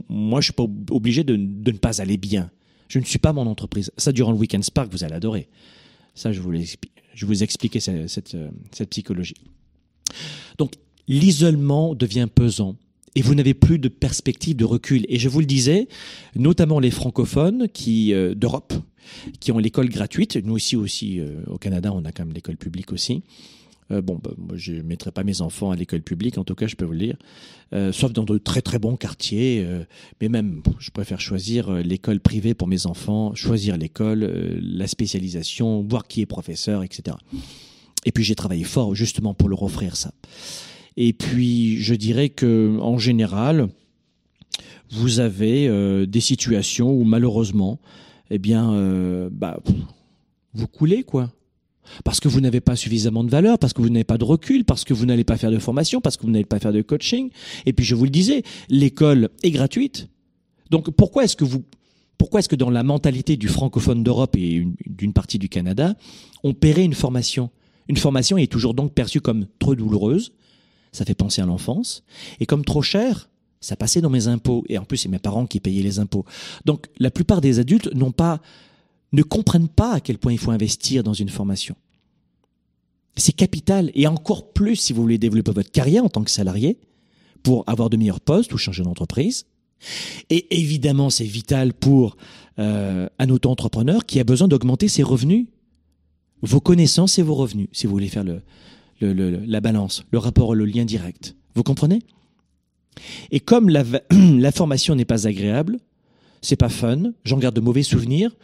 moi, 0.10 0.41
je 0.41 0.46
suis 0.46 0.54
pas 0.54 0.65
obligé 0.89 1.24
de 1.24 1.36
ne 1.36 1.78
pas 1.78 2.02
aller 2.02 2.18
bien. 2.18 2.50
Je 2.88 3.00
ne 3.00 3.06
suis 3.06 3.19
pas 3.19 3.34
mon 3.34 3.48
entreprise. 3.48 3.91
Ça, 3.98 4.12
durant 4.12 4.32
le 4.32 4.38
Weekend 4.38 4.63
Spark, 4.63 4.91
vous 4.91 5.04
allez 5.04 5.15
adorer. 5.15 5.48
Ça, 6.13 6.32
je 6.32 6.39
vous, 6.39 6.54
je 7.13 7.26
vous 7.26 7.43
expliquer 7.43 7.80
cette, 7.80 8.36
euh, 8.36 8.50
cette 8.71 8.89
psychologie. 8.89 9.36
Donc, 10.58 10.74
l'isolement 11.08 11.95
devient 11.95 12.28
pesant 12.34 12.76
et 13.15 13.21
vous 13.21 13.34
n'avez 13.34 13.54
plus 13.54 13.80
de 13.80 13.88
perspective 13.88 14.56
de 14.56 14.65
recul. 14.65 15.06
Et 15.08 15.19
je 15.19 15.30
vous 15.30 15.39
le 15.39 15.45
disais, 15.45 15.88
notamment 16.36 16.80
les 16.80 16.91
francophones 16.91 17.68
qui 17.70 18.14
euh, 18.14 18.36
d'Europe, 18.36 18.74
qui 19.39 19.51
ont 19.51 19.57
l'école 19.57 19.89
gratuite. 19.89 20.38
Nous 20.43 20.53
aussi, 20.53 21.20
euh, 21.20 21.43
au 21.47 21.57
Canada, 21.57 21.91
on 21.93 22.03
a 22.05 22.12
quand 22.12 22.26
même 22.26 22.34
l'école 22.34 22.57
publique 22.57 22.91
aussi. 22.91 23.24
Euh, 23.91 24.01
bon, 24.01 24.19
bah, 24.21 24.31
moi, 24.38 24.55
je 24.57 24.73
ne 24.73 24.81
mettrai 24.81 25.11
pas 25.11 25.23
mes 25.23 25.41
enfants 25.41 25.71
à 25.71 25.75
l'école 25.75 26.01
publique, 26.01 26.38
en 26.38 26.43
tout 26.43 26.55
cas, 26.55 26.67
je 26.67 26.75
peux 26.75 26.86
vous 26.86 26.93
le 26.93 26.99
dire, 26.99 27.17
euh, 27.73 27.91
sauf 27.91 28.13
dans 28.13 28.23
de 28.23 28.38
très 28.38 28.61
très 28.61 28.79
bons 28.79 28.95
quartiers. 28.95 29.63
Euh, 29.65 29.83
mais 30.21 30.29
même, 30.29 30.61
je 30.79 30.91
préfère 30.91 31.19
choisir 31.19 31.71
l'école 31.71 32.19
privée 32.19 32.53
pour 32.53 32.67
mes 32.67 32.88
enfants, 32.88 33.36
choisir 33.36 33.77
l'école, 33.77 34.19
la 34.59 34.88
spécialisation, 34.88 35.83
voir 35.83 36.07
qui 36.07 36.21
est 36.21 36.25
professeur, 36.25 36.83
etc. 36.83 37.17
Et 38.05 38.11
puis 38.11 38.23
j'ai 38.23 38.36
travaillé 38.36 38.63
fort 38.63 38.95
justement 38.95 39.33
pour 39.33 39.49
leur 39.49 39.63
offrir 39.63 39.95
ça. 39.95 40.11
Et 40.97 41.13
puis 41.13 41.81
je 41.81 41.95
dirais 41.95 42.29
que 42.29 42.77
en 42.79 42.97
général, 42.97 43.67
vous 44.91 45.19
avez 45.19 46.05
des 46.05 46.19
situations 46.21 46.91
où 46.91 47.03
malheureusement, 47.03 47.79
eh 48.29 48.38
bien, 48.38 49.29
bah, 49.31 49.59
vous 50.53 50.67
coulez 50.67 51.03
quoi 51.03 51.31
parce 52.03 52.19
que 52.19 52.27
vous 52.27 52.41
n'avez 52.41 52.61
pas 52.61 52.75
suffisamment 52.75 53.23
de 53.23 53.29
valeur, 53.29 53.59
parce 53.59 53.73
que 53.73 53.81
vous 53.81 53.89
n'avez 53.89 54.03
pas 54.03 54.17
de 54.17 54.23
recul, 54.23 54.65
parce 54.65 54.83
que 54.83 54.93
vous 54.93 55.05
n'allez 55.05 55.23
pas 55.23 55.38
faire 55.38 55.51
de 55.51 55.59
formation, 55.59 56.01
parce 56.01 56.17
que 56.17 56.23
vous 56.23 56.31
n'allez 56.31 56.45
pas 56.45 56.59
faire 56.59 56.73
de 56.73 56.81
coaching. 56.81 57.29
Et 57.65 57.73
puis 57.73 57.86
je 57.86 57.95
vous 57.95 58.05
le 58.05 58.09
disais, 58.09 58.43
l'école 58.69 59.29
est 59.43 59.51
gratuite. 59.51 60.09
Donc 60.71 60.89
pourquoi 60.91 61.23
est-ce 61.23 61.36
que 61.36 61.45
vous 61.45 61.63
pourquoi 62.17 62.39
est-ce 62.39 62.49
que 62.49 62.55
dans 62.55 62.69
la 62.69 62.83
mentalité 62.83 63.36
du 63.36 63.49
francophone 63.49 64.01
d'Europe 64.01 64.38
et 64.38 64.65
d'une 64.86 65.11
partie 65.11 65.38
du 65.38 65.49
Canada, 65.49 65.95
on 66.43 66.53
paierait 66.53 66.86
une 66.86 66.93
formation? 66.93 67.49
Une 67.89 67.97
formation 67.97 68.38
est 68.38 68.51
toujours 68.51 68.73
donc 68.73 68.93
perçue 68.93 69.21
comme 69.21 69.47
trop 69.59 69.75
douloureuse, 69.75 70.31
ça 70.91 71.05
fait 71.05 71.13
penser 71.13 71.41
à 71.41 71.45
l'enfance, 71.45 72.03
et 72.39 72.45
comme 72.45 72.63
trop 72.63 72.81
cher, 72.81 73.29
ça 73.59 73.75
passait 73.75 74.01
dans 74.01 74.09
mes 74.09 74.27
impôts. 74.27 74.63
Et 74.69 74.77
en 74.77 74.86
plus, 74.86 74.97
c'est 74.97 75.09
mes 75.09 75.19
parents 75.19 75.45
qui 75.45 75.59
payaient 75.59 75.83
les 75.83 75.99
impôts. 75.99 76.25
Donc 76.65 76.88
la 76.99 77.11
plupart 77.11 77.41
des 77.41 77.59
adultes 77.59 77.93
n'ont 77.93 78.11
pas 78.11 78.41
ne 79.12 79.24
comprennent 79.24 79.70
pas 79.70 79.93
à 79.93 79.99
quel 79.99 80.18
point 80.18 80.34
il 80.34 80.39
faut 80.39 80.51
investir 80.51 81.03
dans 81.03 81.14
une 81.14 81.30
formation. 81.30 81.76
C'est 83.18 83.34
capital, 83.34 83.91
et 83.93 84.08
encore 84.08 84.51
plus 84.51 84.76
si 84.76 84.93
vous 84.93 85.01
voulez 85.01 85.18
développer 85.18 85.51
votre 85.51 85.72
carrière 85.72 86.03
en 86.03 86.10
tant 86.10 86.24
que 86.24 86.32
salarié, 86.32 86.78
pour 87.43 87.64
avoir 87.68 87.89
de 87.89 87.97
meilleurs 87.97 88.20
postes 88.20 88.53
ou 88.53 88.58
changer 88.58 88.84
d'entreprise. 88.84 89.45
Et 90.30 90.60
évidemment, 90.60 91.10
c'est 91.10 91.26
vital 91.26 91.74
pour 91.74 92.18
euh, 92.60 93.08
un 93.20 93.30
auto-entrepreneur 93.30 94.06
qui 94.06 94.20
a 94.20 94.24
besoin 94.24 94.47
d'augmenter 94.47 94.88
ses 94.88 95.03
revenus, 95.03 95.47
vos 96.41 96.60
connaissances 96.60 97.20
et 97.20 97.22
vos 97.22 97.36
revenus, 97.36 97.68
si 97.72 97.88
vous 97.88 97.93
voulez 97.93 98.10
faire 98.10 98.26
la 98.99 99.62
balance, 99.62 100.03
le 100.12 100.18
rapport, 100.18 100.56
le 100.56 100.66
lien 100.66 100.86
direct. 100.86 101.36
Vous 101.53 101.64
comprenez? 101.64 101.99
Et 103.32 103.39
comme 103.39 103.70
la, 103.70 103.84
la 104.12 104.51
formation 104.51 104.95
n'est 104.95 105.06
pas 105.06 105.28
agréable, 105.28 105.80
c'est 106.41 106.56
pas 106.56 106.70
fun, 106.70 107.14
j'en 107.24 107.38
garde 107.38 107.56
de 107.56 107.62
mauvais 107.62 107.84
souvenirs, 107.84 108.36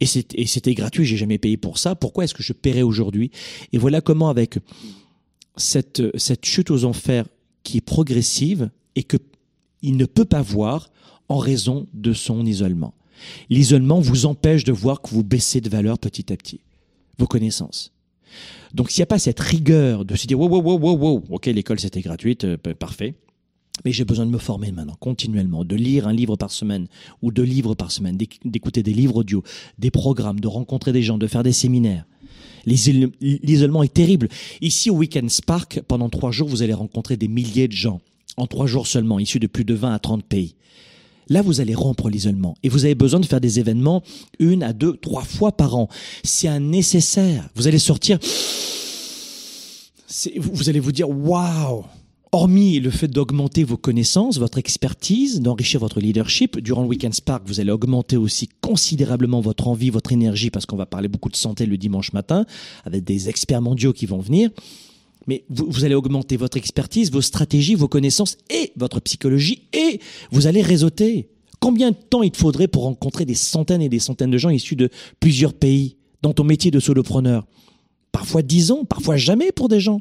et 0.00 0.06
c'était 0.06 0.74
gratuit, 0.74 1.04
j'ai 1.04 1.16
jamais 1.16 1.38
payé 1.38 1.56
pour 1.56 1.78
ça. 1.78 1.94
Pourquoi 1.94 2.24
est-ce 2.24 2.34
que 2.34 2.42
je 2.42 2.52
paierais 2.52 2.82
aujourd'hui? 2.82 3.30
Et 3.72 3.78
voilà 3.78 4.00
comment, 4.00 4.28
avec 4.28 4.58
cette, 5.56 6.02
cette 6.18 6.44
chute 6.44 6.70
aux 6.70 6.84
enfers 6.84 7.26
qui 7.62 7.78
est 7.78 7.82
progressive 7.82 8.70
et 8.94 9.02
que 9.02 9.16
il 9.82 9.96
ne 9.96 10.04
peut 10.04 10.24
pas 10.24 10.42
voir 10.42 10.90
en 11.28 11.38
raison 11.38 11.86
de 11.94 12.12
son 12.12 12.44
isolement. 12.44 12.94
L'isolement 13.50 14.00
vous 14.00 14.26
empêche 14.26 14.64
de 14.64 14.72
voir 14.72 15.00
que 15.00 15.10
vous 15.10 15.22
baissez 15.22 15.60
de 15.60 15.68
valeur 15.68 15.98
petit 15.98 16.32
à 16.32 16.36
petit, 16.36 16.60
vos 17.18 17.26
connaissances. 17.26 17.92
Donc 18.74 18.90
s'il 18.90 19.00
n'y 19.00 19.04
a 19.04 19.06
pas 19.06 19.18
cette 19.18 19.40
rigueur 19.40 20.04
de 20.04 20.16
se 20.16 20.26
dire 20.26 20.38
wow, 20.38 20.48
wow, 20.48 20.60
wow, 20.60 20.78
wow, 20.78 20.96
wow, 20.96 21.24
ok, 21.30 21.46
l'école 21.46 21.80
c'était 21.80 22.00
gratuite, 22.00 22.44
euh, 22.44 22.56
parfait, 22.56 23.14
mais 23.84 23.92
j'ai 23.92 24.04
besoin 24.04 24.26
de 24.26 24.30
me 24.30 24.38
former 24.38 24.72
maintenant, 24.72 24.96
continuellement, 24.98 25.64
de 25.64 25.76
lire 25.76 26.08
un 26.08 26.12
livre 26.12 26.36
par 26.36 26.50
semaine 26.50 26.86
ou 27.22 27.30
deux 27.30 27.42
livres 27.42 27.74
par 27.74 27.92
semaine, 27.92 28.16
d'écouter 28.44 28.82
des 28.82 28.92
livres 28.92 29.16
audio, 29.16 29.42
des 29.78 29.90
programmes, 29.90 30.40
de 30.40 30.48
rencontrer 30.48 30.92
des 30.92 31.02
gens, 31.02 31.18
de 31.18 31.26
faire 31.26 31.42
des 31.42 31.52
séminaires. 31.52 32.04
L'isolement 32.64 33.82
est 33.82 33.94
terrible. 33.94 34.28
Ici, 34.60 34.90
au 34.90 34.96
Weekend 34.96 35.30
Spark, 35.30 35.82
pendant 35.86 36.08
trois 36.08 36.32
jours, 36.32 36.48
vous 36.48 36.62
allez 36.62 36.74
rencontrer 36.74 37.16
des 37.16 37.28
milliers 37.28 37.68
de 37.68 37.72
gens, 37.72 38.00
en 38.36 38.46
trois 38.46 38.66
jours 38.66 38.88
seulement, 38.88 39.20
issus 39.20 39.38
de 39.38 39.46
plus 39.46 39.64
de 39.64 39.74
20 39.74 39.94
à 39.94 39.98
30 39.98 40.24
pays. 40.24 40.56
Là, 41.28 41.42
vous 41.42 41.60
allez 41.60 41.74
rompre 41.74 42.08
l'isolement 42.08 42.56
et 42.62 42.68
vous 42.68 42.84
avez 42.84 42.94
besoin 42.94 43.20
de 43.20 43.26
faire 43.26 43.40
des 43.40 43.58
événements 43.58 44.02
une 44.38 44.62
à 44.62 44.72
deux, 44.72 44.96
trois 44.96 45.24
fois 45.24 45.52
par 45.52 45.76
an. 45.76 45.88
C'est 46.22 46.48
un 46.48 46.60
nécessaire. 46.60 47.48
Vous 47.54 47.66
allez 47.66 47.80
sortir, 47.80 48.18
vous 50.38 50.68
allez 50.68 50.80
vous 50.80 50.92
dire, 50.92 51.10
waouh, 51.10 51.84
hormis 52.32 52.80
le 52.80 52.90
fait 52.90 53.08
d'augmenter 53.08 53.64
vos 53.64 53.76
connaissances, 53.76 54.38
votre 54.38 54.58
expertise, 54.58 55.40
d'enrichir 55.40 55.80
votre 55.80 56.00
leadership, 56.00 56.58
durant 56.58 56.82
le 56.82 56.88
Weekend 56.88 57.14
Spark, 57.14 57.42
vous 57.46 57.60
allez 57.60 57.70
augmenter 57.70 58.16
aussi 58.16 58.48
considérablement 58.60 59.40
votre 59.40 59.68
envie, 59.68 59.90
votre 59.90 60.12
énergie, 60.12 60.50
parce 60.50 60.66
qu'on 60.66 60.76
va 60.76 60.86
parler 60.86 61.08
beaucoup 61.08 61.28
de 61.28 61.36
santé 61.36 61.66
le 61.66 61.78
dimanche 61.78 62.12
matin, 62.12 62.44
avec 62.84 63.04
des 63.04 63.28
experts 63.28 63.62
mondiaux 63.62 63.92
qui 63.92 64.06
vont 64.06 64.18
venir. 64.18 64.50
Mais 65.26 65.44
vous, 65.48 65.84
allez 65.84 65.94
augmenter 65.94 66.36
votre 66.36 66.56
expertise, 66.56 67.10
vos 67.10 67.20
stratégies, 67.22 67.74
vos 67.74 67.88
connaissances 67.88 68.36
et 68.48 68.72
votre 68.76 69.00
psychologie, 69.00 69.62
et 69.72 70.00
vous 70.30 70.46
allez 70.46 70.62
réseauter. 70.62 71.28
Combien 71.58 71.90
de 71.90 71.96
temps 71.96 72.22
il 72.22 72.30
te 72.30 72.36
faudrait 72.36 72.68
pour 72.68 72.84
rencontrer 72.84 73.24
des 73.24 73.34
centaines 73.34 73.82
et 73.82 73.88
des 73.88 73.98
centaines 73.98 74.30
de 74.30 74.38
gens 74.38 74.50
issus 74.50 74.76
de 74.76 74.88
plusieurs 75.18 75.54
pays 75.54 75.96
dans 76.22 76.32
ton 76.32 76.44
métier 76.44 76.70
de 76.70 76.78
solopreneur? 76.78 77.44
Parfois 78.12 78.42
dix 78.42 78.70
ans, 78.70 78.84
parfois 78.84 79.16
jamais 79.16 79.50
pour 79.52 79.68
des 79.68 79.80
gens. 79.80 80.00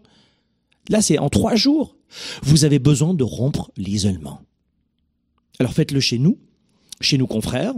Là, 0.89 1.01
c'est 1.01 1.17
en 1.17 1.29
trois 1.29 1.55
jours. 1.55 1.95
Vous 2.43 2.65
avez 2.65 2.79
besoin 2.79 3.13
de 3.13 3.23
rompre 3.23 3.71
l'isolement. 3.77 4.41
Alors 5.59 5.73
faites-le 5.73 5.99
chez 5.99 6.19
nous, 6.19 6.37
chez 7.01 7.17
nos 7.17 7.27
confrères, 7.27 7.73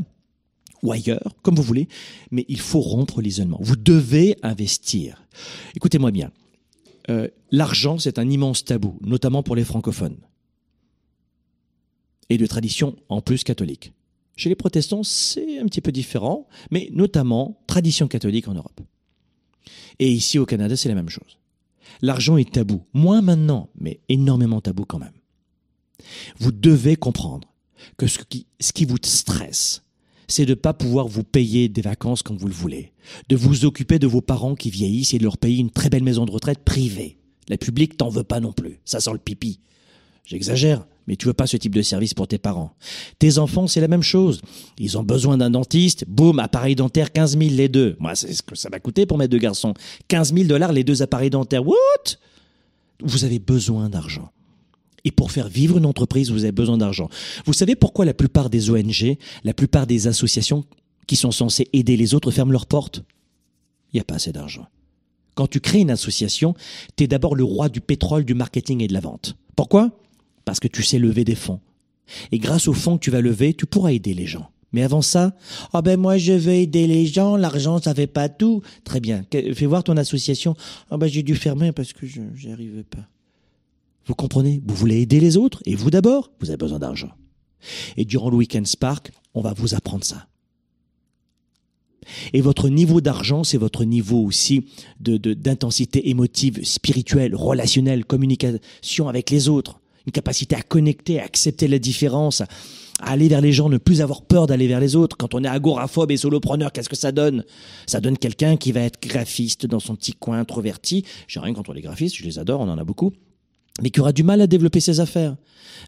ou 0.84 0.92
ailleurs, 0.92 1.36
comme 1.42 1.56
vous 1.56 1.64
voulez, 1.64 1.88
mais 2.32 2.46
il 2.48 2.60
faut 2.60 2.82
rompre 2.82 3.22
l'isolement. 3.22 3.58
Vous 3.62 3.76
devez 3.76 4.38
investir. 4.44 5.26
Écoutez-moi 5.76 6.12
bien. 6.12 6.32
Euh, 7.10 7.28
l'argent, 7.52 7.98
c'est 7.98 8.20
un 8.20 8.30
immense 8.30 8.66
tabou, 8.66 9.00
notamment 9.02 9.44
pour 9.44 9.56
les 9.56 9.64
francophones. 9.64 10.18
Et 12.30 12.38
de 12.38 12.46
tradition 12.46 12.96
en 13.10 13.22
plus 13.22 13.44
catholique. 13.44 13.94
Chez 14.36 14.50
les 14.50 14.56
protestants, 14.56 15.04
c'est 15.04 15.60
un 15.60 15.66
petit 15.66 15.82
peu 15.82 15.92
différent, 15.92 16.48
mais 16.70 16.90
notamment 16.92 17.60
tradition 17.66 18.08
catholique 18.08 18.48
en 18.48 18.54
Europe. 18.54 18.82
Et 20.00 20.12
ici 20.12 20.38
au 20.38 20.46
Canada, 20.46 20.76
c'est 20.76 20.90
la 20.90 20.96
même 20.96 21.10
chose. 21.10 21.40
L'argent 22.02 22.38
est 22.38 22.54
tabou. 22.54 22.84
Moins 22.94 23.22
maintenant, 23.22 23.70
mais 23.80 24.00
énormément 24.10 24.62
tabou 24.62 24.86
quand 24.86 25.00
même. 25.00 25.14
Vous 26.40 26.52
devez 26.52 26.96
comprendre 26.96 27.48
que 27.98 28.08
ce 28.08 28.20
qui, 28.20 28.86
vous 28.86 28.98
stresse, 29.04 29.84
c'est 30.28 30.46
de 30.46 30.52
ne 30.52 30.56
pas 30.56 30.74
pouvoir 30.74 31.08
vous 31.08 31.24
payer 31.24 31.70
des 31.70 31.82
vacances 31.82 32.22
comme 32.22 32.38
vous 32.38 32.48
le 32.48 32.54
voulez, 32.54 32.94
de 33.30 33.36
vous 33.36 33.66
occuper 33.66 34.00
de 34.00 34.08
vos 34.08 34.22
parents 34.22 34.56
qui 34.56 34.70
vieillissent 34.70 35.14
et 35.14 35.20
de 35.20 35.24
leur 35.24 35.38
payer 35.38 35.60
une 35.60 35.72
très 35.72 35.90
belle 35.90 36.04
maison 36.04 36.26
de 36.26 36.32
retraite 36.32 36.64
privée. 36.64 37.18
La 37.50 37.58
publique 37.58 37.98
t'en 37.98 38.10
veut 38.10 38.24
pas 38.24 38.40
non 38.40 38.52
plus. 38.52 38.80
Ça 38.84 39.00
sent 39.00 39.14
le 39.14 39.20
pipi. 39.20 39.60
J'exagère, 40.26 40.86
mais 41.08 41.16
tu 41.16 41.26
veux 41.26 41.34
pas 41.34 41.48
ce 41.48 41.58
type 41.58 41.74
de 41.74 41.82
service 41.82 42.14
pour 42.14 42.28
tes 42.28 42.38
parents. 42.38 42.74
Tes 43.18 43.38
enfants, 43.38 43.68
c'est 43.68 43.80
la 43.80 43.88
même 43.88 44.04
chose. 44.04 44.42
Ils 44.78 44.98
ont 44.98 45.04
besoin 45.04 45.38
d'un 45.38 45.50
dentiste, 45.50 46.06
boum, 46.08 46.40
appareil 46.40 46.76
dentaire, 46.76 47.12
15 47.12 47.38
000 47.38 47.52
les 47.52 47.70
deux. 47.70 47.96
Moi, 48.00 48.16
c'est 48.16 48.34
ce 48.34 48.44
que 48.44 48.56
ça 48.56 48.70
va 48.70 48.80
coûter 48.80 49.06
pour 49.06 49.18
mes 49.18 49.28
deux 49.28 49.38
garçons. 49.38 49.74
15 50.10 50.34
000 50.34 50.46
dollars 50.46 50.74
les 50.74 50.84
deux 50.84 51.02
appareils 51.02 51.30
dentaires. 51.30 51.66
What? 51.66 51.76
Vous 53.02 53.24
avez 53.24 53.40
besoin 53.40 53.90
d'argent. 53.90 54.32
Et 55.06 55.12
pour 55.12 55.32
faire 55.32 55.48
vivre 55.48 55.78
une 55.78 55.86
entreprise, 55.86 56.32
vous 56.32 56.44
avez 56.44 56.52
besoin 56.52 56.78
d'argent. 56.78 57.10
Vous 57.46 57.54
savez 57.54 57.76
pourquoi 57.76 58.04
la 58.04 58.14
plupart 58.14 58.50
des 58.50 58.70
ONG, 58.70 59.18
la 59.46 59.54
plupart 59.54 59.88
des 59.88 60.08
associations 60.08 60.66
qui 61.06 61.16
sont 61.16 61.32
censées 61.32 61.70
aider 61.72 61.96
les 61.96 62.14
autres 62.14 62.32
ferment 62.32 62.52
leurs 62.52 62.66
portes? 62.66 63.04
Il 63.94 63.98
n'y 63.98 64.02
a 64.02 64.04
pas 64.04 64.16
assez 64.16 64.34
d'argent. 64.34 64.68
Quand 65.36 65.48
tu 65.48 65.62
crées 65.62 65.80
une 65.80 65.92
association, 65.92 66.56
tu 66.98 67.06
es 67.06 67.08
d'abord 67.08 67.36
le 67.36 67.46
roi 67.46 67.70
du 67.70 67.80
pétrole, 67.80 68.26
du 68.26 68.34
marketing 68.34 68.82
et 68.82 68.88
de 68.88 68.94
la 68.94 69.00
vente. 69.00 69.38
Pourquoi? 69.56 69.92
Parce 70.48 70.62
que 70.62 70.70
tu 70.70 70.82
sais 70.82 70.98
lever 70.98 71.26
des 71.26 71.36
fonds. 71.36 71.60
Et 72.32 72.40
grâce 72.40 72.70
aux 72.70 72.74
fonds 72.74 72.98
que 72.98 73.04
tu 73.04 73.12
vas 73.12 73.20
lever, 73.20 73.54
tu 73.54 73.66
pourras 73.66 73.92
aider 73.92 74.14
les 74.14 74.28
gens. 74.28 74.50
Mais 74.72 74.82
avant 74.82 75.02
ça, 75.02 75.36
ah 75.74 75.82
ben 75.82 76.00
moi 76.00 76.18
je 76.18 76.32
veux 76.32 76.54
aider 76.54 76.88
les 76.88 77.06
gens, 77.06 77.36
l'argent 77.36 77.82
ça 77.82 77.94
fait 77.94 78.08
pas 78.08 78.30
tout. 78.30 78.62
Très 78.86 79.02
bien, 79.02 79.26
fais 79.30 79.66
voir 79.66 79.84
ton 79.84 79.98
association. 79.98 80.56
Ah 80.90 80.96
ben 80.96 81.08
j'ai 81.08 81.22
dû 81.22 81.36
fermer 81.36 81.74
parce 81.74 81.92
que 81.92 82.08
je 82.08 82.22
n'y 82.22 82.54
arrivais 82.54 82.86
pas. 82.86 83.06
Vous 84.06 84.16
comprenez? 84.16 84.62
Vous 84.66 84.74
voulez 84.74 85.02
aider 85.02 85.20
les 85.20 85.36
autres? 85.36 85.62
Et 85.66 85.76
vous 85.76 85.92
d'abord, 85.92 86.32
vous 86.40 86.50
avez 86.50 86.56
besoin 86.56 86.80
d'argent. 86.80 87.12
Et 87.98 88.06
durant 88.06 88.30
le 88.30 88.38
Weekend 88.38 88.68
Spark, 88.68 89.12
on 89.34 89.42
va 89.42 89.54
vous 89.54 89.76
apprendre 89.76 90.06
ça. 90.06 90.28
Et 92.32 92.40
votre 92.40 92.70
niveau 92.70 93.02
d'argent, 93.02 93.44
c'est 93.44 93.58
votre 93.58 93.84
niveau 93.84 94.24
aussi 94.24 94.68
de 95.02 95.18
d'intensité 95.18 96.10
émotive, 96.10 96.64
spirituelle, 96.64 97.36
relationnelle, 97.36 98.06
communication 98.06 99.10
avec 99.10 99.30
les 99.30 99.50
autres 99.50 99.82
une 100.08 100.12
capacité 100.12 100.56
à 100.56 100.62
connecter, 100.62 101.20
à 101.20 101.26
accepter 101.26 101.68
la 101.68 101.78
différence, 101.78 102.42
à 103.00 103.12
aller 103.12 103.28
vers 103.28 103.42
les 103.42 103.52
gens, 103.52 103.70
ne 103.70 103.78
plus 103.78 104.02
avoir 104.02 104.24
peur 104.24 104.48
d'aller 104.48 104.68
vers 104.68 104.80
les 104.80 104.96
autres. 104.96 105.18
Quand 105.18 105.36
on 105.36 105.44
est 105.44 105.48
agoraphobe 105.48 106.10
et 106.10 106.18
solopreneur, 106.18 106.72
qu'est-ce 106.72 106.90
que 106.90 106.96
ça 106.96 107.12
donne? 107.12 107.44
Ça 107.86 108.00
donne 108.00 108.18
quelqu'un 108.18 108.58
qui 108.58 108.72
va 108.72 108.82
être 108.82 109.00
graphiste 109.02 109.68
dans 109.68 109.80
son 109.80 109.96
petit 109.96 110.14
coin 110.14 110.40
introverti. 110.40 111.06
J'ai 111.28 111.40
rien 111.40 111.54
contre 111.54 111.74
les 111.74 111.82
graphistes, 111.82 112.16
je 112.16 112.24
les 112.24 112.40
adore, 112.40 112.62
on 112.62 112.70
en 112.70 112.78
a 112.78 112.84
beaucoup 112.84 113.12
mais 113.82 113.90
qui 113.90 114.00
aura 114.00 114.12
du 114.12 114.24
mal 114.24 114.42
à 114.42 114.48
développer 114.48 114.80
ses 114.80 115.00
affaires. 115.00 115.36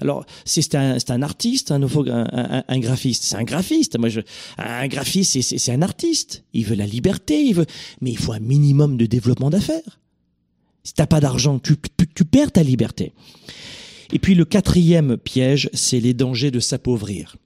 Alors, 0.02 0.26
c'est 0.46 0.76
un, 0.76 1.22
artiste, 1.24 1.72
un, 1.72 1.82
un, 1.82 2.80
graphiste. 2.80 3.24
C'est 3.24 3.36
un 3.36 3.44
graphiste. 3.44 3.98
Moi, 3.98 4.10
je, 4.10 4.22
un 4.58 4.88
graphiste, 4.88 5.42
c'est 5.42 5.72
un 5.72 5.82
artiste. 5.82 6.44
Il 6.54 6.66
veut 6.66 6.76
la 6.76 6.86
liberté, 6.86 7.42
il 7.42 7.56
veut, 7.56 7.66
mais 8.02 8.12
il 8.12 8.18
faut 8.18 8.32
un 8.32 8.40
minimum 8.40 8.98
de 8.98 9.08
développement 9.08 9.50
d'affaires. 9.50 10.00
Si 10.84 10.94
t'as 10.94 11.08
pas 11.08 11.20
d'argent, 11.20 11.60
tu, 11.60 11.76
tu 12.14 12.26
perds 12.26 12.52
ta 12.52 12.64
liberté. 12.64 13.12
Et 14.12 14.20
puis 14.20 14.36
le 14.36 14.46
quatrième 14.46 15.18
piège, 15.18 15.70
c'est 15.74 16.00
les 16.00 16.14
dangers 16.14 16.52
de 16.52 16.60
s'appauvrir. 16.60 17.38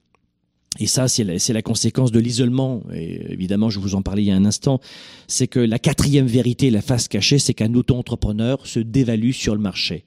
Et 0.80 0.86
ça, 0.86 1.06
c'est 1.06 1.24
la, 1.24 1.62
conséquence 1.62 2.10
de 2.10 2.18
l'isolement. 2.18 2.82
Et 2.92 3.32
évidemment, 3.32 3.70
je 3.70 3.78
vous 3.78 3.94
en 3.94 4.02
parlais 4.02 4.22
il 4.22 4.26
y 4.26 4.30
a 4.32 4.36
un 4.36 4.44
instant. 4.44 4.80
C'est 5.28 5.46
que 5.46 5.60
la 5.60 5.78
quatrième 5.78 6.26
vérité, 6.26 6.70
la 6.70 6.82
face 6.82 7.06
cachée, 7.06 7.38
c'est 7.38 7.54
qu'un 7.54 7.72
auto-entrepreneur 7.74 8.66
se 8.66 8.80
dévalue 8.80 9.30
sur 9.30 9.54
le 9.54 9.60
marché. 9.60 10.04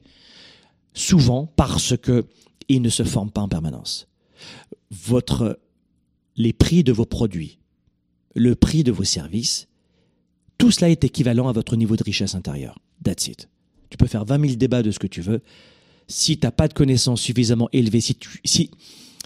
Souvent 0.94 1.52
parce 1.56 1.96
que 1.96 2.26
il 2.68 2.82
ne 2.82 2.90
se 2.90 3.04
forme 3.04 3.32
pas 3.32 3.40
en 3.40 3.48
permanence. 3.48 4.10
Votre, 4.92 5.58
les 6.36 6.52
prix 6.52 6.84
de 6.84 6.92
vos 6.92 7.06
produits, 7.06 7.60
le 8.36 8.56
prix 8.56 8.84
de 8.84 8.92
vos 8.92 9.06
services, 9.06 9.70
tout 10.58 10.72
cela 10.72 10.90
est 10.90 11.06
équivalent 11.06 11.48
à 11.48 11.54
votre 11.54 11.78
niveau 11.78 11.96
de 11.96 12.04
richesse 12.04 12.36
intérieure. 12.36 12.78
That's 13.04 13.28
it. 13.28 13.48
Tu 13.90 13.96
peux 13.96 14.08
faire 14.08 14.26
20 14.26 14.42
000 14.42 14.56
débats 14.56 14.84
de 14.84 14.92
ce 14.92 15.00
que 15.00 15.08
tu 15.08 15.22
veux 15.22 15.42
si 16.08 16.38
tu 16.38 16.46
n'as 16.46 16.52
pas 16.52 16.68
de 16.68 16.74
connaissances 16.74 17.22
suffisamment 17.22 17.70
élevées, 17.74 18.02
si, 18.02 18.18
si, 18.46 18.72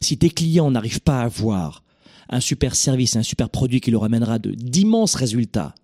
si 0.02 0.18
tes 0.18 0.30
clients 0.30 0.72
n'arrivent 0.72 1.02
pas 1.02 1.22
à 1.22 1.26
avoir 1.26 1.84
un 2.30 2.40
super 2.40 2.76
service, 2.76 3.16
un 3.16 3.24
super 3.24 3.50
produit 3.50 3.82
qui 3.82 3.92
leur 3.92 4.04
amènera 4.04 4.40
de 4.40 4.52
d'immenses 4.52 5.16
résultats, 5.16 5.76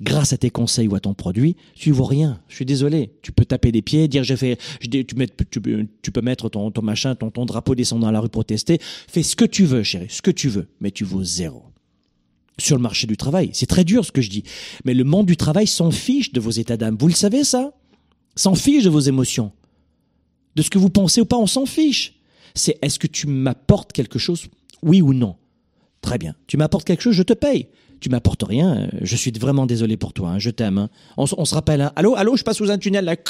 grâce 0.00 0.32
à 0.32 0.38
tes 0.38 0.50
conseils 0.50 0.88
ou 0.88 0.94
à 0.94 1.00
ton 1.00 1.14
produit, 1.14 1.56
tu 1.74 1.90
ne 1.90 1.94
vaux 1.94 2.04
rien. 2.04 2.40
Je 2.48 2.56
suis 2.56 2.64
désolé. 2.64 3.12
Tu 3.22 3.32
peux 3.32 3.44
taper 3.44 3.72
des 3.72 3.82
pieds, 3.82 4.08
dire 4.08 4.24
j'ai 4.24 4.36
fait, 4.36 4.58
tu, 4.80 4.90
tu, 4.90 6.10
peux 6.10 6.20
mettre 6.20 6.48
ton, 6.48 6.70
ton 6.70 6.82
machin, 6.82 7.14
ton, 7.14 7.30
ton 7.30 7.46
drapeau 7.46 7.74
descendant 7.74 8.06
dans 8.06 8.12
la 8.12 8.20
rue 8.20 8.28
pour 8.28 8.44
tester. 8.44 8.78
Fais 8.80 9.22
ce 9.22 9.36
que 9.36 9.44
tu 9.44 9.64
veux, 9.64 9.82
chérie, 9.82 10.08
ce 10.10 10.22
que 10.22 10.30
tu 10.30 10.48
veux, 10.48 10.68
mais 10.80 10.90
tu 10.90 11.04
vaux 11.04 11.24
zéro. 11.24 11.64
Sur 12.58 12.76
le 12.76 12.82
marché 12.82 13.06
du 13.06 13.16
travail, 13.16 13.50
c'est 13.54 13.66
très 13.66 13.84
dur 13.84 14.04
ce 14.04 14.12
que 14.12 14.20
je 14.20 14.28
dis, 14.28 14.44
mais 14.84 14.92
le 14.92 15.04
monde 15.04 15.24
du 15.24 15.36
travail 15.36 15.66
s'en 15.66 15.90
fiche 15.90 16.32
de 16.32 16.40
vos 16.40 16.50
états 16.50 16.76
d'âme. 16.76 16.96
Vous 16.98 17.08
le 17.08 17.14
savez 17.14 17.42
ça? 17.42 17.72
S'en 18.36 18.54
fiche 18.54 18.84
de 18.84 18.90
vos 18.90 19.00
émotions 19.00 19.52
de 20.56 20.62
ce 20.62 20.70
que 20.70 20.78
vous 20.78 20.90
pensez 20.90 21.20
ou 21.20 21.24
pas, 21.24 21.36
on 21.36 21.46
s'en 21.46 21.66
fiche. 21.66 22.14
C'est 22.54 22.78
est-ce 22.82 22.98
que 22.98 23.06
tu 23.06 23.26
m'apportes 23.26 23.92
quelque 23.92 24.18
chose 24.18 24.46
Oui 24.82 25.00
ou 25.02 25.12
non? 25.14 25.36
Très 26.00 26.18
bien. 26.18 26.34
Tu 26.46 26.56
m'apportes 26.56 26.84
quelque 26.86 27.02
chose, 27.02 27.14
je 27.14 27.22
te 27.22 27.32
paye. 27.34 27.68
Tu 28.00 28.08
m'apportes 28.08 28.42
rien, 28.42 28.76
euh, 28.78 28.88
je 29.02 29.14
suis 29.14 29.30
vraiment 29.32 29.66
désolé 29.66 29.98
pour 29.98 30.14
toi, 30.14 30.30
hein, 30.30 30.38
je 30.38 30.48
t'aime. 30.50 30.78
hein. 30.78 30.88
On, 31.18 31.26
se 31.26 31.54
rappelle, 31.54 31.82
hein. 31.82 31.92
allô, 31.96 32.14
allô, 32.16 32.34
je 32.34 32.42
passe 32.42 32.56
sous 32.56 32.70
un 32.70 32.78
tunnel 32.78 33.04
là. 33.04 33.16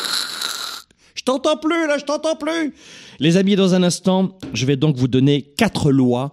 Je 1.17 1.25
t'entends 1.25 1.57
plus 1.59 1.87
là, 1.87 1.99
je 1.99 2.05
t'entends 2.05 2.37
plus. 2.37 2.73
Les 3.19 3.37
amis, 3.37 3.55
dans 3.55 3.75
un 3.75 3.83
instant, 3.83 4.39
je 4.55 4.65
vais 4.65 4.77
donc 4.77 4.97
vous 4.97 5.09
donner 5.09 5.43
quatre 5.43 5.91
lois 5.91 6.33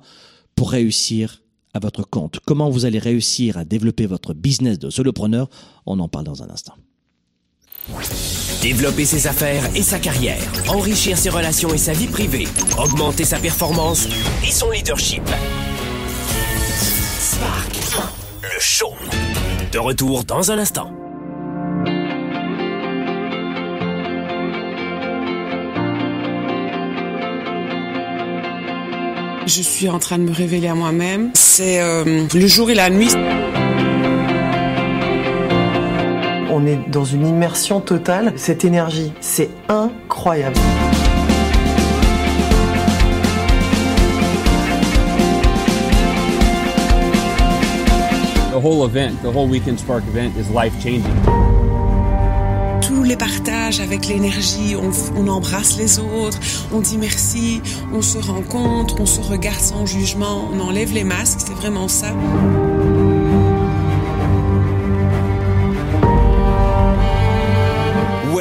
pour 0.56 0.72
réussir 0.72 1.42
à 1.74 1.80
votre 1.80 2.04
compte. 2.04 2.40
Comment 2.46 2.70
vous 2.70 2.86
allez 2.86 3.00
réussir 3.00 3.58
à 3.58 3.66
développer 3.66 4.06
votre 4.06 4.34
business 4.34 4.80
de 4.80 4.90
solopreneur? 4.90 5.50
On 5.86 6.00
en 6.00 6.08
parle 6.08 6.26
dans 6.26 6.42
un 6.42 6.50
instant. 6.50 6.76
Développer 8.68 9.06
ses 9.06 9.28
affaires 9.28 9.64
et 9.76 9.82
sa 9.82 9.98
carrière, 9.98 10.42
enrichir 10.68 11.18
ses 11.18 11.30
relations 11.30 11.74
et 11.74 11.78
sa 11.78 11.94
vie 11.94 12.08
privée, 12.08 12.50
augmenter 12.78 13.24
sa 13.24 13.40
performance 13.40 14.10
et 14.46 14.52
son 14.52 14.70
leadership. 14.72 15.24
Spark, 17.18 17.78
le 18.44 18.60
show. 18.60 18.94
De 19.72 19.80
retour 19.80 20.26
dans 20.26 20.52
un 20.52 20.58
instant. 20.58 20.92
Je 29.46 29.62
suis 29.62 29.88
en 29.88 30.00
train 30.00 30.18
de 30.18 30.24
me 30.24 30.34
révéler 30.34 30.68
à 30.68 30.76
moi-même. 30.76 31.32
C'est 31.36 31.80
euh, 31.80 32.28
le 32.34 32.48
jour 32.48 32.70
et 32.70 32.76
la 32.76 32.90
nuit. 32.90 33.16
On 36.60 36.66
est 36.66 36.90
dans 36.90 37.06
une 37.06 37.28
immersion 37.28 37.82
totale. 37.82 38.34
Cette 38.36 38.66
énergie, 38.66 39.14
c'est 39.22 39.52
incroyable. 39.70 40.56
The 48.50 48.56
whole 48.56 48.90
event, 48.90 49.12
the 49.22 49.28
whole 49.28 49.48
Weekend 49.48 49.78
Spark 49.78 50.04
event 50.08 50.32
is 50.36 50.52
life 50.52 50.74
changing. 50.82 51.04
Tous 52.82 53.04
les 53.04 53.16
partages 53.16 53.80
avec 53.80 54.08
l'énergie, 54.08 54.76
on, 54.76 54.90
on 55.16 55.28
embrasse 55.28 55.78
les 55.78 56.00
autres, 56.00 56.40
on 56.74 56.80
dit 56.80 56.98
merci, 56.98 57.62
on 57.94 58.02
se 58.02 58.18
rencontre, 58.18 59.00
on 59.00 59.06
se 59.06 59.22
regarde 59.22 59.60
sans 59.60 59.86
jugement, 59.86 60.50
on 60.52 60.60
enlève 60.60 60.92
les 60.92 61.04
masques, 61.04 61.42
c'est 61.46 61.54
vraiment 61.54 61.88
ça. 61.88 62.16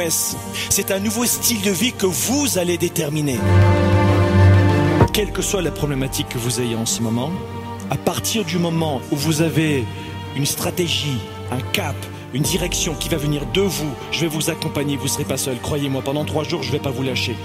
C'est 0.09 0.91
un 0.91 0.99
nouveau 0.99 1.25
style 1.25 1.61
de 1.61 1.71
vie 1.71 1.91
que 1.91 2.05
vous 2.05 2.57
allez 2.57 2.77
déterminer. 2.77 3.39
Quelle 5.13 5.31
que 5.31 5.41
soit 5.41 5.61
la 5.61 5.71
problématique 5.71 6.29
que 6.29 6.37
vous 6.37 6.61
ayez 6.61 6.75
en 6.75 6.85
ce 6.85 7.01
moment, 7.01 7.31
à 7.89 7.97
partir 7.97 8.45
du 8.45 8.57
moment 8.57 9.01
où 9.11 9.15
vous 9.15 9.41
avez 9.41 9.83
une 10.35 10.45
stratégie, 10.45 11.19
un 11.51 11.59
cap, 11.73 11.95
une 12.33 12.43
direction 12.43 12.93
qui 12.93 13.09
va 13.09 13.17
venir 13.17 13.45
de 13.53 13.61
vous, 13.61 13.89
je 14.11 14.21
vais 14.21 14.27
vous 14.27 14.49
accompagner, 14.49 14.95
vous 14.95 15.05
ne 15.05 15.09
serez 15.09 15.25
pas 15.25 15.37
seul. 15.37 15.57
Croyez-moi, 15.59 16.01
pendant 16.01 16.25
trois 16.25 16.43
jours, 16.43 16.63
je 16.63 16.67
ne 16.67 16.73
vais 16.73 16.83
pas 16.83 16.91
vous 16.91 17.03
lâcher. 17.03 17.35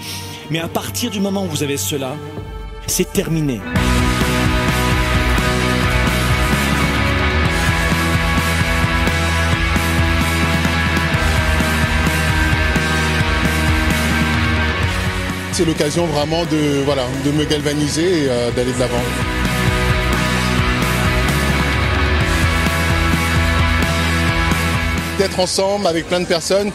Mais 0.50 0.58
à 0.58 0.68
partir 0.68 1.10
du 1.10 1.20
moment 1.20 1.44
où 1.44 1.48
vous 1.48 1.62
avez 1.62 1.76
cela, 1.76 2.16
c'est 2.86 3.12
terminé. 3.12 3.60
C'est 15.52 15.66
l'occasion 15.66 16.06
vraiment 16.06 16.46
de, 16.46 17.30
me 17.30 17.44
galvaniser 17.44 18.24
et 18.24 18.28
euh, 18.30 18.50
d'aller 18.52 18.72
de 18.72 18.78
l'avant. 18.78 18.96
D'être 25.18 25.38
ensemble 25.40 25.86
avec 25.86 26.08
plein 26.08 26.20
de 26.20 26.24
personnes 26.26 26.72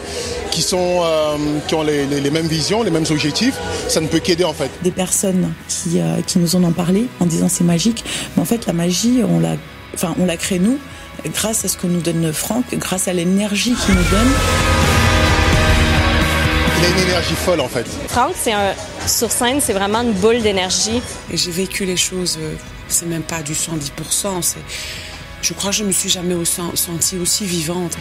qui, 0.52 0.64
euh, 0.72 1.36
ont 1.72 1.82
les 1.82 2.30
mêmes 2.30 2.46
visions, 2.46 2.84
les 2.84 2.92
mêmes 2.92 3.04
objectifs, 3.10 3.58
ça 3.88 4.00
ne 4.00 4.06
peut 4.06 4.20
qu'aider 4.20 4.44
en 4.44 4.54
fait. 4.54 4.70
des 4.82 4.92
personnes 4.92 5.52
qui, 5.66 6.00
euh, 6.00 6.20
qui 6.24 6.38
nous 6.38 6.54
en 6.54 6.62
ont 6.62 6.72
parlé 6.72 7.08
en 7.18 7.26
disant 7.26 7.48
c'est 7.48 7.64
magique. 7.64 8.04
Mais 8.36 8.42
en 8.42 8.46
fait, 8.46 8.66
la 8.66 8.72
magie, 8.72 9.22
on 9.28 9.40
la, 9.40 9.56
enfin, 9.94 10.14
on 10.20 10.24
la 10.24 10.36
crée 10.36 10.60
nous, 10.60 10.78
grâce 11.34 11.64
à 11.64 11.68
ce 11.68 11.76
que 11.76 11.88
nous 11.88 12.00
donne 12.00 12.32
Franck, 12.32 12.64
grâce 12.74 13.08
à 13.08 13.12
l'énergie 13.12 13.74
qu'il 13.74 13.94
nous 13.96 14.10
donne. 14.10 14.67
Il 16.78 16.84
a 16.84 16.88
une 16.88 17.08
énergie 17.08 17.34
folle 17.34 17.60
en 17.60 17.68
fait. 17.68 17.86
Franck, 18.08 18.32
c'est 18.36 18.52
un, 18.52 18.72
sur 19.06 19.30
scène, 19.32 19.60
c'est 19.60 19.72
vraiment 19.72 20.02
une 20.02 20.12
boule 20.12 20.40
d'énergie. 20.42 21.02
Et 21.30 21.36
j'ai 21.36 21.50
vécu 21.50 21.84
les 21.84 21.96
choses, 21.96 22.38
euh, 22.40 22.54
c'est 22.88 23.06
même 23.06 23.22
pas 23.22 23.42
du 23.42 23.52
110%, 23.52 24.42
c'est, 24.42 24.58
je 25.42 25.54
crois 25.54 25.70
que 25.70 25.76
je 25.76 25.84
me 25.84 25.90
suis 25.92 26.08
jamais 26.08 26.34
aussi, 26.34 26.60
sentie 26.74 27.18
aussi 27.18 27.44
vivante. 27.44 27.96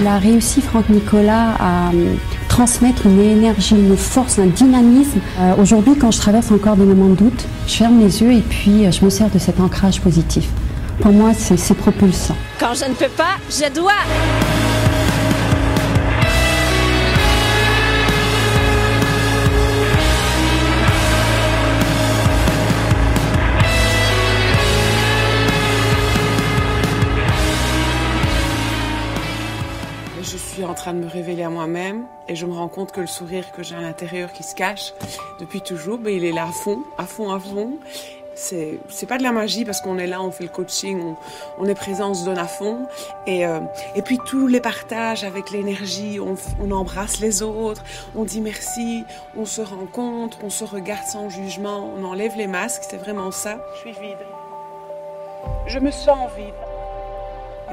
Il 0.00 0.06
a 0.06 0.18
réussi, 0.18 0.62
Franck 0.62 0.88
Nicolas, 0.88 1.54
à 1.58 1.90
euh, 1.92 2.14
transmettre 2.48 3.04
une 3.06 3.20
énergie, 3.20 3.74
une 3.74 3.96
force, 3.96 4.38
un 4.38 4.46
dynamisme. 4.46 5.20
Euh, 5.40 5.54
Aujourd'hui, 5.60 5.96
quand 5.98 6.10
je 6.12 6.18
traverse 6.18 6.50
encore 6.50 6.76
des 6.76 6.84
moments 6.84 7.08
de 7.08 7.16
doute, 7.16 7.44
je 7.66 7.74
ferme 7.74 8.00
les 8.00 8.22
yeux 8.22 8.32
et 8.32 8.42
puis 8.42 8.90
je 8.90 9.04
me 9.04 9.10
sers 9.10 9.28
de 9.30 9.38
cet 9.38 9.60
ancrage 9.60 10.00
positif. 10.00 10.46
Pour 11.00 11.12
moi, 11.12 11.32
c'est 11.36 11.58
c'est 11.58 11.74
propulsant. 11.74 12.36
Quand 12.58 12.72
je 12.74 12.86
ne 12.88 12.94
peux 12.94 13.08
pas, 13.08 13.36
je 13.50 13.70
dois. 13.70 13.92
Train 30.76 30.94
de 30.94 31.00
me 31.00 31.08
révéler 31.08 31.42
à 31.42 31.50
moi-même 31.50 32.04
et 32.28 32.36
je 32.36 32.46
me 32.46 32.52
rends 32.52 32.68
compte 32.68 32.92
que 32.92 33.00
le 33.00 33.08
sourire 33.08 33.50
que 33.50 33.64
j'ai 33.64 33.74
à 33.74 33.80
l'intérieur 33.80 34.32
qui 34.32 34.44
se 34.44 34.54
cache 34.54 34.92
depuis 35.40 35.60
toujours, 35.60 35.98
ben, 35.98 36.14
il 36.14 36.24
est 36.24 36.32
là 36.32 36.44
à 36.44 36.52
fond, 36.52 36.82
à 36.98 37.06
fond, 37.06 37.32
à 37.32 37.40
fond. 37.40 37.78
C'est, 38.34 38.78
c'est 38.90 39.06
pas 39.06 39.16
de 39.16 39.22
la 39.22 39.32
magie 39.32 39.64
parce 39.64 39.80
qu'on 39.80 39.96
est 39.98 40.06
là, 40.06 40.20
on 40.20 40.30
fait 40.30 40.44
le 40.44 40.50
coaching, 40.50 41.00
on, 41.00 41.16
on 41.58 41.66
est 41.66 41.74
présent, 41.74 42.10
on 42.10 42.14
se 42.14 42.26
donne 42.26 42.38
à 42.38 42.46
fond. 42.46 42.86
Et, 43.26 43.46
euh, 43.46 43.60
et 43.94 44.02
puis 44.02 44.18
tous 44.26 44.46
les 44.46 44.60
partages 44.60 45.24
avec 45.24 45.50
l'énergie, 45.50 46.20
on, 46.20 46.36
on 46.62 46.70
embrasse 46.70 47.18
les 47.20 47.42
autres, 47.42 47.82
on 48.14 48.24
dit 48.24 48.42
merci, 48.42 49.04
on 49.38 49.46
se 49.46 49.62
rencontre, 49.62 50.38
on 50.44 50.50
se 50.50 50.64
regarde 50.64 51.06
sans 51.06 51.30
jugement, 51.30 51.90
on 51.96 52.04
enlève 52.04 52.36
les 52.36 52.46
masques, 52.46 52.82
c'est 52.88 52.98
vraiment 52.98 53.30
ça. 53.30 53.58
Je 53.76 53.90
suis 53.90 53.92
vide. 53.92 54.18
Je 55.66 55.78
me 55.78 55.90
sens 55.90 56.30
vide. 56.36 56.54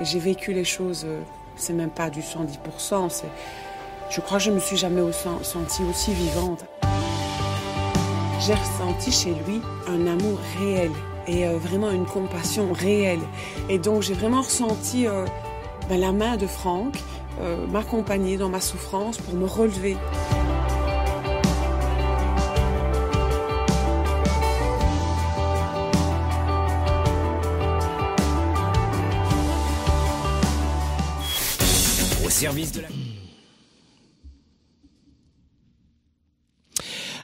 Et 0.02 0.06
j'ai 0.06 0.20
vécu 0.20 0.54
les 0.54 0.64
choses, 0.64 1.04
euh, 1.06 1.22
c'est 1.56 1.74
même 1.74 1.90
pas 1.90 2.10
du 2.10 2.22
110%, 2.22 3.10
c'est, 3.10 3.28
je 4.10 4.22
crois 4.22 4.38
que 4.38 4.44
je 4.44 4.52
me 4.52 4.60
suis 4.60 4.78
jamais 4.78 5.02
sentie 5.44 5.84
aussi 5.90 6.14
vivante. 6.14 6.66
J'ai 8.40 8.54
ressenti 8.54 9.12
chez 9.12 9.34
lui 9.46 9.62
un 9.88 10.06
amour 10.06 10.38
réel 10.60 10.92
et 11.28 11.48
euh, 11.48 11.58
vraiment 11.58 11.92
une 11.92 12.06
compassion 12.06 12.74
réelle. 12.74 13.22
Et 13.70 13.80
donc 13.80 14.02
j'ai 14.02 14.14
vraiment 14.14 14.42
ressenti 14.42 15.08
euh, 15.08 15.26
ben, 15.90 16.00
la 16.00 16.12
main 16.12 16.38
de 16.38 16.48
Franck 16.48 16.96
euh, 17.42 17.66
m'accompagner 17.68 18.38
dans 18.38 18.50
ma 18.50 18.62
souffrance 18.62 19.18
pour 19.18 19.34
me 19.34 19.46
relever. 19.46 19.98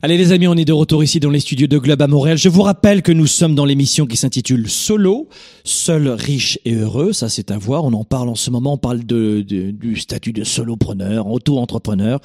Allez 0.01 0.17
les 0.17 0.31
amis, 0.31 0.47
on 0.47 0.55
est 0.55 0.63
de 0.63 0.71
retour 0.71 1.03
ici 1.03 1.19
dans 1.19 1.29
les 1.29 1.41
studios 1.41 1.67
de 1.67 1.77
Globe 1.77 2.01
à 2.01 2.07
Montréal. 2.07 2.37
Je 2.37 2.47
vous 2.47 2.61
rappelle 2.61 3.01
que 3.01 3.11
nous 3.11 3.27
sommes 3.27 3.53
dans 3.53 3.65
l'émission 3.65 4.05
qui 4.05 4.15
s'intitule 4.15 4.69
Solo, 4.69 5.27
seul, 5.65 6.07
riche 6.07 6.57
et 6.63 6.75
heureux. 6.75 7.11
Ça 7.11 7.27
c'est 7.27 7.51
à 7.51 7.57
voir. 7.57 7.83
On 7.83 7.91
en 7.91 8.05
parle 8.05 8.29
en 8.29 8.35
ce 8.35 8.49
moment. 8.49 8.73
On 8.73 8.77
parle 8.77 9.03
du 9.03 9.95
statut 9.97 10.31
de 10.31 10.45
solopreneur, 10.45 11.27
auto-entrepreneur. 11.27 12.21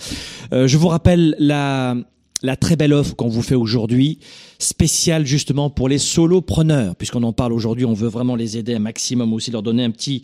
Euh, 0.53 0.69
je 0.69 0.77
vous 0.77 0.89
rappelle 0.89 1.35
la 1.41 1.97
la 2.43 2.57
très 2.57 2.77
belle 2.77 2.93
offre 2.93 3.17
qu'on 3.17 3.29
vous 3.29 3.43
fait 3.43 3.55
aujourd'hui, 3.55 4.19
spéciale 4.59 5.25
justement 5.25 5.71
pour 5.71 5.89
les 5.89 5.99
solopreneurs, 5.99 6.95
puisqu'on 6.95 7.23
en 7.23 7.33
parle 7.33 7.55
aujourd'hui. 7.55 7.87
On 7.87 7.95
veut 7.95 8.09
vraiment 8.09 8.37
les 8.37 8.59
aider 8.59 8.75
un 8.75 8.81
maximum 8.81 9.33
aussi, 9.33 9.51
leur 9.51 9.63
donner 9.63 9.83
un 9.83 9.91
petit 9.91 10.23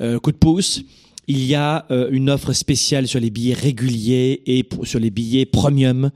euh, 0.00 0.18
coup 0.18 0.32
de 0.32 0.36
pouce. 0.36 0.82
Il 1.28 1.44
y 1.44 1.54
a 1.54 1.86
euh, 1.90 2.08
une 2.10 2.30
offre 2.30 2.52
spéciale 2.52 3.06
sur 3.06 3.20
les 3.20 3.30
billets 3.30 3.54
réguliers 3.54 4.42
et 4.46 4.66
sur 4.82 4.98
les 4.98 5.10
billets 5.10 5.46
premium. 5.46 6.10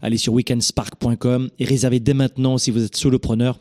Allez 0.00 0.18
sur 0.18 0.32
weekendspark.com 0.34 1.48
et 1.58 1.64
réservez 1.64 1.98
dès 1.98 2.14
maintenant 2.14 2.58
si 2.58 2.70
vous 2.70 2.84
êtes 2.84 2.94
solopreneur 2.94 3.58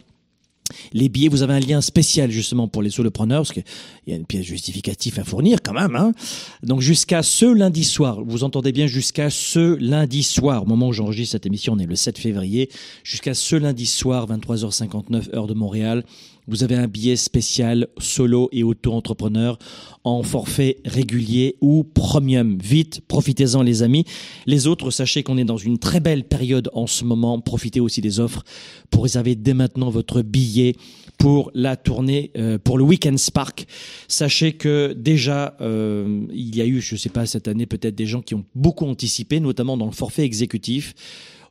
Les 0.93 1.09
billets, 1.09 1.27
vous 1.27 1.41
avez 1.41 1.53
un 1.53 1.59
lien 1.59 1.81
spécial 1.81 2.29
justement 2.29 2.67
pour 2.67 2.83
les 2.83 2.91
solopreneurs, 2.91 3.41
parce 3.41 3.51
qu'il 3.51 3.63
y 4.05 4.13
a 4.13 4.15
une 4.15 4.27
pièce 4.27 4.45
justificative 4.45 5.19
à 5.19 5.23
fournir 5.23 5.59
quand 5.63 5.73
même. 5.73 5.95
Hein. 5.95 6.13
Donc 6.61 6.81
jusqu'à 6.81 7.23
ce 7.23 7.45
lundi 7.45 7.83
soir, 7.83 8.21
vous 8.23 8.43
entendez 8.43 8.71
bien 8.71 8.85
jusqu'à 8.85 9.31
ce 9.31 9.75
lundi 9.77 10.21
soir, 10.21 10.63
au 10.63 10.65
moment 10.67 10.89
où 10.89 10.93
j'enregistre 10.93 11.31
cette 11.31 11.47
émission, 11.47 11.73
on 11.73 11.79
est 11.79 11.87
le 11.87 11.95
7 11.95 12.19
février, 12.19 12.69
jusqu'à 13.03 13.33
ce 13.33 13.55
lundi 13.55 13.87
soir, 13.87 14.27
23h59, 14.27 15.35
heure 15.35 15.47
de 15.47 15.55
Montréal, 15.55 16.03
vous 16.47 16.63
avez 16.63 16.75
un 16.75 16.87
billet 16.87 17.15
spécial 17.15 17.87
solo 17.97 18.49
et 18.51 18.63
auto-entrepreneur 18.63 19.57
en 20.03 20.23
forfait 20.23 20.77
régulier 20.85 21.55
ou 21.61 21.83
premium. 21.83 22.57
Vite, 22.61 23.01
profitez-en 23.07 23.61
les 23.61 23.83
amis. 23.83 24.05
Les 24.47 24.67
autres, 24.67 24.91
sachez 24.91 25.23
qu'on 25.23 25.37
est 25.37 25.45
dans 25.45 25.57
une 25.57 25.77
très 25.77 25.99
belle 25.99 26.23
période 26.23 26.69
en 26.73 26.87
ce 26.87 27.05
moment. 27.05 27.39
Profitez 27.39 27.79
aussi 27.79 28.01
des 28.01 28.19
offres 28.19 28.43
pour 28.89 29.03
réserver 29.03 29.35
dès 29.35 29.53
maintenant 29.53 29.89
votre 29.89 30.21
billet 30.21 30.75
pour 31.17 31.51
la 31.53 31.75
tournée, 31.75 32.31
euh, 32.35 32.57
pour 32.57 32.79
le 32.79 32.83
Weekend 32.83 33.19
Spark. 33.19 33.67
Sachez 34.07 34.53
que 34.53 34.93
déjà, 34.97 35.55
euh, 35.61 36.25
il 36.33 36.55
y 36.55 36.61
a 36.61 36.65
eu, 36.65 36.81
je 36.81 36.95
ne 36.95 36.99
sais 36.99 37.09
pas, 37.09 37.27
cette 37.27 37.47
année 37.47 37.67
peut-être 37.67 37.95
des 37.95 38.07
gens 38.07 38.21
qui 38.21 38.33
ont 38.33 38.43
beaucoup 38.55 38.85
anticipé, 38.85 39.39
notamment 39.39 39.77
dans 39.77 39.85
le 39.85 39.91
forfait 39.91 40.23
exécutif. 40.23 40.95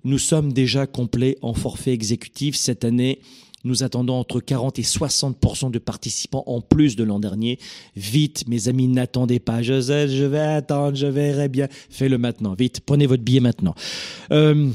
Nous 0.02 0.18
sommes 0.18 0.52
déjà 0.52 0.86
complets 0.86 1.36
en 1.42 1.54
forfait 1.54 1.92
exécutif 1.92 2.56
cette 2.56 2.84
année. 2.84 3.20
Nous 3.64 3.82
attendons 3.82 4.14
entre 4.14 4.40
40 4.40 4.78
et 4.78 4.82
60 4.82 5.70
de 5.70 5.78
participants 5.78 6.44
en 6.46 6.60
plus 6.60 6.96
de 6.96 7.04
l'an 7.04 7.18
dernier. 7.18 7.58
Vite, 7.94 8.48
mes 8.48 8.68
amis, 8.68 8.88
n'attendez 8.88 9.38
pas. 9.38 9.62
Je 9.62 9.80
sais, 9.80 10.08
je 10.08 10.24
vais 10.24 10.38
attendre, 10.38 10.96
je 10.96 11.06
verrai 11.06 11.48
bien. 11.48 11.68
Faites-le 11.90 12.16
maintenant. 12.16 12.54
Vite, 12.54 12.80
prenez 12.80 13.06
votre 13.06 13.22
billet 13.22 13.40
maintenant. 13.40 13.74
Euh, 14.32 14.70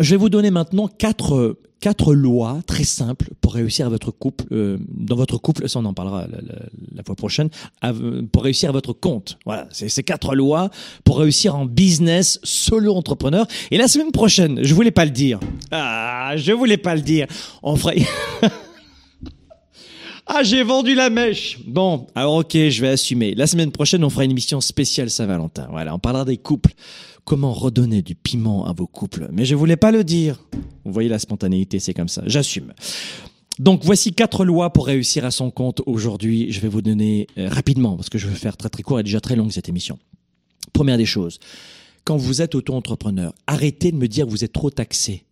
je 0.00 0.10
vais 0.10 0.16
vous 0.16 0.30
donner 0.30 0.50
maintenant 0.50 0.88
quatre 0.88 1.58
quatre 1.84 2.14
lois 2.14 2.60
très 2.66 2.84
simples 2.84 3.28
pour 3.42 3.52
réussir 3.52 3.84
à 3.84 3.90
votre 3.90 4.10
couple, 4.10 4.46
euh, 4.52 4.78
dans 4.88 5.16
votre 5.16 5.36
couple, 5.36 5.68
ça 5.68 5.78
on 5.80 5.84
en 5.84 5.92
parlera 5.92 6.26
la, 6.26 7.02
fois 7.02 7.14
prochaine, 7.14 7.50
pour 8.32 8.42
réussir 8.42 8.70
à 8.70 8.72
votre 8.72 8.94
compte. 8.94 9.36
Voilà, 9.44 9.68
c'est 9.70 9.90
ces 9.90 10.02
quatre 10.02 10.34
lois 10.34 10.70
pour 11.04 11.18
réussir 11.18 11.54
en 11.54 11.66
business 11.66 12.40
solo 12.42 12.94
entrepreneur. 12.94 13.46
Et 13.70 13.76
la 13.76 13.86
semaine 13.86 14.12
prochaine, 14.12 14.60
je 14.62 14.72
voulais 14.72 14.92
pas 14.92 15.04
le 15.04 15.10
dire. 15.10 15.40
Ah, 15.72 16.32
je 16.36 16.52
voulais 16.52 16.78
pas 16.78 16.94
le 16.94 17.02
dire. 17.02 17.26
On 17.62 17.76
ferait. 17.76 17.98
Ah, 20.26 20.42
j'ai 20.42 20.62
vendu 20.62 20.94
la 20.94 21.10
mèche. 21.10 21.58
Bon, 21.66 22.06
alors 22.14 22.36
ok, 22.36 22.52
je 22.52 22.80
vais 22.80 22.88
assumer. 22.88 23.34
La 23.34 23.46
semaine 23.46 23.70
prochaine, 23.70 24.02
on 24.04 24.08
fera 24.08 24.24
une 24.24 24.30
émission 24.30 24.58
spéciale 24.62 25.10
Saint-Valentin. 25.10 25.68
Voilà, 25.70 25.94
on 25.94 25.98
parlera 25.98 26.24
des 26.24 26.38
couples 26.38 26.72
comment 27.24 27.52
redonner 27.52 28.02
du 28.02 28.14
piment 28.14 28.66
à 28.66 28.72
vos 28.72 28.86
couples. 28.86 29.28
Mais 29.32 29.44
je 29.44 29.54
voulais 29.54 29.76
pas 29.76 29.90
le 29.90 30.04
dire. 30.04 30.44
Vous 30.84 30.92
voyez 30.92 31.08
la 31.08 31.18
spontanéité, 31.18 31.78
c'est 31.78 31.94
comme 31.94 32.08
ça. 32.08 32.22
J'assume. 32.26 32.72
Donc 33.58 33.84
voici 33.84 34.12
quatre 34.12 34.44
lois 34.44 34.72
pour 34.72 34.86
réussir 34.86 35.24
à 35.24 35.30
son 35.30 35.50
compte 35.50 35.80
aujourd'hui. 35.86 36.50
Je 36.50 36.60
vais 36.60 36.68
vous 36.68 36.82
donner 36.82 37.28
euh, 37.38 37.48
rapidement 37.48 37.96
parce 37.96 38.10
que 38.10 38.18
je 38.18 38.26
veux 38.26 38.34
faire 38.34 38.56
très 38.56 38.68
très 38.68 38.82
court 38.82 38.98
et 38.98 39.02
déjà 39.02 39.20
très 39.20 39.36
longue 39.36 39.52
cette 39.52 39.68
émission. 39.68 39.98
Première 40.72 40.98
des 40.98 41.06
choses, 41.06 41.38
quand 42.04 42.16
vous 42.16 42.42
êtes 42.42 42.54
auto-entrepreneur, 42.54 43.32
arrêtez 43.46 43.92
de 43.92 43.96
me 43.96 44.08
dire 44.08 44.26
que 44.26 44.30
vous 44.30 44.44
êtes 44.44 44.52
trop 44.52 44.70
taxé. 44.70 45.24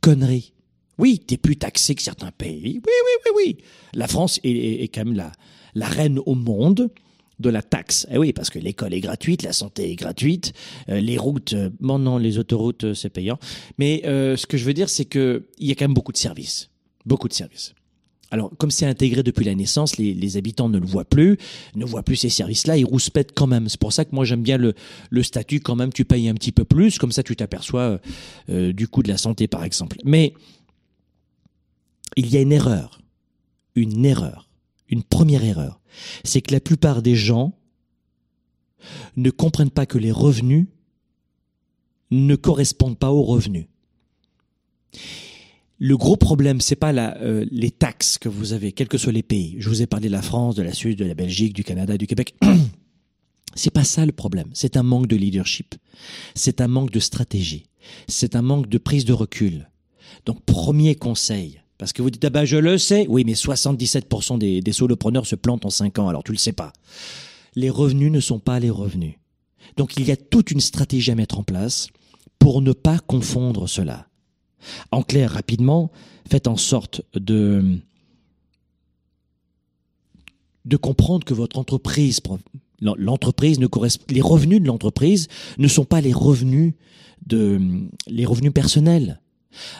Connerie. 0.00 0.52
Oui, 0.98 1.18
t'es 1.18 1.38
plus 1.38 1.56
taxé 1.56 1.94
que 1.94 2.02
certains 2.02 2.30
pays. 2.30 2.74
Oui, 2.74 2.80
oui, 2.86 3.22
oui, 3.24 3.32
oui. 3.36 3.56
La 3.94 4.06
France 4.06 4.38
est, 4.44 4.92
quand 4.94 5.04
même 5.04 5.14
la, 5.14 5.32
la 5.74 5.86
reine 5.86 6.20
au 6.26 6.34
monde 6.34 6.90
de 7.38 7.50
la 7.50 7.62
taxe. 7.62 8.06
Eh 8.10 8.18
oui, 8.18 8.32
parce 8.32 8.50
que 8.50 8.58
l'école 8.58 8.94
est 8.94 9.00
gratuite, 9.00 9.42
la 9.42 9.52
santé 9.52 9.90
est 9.90 9.96
gratuite, 9.96 10.52
euh, 10.88 11.00
les 11.00 11.18
routes, 11.18 11.52
euh, 11.54 11.70
bon 11.80 11.98
non, 11.98 12.18
les 12.18 12.38
autoroutes, 12.38 12.84
euh, 12.84 12.94
c'est 12.94 13.10
payant. 13.10 13.38
Mais 13.78 14.02
ce 14.04 14.46
que 14.46 14.56
je 14.56 14.64
veux 14.64 14.74
dire, 14.74 14.88
c'est 14.88 15.04
qu'il 15.04 15.42
y 15.58 15.70
a 15.70 15.74
quand 15.74 15.84
même 15.84 15.94
beaucoup 15.94 16.12
de 16.12 16.16
services. 16.16 16.70
Beaucoup 17.04 17.28
de 17.28 17.32
services. 17.32 17.74
Alors, 18.30 18.50
comme 18.56 18.70
c'est 18.70 18.86
intégré 18.86 19.22
depuis 19.22 19.44
la 19.44 19.54
naissance, 19.54 19.98
les, 19.98 20.36
habitants 20.38 20.70
ne 20.70 20.78
le 20.78 20.86
voient 20.86 21.04
plus, 21.04 21.36
ne 21.74 21.84
voient 21.84 22.02
plus 22.02 22.16
ces 22.16 22.30
services-là, 22.30 22.78
ils 22.78 22.84
rouspètent 22.84 23.32
quand 23.34 23.46
même. 23.46 23.68
C'est 23.68 23.78
pour 23.78 23.92
ça 23.92 24.06
que 24.06 24.14
moi 24.14 24.24
j'aime 24.24 24.42
bien 24.42 24.56
le, 24.56 24.72
le, 25.10 25.22
statut 25.22 25.60
quand 25.60 25.76
même, 25.76 25.92
tu 25.92 26.06
payes 26.06 26.28
un 26.28 26.34
petit 26.34 26.52
peu 26.52 26.64
plus, 26.64 26.98
comme 26.98 27.12
ça 27.12 27.22
tu 27.22 27.36
t'aperçois 27.36 28.00
du 28.48 28.88
coût 28.88 29.02
de 29.02 29.08
la 29.08 29.18
santé 29.18 29.48
par 29.48 29.64
exemple. 29.64 29.98
Mais 30.04 30.32
il 32.16 32.32
y 32.32 32.38
a 32.38 32.40
une 32.40 32.52
erreur, 32.52 33.02
une 33.74 34.04
erreur, 34.06 34.48
une 34.92 35.02
première 35.02 35.44
erreur 35.44 35.82
c'est 36.24 36.42
que 36.42 36.52
la 36.52 36.60
plupart 36.60 37.02
des 37.02 37.16
gens 37.16 37.58
ne 39.16 39.30
comprennent 39.30 39.70
pas 39.70 39.86
que 39.86 39.98
les 39.98 40.12
revenus 40.12 40.66
ne 42.10 42.36
correspondent 42.36 42.98
pas 42.98 43.10
aux 43.10 43.22
revenus. 43.22 43.66
Le 45.78 45.96
gros 45.96 46.16
problème, 46.16 46.60
c'est 46.60 46.76
pas 46.76 46.92
euh, 46.92 47.44
les 47.50 47.70
taxes 47.70 48.18
que 48.18 48.28
vous 48.28 48.52
avez, 48.52 48.72
quels 48.72 48.88
que 48.88 48.98
soient 48.98 49.12
les 49.12 49.22
pays. 49.22 49.56
Je 49.58 49.68
vous 49.68 49.82
ai 49.82 49.86
parlé 49.86 50.08
de 50.08 50.12
la 50.12 50.22
France, 50.22 50.54
de 50.54 50.62
la 50.62 50.72
Suisse, 50.72 50.96
de 50.96 51.04
la 51.04 51.14
Belgique, 51.14 51.54
du 51.54 51.64
Canada, 51.64 51.96
du 51.96 52.06
Québec. 52.06 52.34
c'est 53.54 53.72
pas 53.72 53.84
ça 53.84 54.06
le 54.06 54.12
problème. 54.12 54.50
C'est 54.52 54.76
un 54.76 54.82
manque 54.82 55.08
de 55.08 55.16
leadership. 55.16 55.74
C'est 56.34 56.60
un 56.60 56.68
manque 56.68 56.90
de 56.90 57.00
stratégie. 57.00 57.66
C'est 58.06 58.36
un 58.36 58.42
manque 58.42 58.68
de 58.68 58.78
prise 58.78 59.04
de 59.04 59.12
recul. 59.12 59.70
Donc, 60.24 60.44
premier 60.44 60.94
conseil, 60.94 61.61
parce 61.78 61.92
que 61.92 62.02
vous 62.02 62.10
dites, 62.10 62.24
ah 62.24 62.30
ben 62.30 62.44
je 62.44 62.56
le 62.56 62.78
sais. 62.78 63.06
Oui, 63.08 63.24
mais 63.24 63.32
77% 63.32 64.38
des, 64.38 64.60
des 64.60 64.72
solopreneurs 64.72 65.26
se 65.26 65.34
plantent 65.34 65.66
en 65.66 65.70
5 65.70 65.98
ans, 65.98 66.08
alors 66.08 66.22
tu 66.22 66.32
le 66.32 66.38
sais 66.38 66.52
pas. 66.52 66.72
Les 67.54 67.70
revenus 67.70 68.12
ne 68.12 68.20
sont 68.20 68.38
pas 68.38 68.60
les 68.60 68.70
revenus. 68.70 69.14
Donc 69.76 69.96
il 69.96 70.06
y 70.06 70.10
a 70.10 70.16
toute 70.16 70.50
une 70.50 70.60
stratégie 70.60 71.10
à 71.10 71.14
mettre 71.14 71.38
en 71.38 71.42
place 71.42 71.88
pour 72.38 72.60
ne 72.60 72.72
pas 72.72 72.98
confondre 72.98 73.68
cela. 73.68 74.08
En 74.90 75.02
clair, 75.02 75.32
rapidement, 75.32 75.90
faites 76.28 76.46
en 76.46 76.56
sorte 76.56 77.02
de, 77.14 77.78
de 80.64 80.76
comprendre 80.76 81.24
que 81.24 81.34
votre 81.34 81.58
entreprise, 81.58 82.20
l'entreprise 82.80 83.58
ne 83.58 83.66
correspond, 83.66 84.04
les 84.10 84.20
revenus 84.20 84.60
de 84.60 84.66
l'entreprise 84.66 85.28
ne 85.58 85.68
sont 85.68 85.84
pas 85.84 86.00
les 86.00 86.12
revenus 86.12 86.74
de, 87.26 87.60
les 88.08 88.24
revenus 88.24 88.52
personnels. 88.52 89.20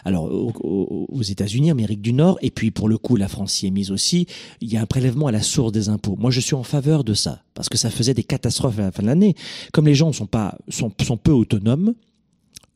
Alors 0.04 0.24
aux, 0.24 1.22
États-Unis, 1.22 1.70
Amérique 1.70 2.02
du 2.02 2.12
Nord, 2.12 2.38
et 2.42 2.50
puis 2.50 2.70
pour 2.70 2.88
le 2.88 2.98
coup 2.98 3.16
la 3.16 3.28
France 3.28 3.52
s'y 3.52 3.66
est 3.66 3.70
mise 3.70 3.90
aussi, 3.90 4.26
il 4.60 4.72
y 4.72 4.76
a 4.76 4.80
un 4.80 4.86
prélèvement 4.86 5.26
à 5.26 5.32
la 5.32 5.42
source 5.42 5.72
des 5.72 5.88
impôts. 5.88 6.16
Moi 6.18 6.30
je 6.30 6.40
suis 6.40 6.54
en 6.54 6.62
faveur 6.62 7.04
de 7.04 7.14
ça, 7.14 7.42
parce 7.54 7.68
que 7.68 7.78
ça 7.78 7.90
faisait 7.90 8.14
des 8.14 8.24
catastrophes 8.24 8.78
à 8.78 8.82
la 8.82 8.92
fin 8.92 9.02
de 9.02 9.08
l'année. 9.08 9.34
Comme 9.72 9.86
les 9.86 9.94
gens 9.94 10.12
sont, 10.12 10.26
pas, 10.26 10.58
sont, 10.68 10.92
sont 11.02 11.16
peu 11.16 11.32
autonomes, 11.32 11.94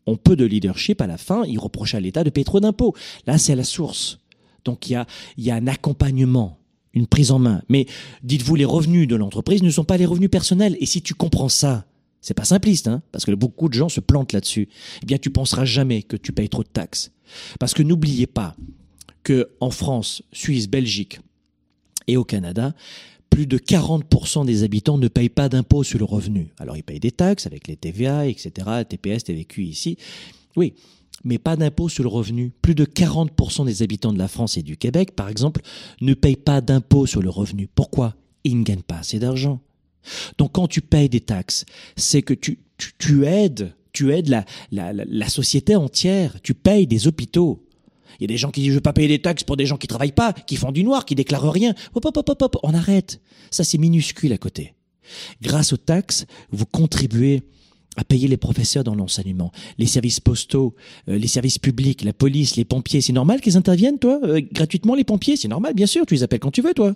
ont 0.06 0.16
peu 0.16 0.36
de 0.36 0.44
leadership 0.44 1.00
à 1.00 1.06
la 1.06 1.18
fin, 1.18 1.44
ils 1.44 1.58
reprochent 1.58 1.94
à 1.94 2.00
l'État 2.00 2.24
de 2.24 2.30
payer 2.30 2.44
trop 2.44 2.60
d'impôts. 2.60 2.94
Là 3.26 3.38
c'est 3.38 3.52
à 3.52 3.56
la 3.56 3.64
source. 3.64 4.18
Donc 4.64 4.88
il 4.88 4.92
y 4.92 4.96
a, 4.96 5.06
il 5.36 5.44
y 5.44 5.50
a 5.50 5.54
un 5.56 5.66
accompagnement 5.66 6.58
une 6.96 7.06
prise 7.06 7.30
en 7.30 7.38
main. 7.38 7.62
Mais 7.68 7.86
dites-vous, 8.22 8.56
les 8.56 8.64
revenus 8.64 9.06
de 9.06 9.16
l'entreprise 9.16 9.62
ne 9.62 9.68
sont 9.68 9.84
pas 9.84 9.98
les 9.98 10.06
revenus 10.06 10.30
personnels. 10.30 10.78
Et 10.80 10.86
si 10.86 11.02
tu 11.02 11.12
comprends 11.12 11.50
ça, 11.50 11.84
c'est 12.26 12.34
pas 12.34 12.44
simpliste, 12.44 12.88
hein, 12.88 13.02
parce 13.12 13.24
que 13.24 13.30
beaucoup 13.30 13.68
de 13.68 13.74
gens 13.74 13.88
se 13.88 14.00
plantent 14.00 14.32
là-dessus. 14.32 14.68
Eh 15.00 15.06
bien, 15.06 15.16
tu 15.16 15.30
penseras 15.30 15.64
jamais 15.64 16.02
que 16.02 16.16
tu 16.16 16.32
payes 16.32 16.48
trop 16.48 16.64
de 16.64 16.68
taxes. 16.68 17.12
Parce 17.60 17.72
que 17.72 17.84
n'oubliez 17.84 18.26
pas 18.26 18.56
que 19.22 19.50
en 19.60 19.70
France, 19.70 20.24
Suisse, 20.32 20.68
Belgique 20.68 21.20
et 22.08 22.16
au 22.16 22.24
Canada, 22.24 22.74
plus 23.30 23.46
de 23.46 23.58
40% 23.58 24.44
des 24.44 24.64
habitants 24.64 24.98
ne 24.98 25.06
payent 25.06 25.28
pas 25.28 25.48
d'impôts 25.48 25.84
sur 25.84 26.00
le 26.00 26.04
revenu. 26.04 26.48
Alors, 26.58 26.76
ils 26.76 26.82
payent 26.82 26.98
des 26.98 27.12
taxes 27.12 27.46
avec 27.46 27.68
les 27.68 27.76
TVA, 27.76 28.26
etc., 28.26 28.50
TPS, 28.88 29.22
TVQ 29.22 29.62
ici. 29.62 29.96
Oui, 30.56 30.74
mais 31.22 31.38
pas 31.38 31.54
d'impôts 31.54 31.88
sur 31.88 32.02
le 32.02 32.08
revenu. 32.08 32.50
Plus 32.60 32.74
de 32.74 32.84
40% 32.84 33.66
des 33.66 33.84
habitants 33.84 34.12
de 34.12 34.18
la 34.18 34.26
France 34.26 34.56
et 34.56 34.64
du 34.64 34.76
Québec, 34.76 35.14
par 35.14 35.28
exemple, 35.28 35.60
ne 36.00 36.12
payent 36.14 36.34
pas 36.34 36.60
d'impôts 36.60 37.06
sur 37.06 37.22
le 37.22 37.30
revenu. 37.30 37.68
Pourquoi? 37.72 38.16
Ils 38.42 38.58
ne 38.58 38.64
gagnent 38.64 38.82
pas 38.82 38.98
assez 38.98 39.20
d'argent. 39.20 39.60
Donc 40.38 40.52
quand 40.52 40.68
tu 40.68 40.80
payes 40.80 41.08
des 41.08 41.20
taxes, 41.20 41.64
c'est 41.96 42.22
que 42.22 42.34
tu, 42.34 42.58
tu, 42.98 43.26
aides, 43.26 43.74
tu 43.92 44.12
aides 44.12 44.28
la, 44.28 44.44
la, 44.72 44.92
la, 44.92 45.28
société 45.28 45.76
entière, 45.76 46.40
tu 46.42 46.54
payes 46.54 46.86
des 46.86 47.06
hôpitaux. 47.06 47.62
Il 48.18 48.22
y 48.22 48.24
a 48.24 48.28
des 48.28 48.36
gens 48.36 48.50
qui 48.50 48.60
disent 48.60 48.70
je 48.70 48.76
veux 48.76 48.80
pas 48.80 48.92
payer 48.92 49.08
des 49.08 49.20
taxes 49.20 49.44
pour 49.44 49.56
des 49.56 49.66
gens 49.66 49.76
qui 49.76 49.86
travaillent 49.86 50.12
pas, 50.12 50.32
qui 50.32 50.56
font 50.56 50.72
du 50.72 50.84
noir, 50.84 51.04
qui 51.04 51.14
déclarent 51.14 51.52
rien. 51.52 51.74
Hop, 51.94 52.04
hop, 52.04 52.16
hop, 52.16 52.42
hop, 52.42 52.56
on 52.62 52.74
arrête. 52.74 53.20
Ça 53.50 53.64
c'est 53.64 53.78
minuscule 53.78 54.32
à 54.32 54.38
côté. 54.38 54.74
Grâce 55.42 55.72
aux 55.72 55.76
taxes, 55.76 56.26
vous 56.50 56.66
contribuez 56.66 57.42
à 57.96 58.04
payer 58.04 58.28
les 58.28 58.36
professeurs 58.36 58.84
dans 58.84 58.94
l'enseignement, 58.94 59.52
les 59.78 59.86
services 59.86 60.20
postaux, 60.20 60.74
euh, 61.08 61.18
les 61.18 61.28
services 61.28 61.58
publics, 61.58 62.04
la 62.04 62.12
police, 62.12 62.56
les 62.56 62.64
pompiers. 62.64 63.00
C'est 63.00 63.12
normal 63.12 63.40
qu'ils 63.40 63.56
interviennent, 63.56 63.98
toi, 63.98 64.20
euh, 64.22 64.40
gratuitement 64.52 64.94
les 64.94 65.04
pompiers? 65.04 65.36
C'est 65.36 65.48
normal, 65.48 65.74
bien 65.74 65.86
sûr. 65.86 66.04
Tu 66.06 66.14
les 66.14 66.22
appelles 66.22 66.40
quand 66.40 66.50
tu 66.50 66.62
veux, 66.62 66.74
toi. 66.74 66.94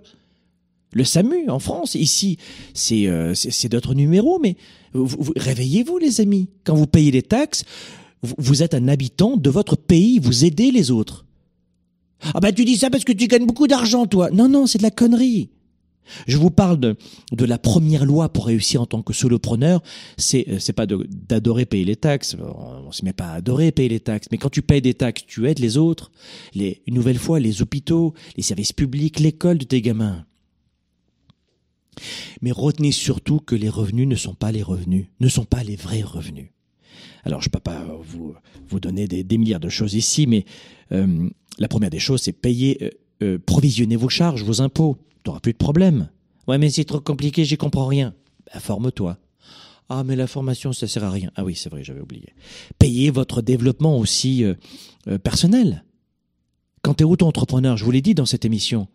Le 0.93 1.05
SAMU 1.05 1.49
en 1.49 1.59
France, 1.61 1.95
ici, 1.95 2.36
c'est 2.74 3.07
euh, 3.07 3.34
d'autres 3.70 3.95
numéros, 3.95 4.38
mais 4.41 4.57
réveillez-vous 4.95 5.99
les 5.99 6.20
amis. 6.20 6.49
Quand 6.64 6.74
vous 6.74 6.86
payez 6.86 7.12
les 7.12 7.22
taxes, 7.22 7.64
vous, 8.22 8.62
êtes 8.62 8.74
un 8.74 8.88
habitant 8.88 9.36
de 9.36 9.51
votre 9.51 9.76
pays, 9.76 10.18
vous 10.18 10.45
aidez 10.45 10.70
les 10.70 10.91
autres. 10.91 11.24
Ah 12.34 12.41
bah 12.41 12.53
tu 12.53 12.66
dis 12.66 12.76
ça 12.76 12.91
parce 12.91 13.05
que 13.05 13.12
tu 13.12 13.28
gagnes 13.28 13.47
beaucoup 13.47 13.66
d'argent 13.66 14.07
toi. 14.07 14.30
Non, 14.30 14.49
non, 14.49 14.66
c'est 14.66 14.78
de 14.78 14.82
la 14.82 14.91
connerie. 14.91 15.49
Je 16.26 16.36
vous 16.36 16.51
parle 16.51 16.78
de, 16.80 16.97
la 17.45 17.57
première 17.57 18.05
loi 18.05 18.28
pour 18.28 18.47
réussir 18.47 18.82
en 18.82 18.86
tant 18.86 19.01
que 19.01 19.12
solopreneur. 19.12 19.80
C'est 20.18 20.47
euh, 20.49 20.59
c'est 20.59 20.72
pas 20.72 20.86
d'adorer 20.86 21.64
payer 21.64 21.84
les 21.84 21.97
taxes. 21.97 22.36
On, 22.43 22.88
on 22.88 22.93
se 22.93 23.05
met 23.05 23.12
pas 23.12 23.26
à 23.26 23.34
adorer 23.34 23.72
payer 23.72 23.88
les 23.88 24.01
taxes. 24.01 24.26
Mais 24.32 24.38
quand 24.38 24.51
tu 24.51 24.61
payes 24.61 24.82
des 24.82 24.95
taxes, 24.95 25.22
tu 25.26 25.49
aides 25.49 25.61
les 25.61 25.78
autres. 25.78 26.11
Une 26.55 26.95
nouvelle 26.95 27.18
fois, 27.18 27.38
les 27.38 27.62
hôpitaux, 27.62 28.12
les 28.36 28.43
services 28.43 28.72
publics, 28.72 29.20
l'école 29.20 29.59
de 29.59 29.64
tes 29.64 29.80
gamins. 29.80 30.26
Mais 32.42 32.53
retenez 32.53 32.92
surtout 32.92 33.40
que 33.40 33.55
les 33.55 33.68
revenus 33.68 34.09
ne 34.09 34.16
sont 34.16 34.34
pas 34.34 34.53
les 34.53 34.62
revenus, 34.62 35.07
ne 35.20 35.28
sont 35.28 35.44
pas 35.44 35.62
les 35.62 35.76
vrais 35.76 36.03
revenus. 36.03 36.48
Alors, 37.24 37.40
je 37.42 37.48
ne 37.48 37.51
peux 37.51 37.61
pas 37.61 37.84
vous, 38.03 38.34
vous 38.68 38.80
donner 38.80 39.07
des, 39.07 39.38
milliards 39.38 39.61
de 39.61 39.68
choses 39.68 39.94
ici, 39.94 40.26
mais 40.26 40.44
euh, 40.92 41.28
la 41.59 41.68
première 41.68 41.90
des 41.90 41.98
choses, 41.98 42.22
c'est 42.22 42.32
payer, 42.32 42.78
euh, 42.82 42.90
euh, 43.22 43.38
provisionner 43.38 43.96
vos 43.96 44.09
charges, 44.09 44.42
vos 44.42 44.62
impôts. 44.62 44.96
Tu 45.22 45.28
n'auras 45.28 45.40
plus 45.40 45.53
de 45.53 45.59
problème. 45.59 46.09
Ouais, 46.48 46.59
mais 46.59 46.70
c'est 46.70 46.84
trop 46.84 47.01
compliqué, 47.01 47.44
j'y 47.44 47.57
comprends 47.57 47.86
rien. 47.86 48.14
Bah, 48.46 48.61
forme-toi. 48.61 49.18
Ah, 49.88 50.05
mais 50.05 50.16
la 50.16 50.26
formation, 50.26 50.72
ça 50.72 50.86
sert 50.86 51.05
à 51.05 51.11
rien. 51.11 51.30
Ah 51.34 51.44
oui, 51.44 51.55
c'est 51.57 51.68
vrai, 51.68 51.82
j'avais 51.82 52.01
oublié. 52.01 52.32
Payez 52.78 53.11
votre 53.11 53.42
développement 53.42 53.98
aussi 53.98 54.44
personnel. 55.24 55.84
Quand 56.82 56.94
tu 56.94 57.03
es 57.03 57.05
auto-entrepreneur, 57.05 57.76
je 57.76 57.84
vous 57.84 57.90
l'ai 57.90 58.01
dit 58.01 58.14
dans 58.14 58.24
cette 58.24 58.44
émission, 58.44 58.86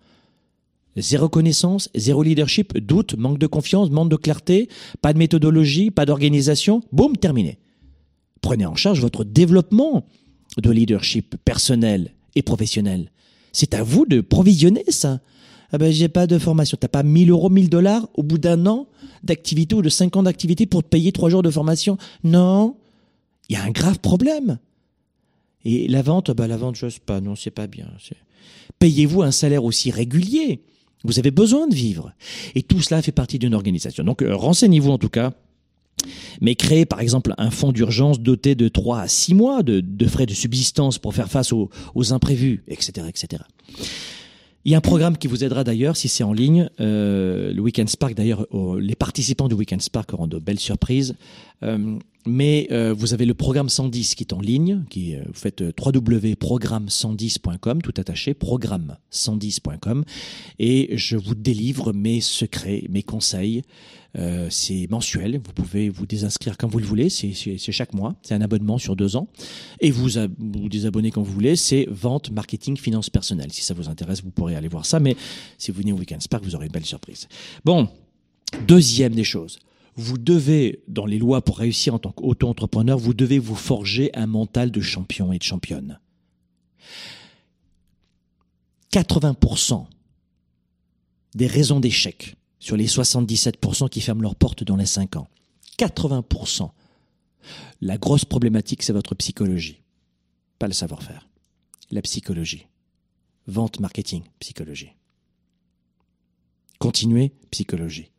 Zéro 0.97 1.27
connaissance, 1.27 1.89
zéro 1.93 2.23
leadership, 2.23 2.77
doute, 2.77 3.15
manque 3.17 3.37
de 3.37 3.47
confiance, 3.47 3.89
manque 3.89 4.09
de 4.09 4.15
clarté, 4.15 4.69
pas 5.01 5.11
de 5.11 5.17
méthodologie, 5.17 5.91
pas 5.91 6.05
d'organisation, 6.05 6.81
boum, 6.91 7.17
terminé. 7.17 7.59
Prenez 8.41 8.65
en 8.65 8.75
charge 8.75 9.01
votre 9.01 9.25
développement 9.25 10.05
de 10.57 10.71
leadership 10.71 11.35
personnel 11.43 12.13
et 12.35 12.41
professionnel. 12.41 13.11
C'est 13.51 13.73
à 13.73 13.83
vous 13.83 14.05
de 14.05 14.21
provisionner 14.21 14.83
ça. 14.89 15.19
Ah 15.71 15.77
ben, 15.77 15.91
j'ai 15.91 16.07
pas 16.07 16.27
de 16.27 16.37
formation. 16.37 16.77
T'as 16.79 16.87
pas 16.87 17.03
1000 17.03 17.31
euros, 17.31 17.49
1000 17.49 17.69
dollars 17.69 18.07
au 18.13 18.23
bout 18.23 18.37
d'un 18.37 18.65
an 18.65 18.87
d'activité 19.23 19.75
ou 19.75 19.81
de 19.81 19.89
5 19.89 20.15
ans 20.15 20.23
d'activité 20.23 20.65
pour 20.65 20.83
te 20.83 20.87
payer 20.87 21.11
3 21.11 21.29
jours 21.29 21.43
de 21.43 21.49
formation? 21.49 21.97
Non. 22.23 22.77
Il 23.49 23.53
y 23.53 23.55
a 23.57 23.63
un 23.63 23.71
grave 23.71 23.99
problème. 23.99 24.59
Et 25.65 25.87
la 25.87 26.01
vente, 26.01 26.31
bah, 26.31 26.47
la 26.47 26.57
vente, 26.57 26.75
je 26.75 26.87
sais 26.87 26.99
pas. 27.03 27.19
Non, 27.19 27.35
c'est 27.35 27.51
pas 27.51 27.67
bien. 27.67 27.87
Payez-vous 28.79 29.23
un 29.23 29.31
salaire 29.31 29.63
aussi 29.63 29.91
régulier. 29.91 30.61
Vous 31.05 31.19
avez 31.19 31.31
besoin 31.31 31.67
de 31.67 31.75
vivre. 31.75 32.13
Et 32.55 32.63
tout 32.63 32.81
cela 32.81 33.01
fait 33.01 33.11
partie 33.11 33.39
d'une 33.39 33.53
organisation. 33.53 34.03
Donc, 34.03 34.21
euh, 34.21 34.35
renseignez-vous 34.35 34.91
en 34.91 34.97
tout 34.97 35.09
cas. 35.09 35.33
Mais 36.41 36.55
créez 36.55 36.85
par 36.85 36.99
exemple 36.99 37.33
un 37.37 37.49
fonds 37.49 37.71
d'urgence 37.71 38.19
doté 38.19 38.53
de 38.53 38.67
3 38.67 38.99
à 38.99 39.07
6 39.07 39.33
mois 39.33 39.63
de, 39.63 40.07
frais 40.07 40.25
de 40.25 40.33
subsistance 40.33 40.99
pour 40.99 41.13
faire 41.13 41.29
face 41.29 41.53
aux, 41.53 41.69
imprévus, 42.11 42.63
etc., 42.67 43.07
etc. 43.07 43.43
Il 44.65 44.71
y 44.71 44.75
a 44.75 44.77
un 44.79 44.81
programme 44.81 45.17
qui 45.17 45.27
vous 45.27 45.43
aidera 45.43 45.63
d'ailleurs 45.63 45.95
si 45.95 46.07
c'est 46.07 46.23
en 46.23 46.33
ligne. 46.33 46.69
Euh, 46.79 47.53
le 47.53 47.61
Weekend 47.61 47.87
Spark, 47.87 48.13
d'ailleurs, 48.15 48.45
les 48.79 48.95
participants 48.95 49.47
du 49.47 49.55
Weekend 49.55 49.81
Spark 49.81 50.13
auront 50.13 50.27
de 50.27 50.39
belles 50.39 50.59
surprises. 50.59 51.15
Euh, 51.63 51.97
mais 52.25 52.67
euh, 52.71 52.93
vous 52.93 53.13
avez 53.13 53.25
le 53.25 53.33
programme 53.33 53.69
110 53.69 54.15
qui 54.15 54.23
est 54.23 54.33
en 54.33 54.41
ligne. 54.41 54.83
Qui, 54.89 55.15
euh, 55.15 55.23
vous 55.27 55.33
faites 55.33 55.61
euh, 55.61 55.71
www.programme110.com, 55.77 57.81
tout 57.81 57.93
attaché, 57.97 58.33
programme110.com. 58.33 60.03
Et 60.59 60.97
je 60.97 61.17
vous 61.17 61.35
délivre 61.35 61.93
mes 61.93 62.21
secrets, 62.21 62.85
mes 62.89 63.03
conseils. 63.03 63.63
Euh, 64.17 64.47
c'est 64.49 64.87
mensuel. 64.89 65.41
Vous 65.43 65.53
pouvez 65.53 65.89
vous 65.89 66.05
désinscrire 66.05 66.57
quand 66.57 66.67
vous 66.67 66.79
le 66.79 66.85
voulez. 66.85 67.09
C'est 67.09 67.71
chaque 67.71 67.93
mois. 67.93 68.15
C'est 68.21 68.33
un 68.33 68.41
abonnement 68.41 68.77
sur 68.77 68.95
deux 68.95 69.15
ans. 69.15 69.27
Et 69.81 69.91
vous 69.91 70.09
vous 70.39 70.69
désabonner 70.69 71.11
quand 71.11 71.21
vous 71.21 71.33
voulez. 71.33 71.55
C'est 71.55 71.87
vente, 71.89 72.31
marketing, 72.31 72.77
finance 72.77 73.09
personnelle. 73.09 73.51
Si 73.51 73.61
ça 73.61 73.73
vous 73.73 73.89
intéresse, 73.89 74.23
vous 74.23 74.31
pourrez 74.31 74.55
aller 74.55 74.69
voir 74.69 74.85
ça. 74.85 74.99
Mais 74.99 75.15
si 75.57 75.71
vous 75.71 75.79
venez 75.79 75.91
au 75.91 75.97
Weekend 75.97 76.21
Spark, 76.21 76.43
vous 76.43 76.55
aurez 76.55 76.67
une 76.67 76.71
belle 76.71 76.85
surprise. 76.85 77.27
Bon, 77.65 77.89
deuxième 78.67 79.13
des 79.13 79.23
choses. 79.23 79.59
Vous 79.95 80.17
devez, 80.17 80.83
dans 80.87 81.05
les 81.05 81.17
lois 81.17 81.43
pour 81.43 81.59
réussir 81.59 81.93
en 81.93 81.99
tant 81.99 82.11
qu'auto-entrepreneur, 82.11 82.97
vous 82.97 83.13
devez 83.13 83.39
vous 83.39 83.55
forger 83.55 84.11
un 84.13 84.27
mental 84.27 84.71
de 84.71 84.81
champion 84.81 85.31
et 85.31 85.37
de 85.37 85.43
championne. 85.43 85.99
80% 88.91 89.85
des 91.33 91.47
raisons 91.47 91.79
d'échec 91.79 92.35
sur 92.59 92.77
les 92.77 92.87
77% 92.87 93.89
qui 93.89 94.01
ferment 94.01 94.21
leurs 94.21 94.35
portes 94.35 94.63
dans 94.63 94.75
les 94.75 94.85
5 94.85 95.17
ans. 95.17 95.27
80%. 95.77 96.71
La 97.81 97.97
grosse 97.97 98.25
problématique, 98.25 98.83
c'est 98.83 98.93
votre 98.93 99.15
psychologie. 99.15 99.81
Pas 100.59 100.67
le 100.67 100.73
savoir-faire. 100.73 101.27
La 101.91 102.01
psychologie. 102.01 102.67
Vente, 103.47 103.79
marketing, 103.79 104.23
psychologie. 104.39 104.91
Continuer, 106.79 107.33
psychologie. 107.51 108.09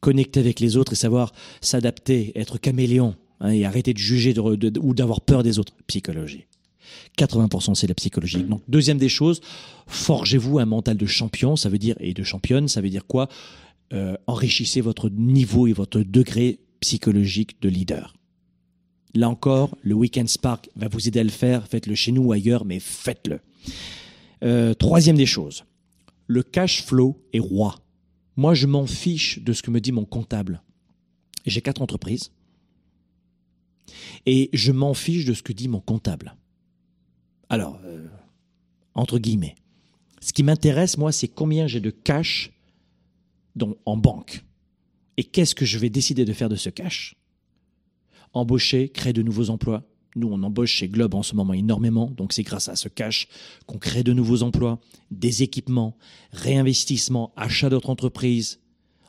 Connecter 0.00 0.40
avec 0.40 0.60
les 0.60 0.76
autres 0.76 0.92
et 0.92 0.96
savoir 0.96 1.32
s'adapter, 1.60 2.32
être 2.38 2.58
caméléon, 2.58 3.16
hein, 3.40 3.50
et 3.50 3.64
arrêter 3.64 3.92
de 3.92 3.98
juger 3.98 4.32
de- 4.34 4.54
de- 4.56 4.80
ou 4.80 4.94
d'avoir 4.94 5.20
peur 5.20 5.42
des 5.42 5.58
autres, 5.58 5.72
psychologie. 5.86 6.44
80% 7.16 7.74
c'est 7.74 7.86
la 7.88 7.94
psychologie. 7.94 8.42
Donc 8.44 8.62
deuxième 8.68 8.98
des 8.98 9.08
choses, 9.08 9.40
forgez-vous 9.86 10.58
un 10.58 10.66
mental 10.66 10.96
de 10.96 11.06
champion, 11.06 11.56
ça 11.56 11.68
veut 11.68 11.78
dire 11.78 11.96
et 12.00 12.14
de 12.14 12.22
championne, 12.22 12.68
ça 12.68 12.80
veut 12.80 12.90
dire 12.90 13.06
quoi? 13.06 13.28
Euh, 13.92 14.16
Enrichissez 14.26 14.80
votre 14.80 15.08
niveau 15.10 15.66
et 15.66 15.72
votre 15.72 16.00
degré 16.00 16.60
psychologique 16.80 17.60
de 17.60 17.68
leader. 17.68 18.14
Là 19.14 19.28
encore, 19.28 19.76
le 19.82 19.94
Weekend 19.94 20.28
Spark 20.28 20.68
va 20.76 20.86
vous 20.88 21.08
aider 21.08 21.18
à 21.20 21.24
le 21.24 21.30
faire. 21.30 21.66
Faites-le 21.66 21.94
chez 21.94 22.12
nous 22.12 22.22
ou 22.24 22.32
ailleurs, 22.32 22.64
mais 22.64 22.78
faites-le. 22.78 23.40
Euh, 24.44 24.74
troisième 24.74 25.16
des 25.16 25.26
choses, 25.26 25.64
le 26.26 26.42
cash 26.42 26.84
flow 26.84 27.20
est 27.32 27.38
roi. 27.40 27.76
Moi, 28.38 28.54
je 28.54 28.68
m'en 28.68 28.86
fiche 28.86 29.40
de 29.40 29.52
ce 29.52 29.62
que 29.62 29.72
me 29.72 29.80
dit 29.80 29.90
mon 29.90 30.04
comptable. 30.04 30.62
J'ai 31.44 31.60
quatre 31.60 31.82
entreprises 31.82 32.30
et 34.26 34.48
je 34.52 34.70
m'en 34.70 34.94
fiche 34.94 35.24
de 35.24 35.34
ce 35.34 35.42
que 35.42 35.52
dit 35.52 35.66
mon 35.66 35.80
comptable. 35.80 36.36
Alors, 37.48 37.80
euh, 37.84 38.06
entre 38.94 39.18
guillemets, 39.18 39.56
ce 40.20 40.32
qui 40.32 40.44
m'intéresse, 40.44 40.98
moi, 40.98 41.10
c'est 41.10 41.26
combien 41.26 41.66
j'ai 41.66 41.80
de 41.80 41.90
cash 41.90 42.52
en 43.84 43.96
banque. 43.96 44.44
Et 45.16 45.24
qu'est-ce 45.24 45.56
que 45.56 45.64
je 45.64 45.76
vais 45.80 45.90
décider 45.90 46.24
de 46.24 46.32
faire 46.32 46.48
de 46.48 46.54
ce 46.54 46.70
cash? 46.70 47.16
Embaucher, 48.34 48.88
créer 48.88 49.12
de 49.12 49.22
nouveaux 49.22 49.50
emplois. 49.50 49.82
Nous, 50.16 50.28
on 50.28 50.42
embauche 50.42 50.72
chez 50.72 50.88
Globe 50.88 51.14
en 51.14 51.22
ce 51.22 51.34
moment 51.34 51.52
énormément, 51.52 52.10
donc 52.16 52.32
c'est 52.32 52.42
grâce 52.42 52.68
à 52.68 52.76
ce 52.76 52.88
cash 52.88 53.28
qu'on 53.66 53.78
crée 53.78 54.02
de 54.02 54.12
nouveaux 54.12 54.42
emplois, 54.42 54.80
des 55.10 55.42
équipements, 55.42 55.96
réinvestissement, 56.32 57.32
achat 57.36 57.68
d'autres 57.68 57.90
entreprises, 57.90 58.60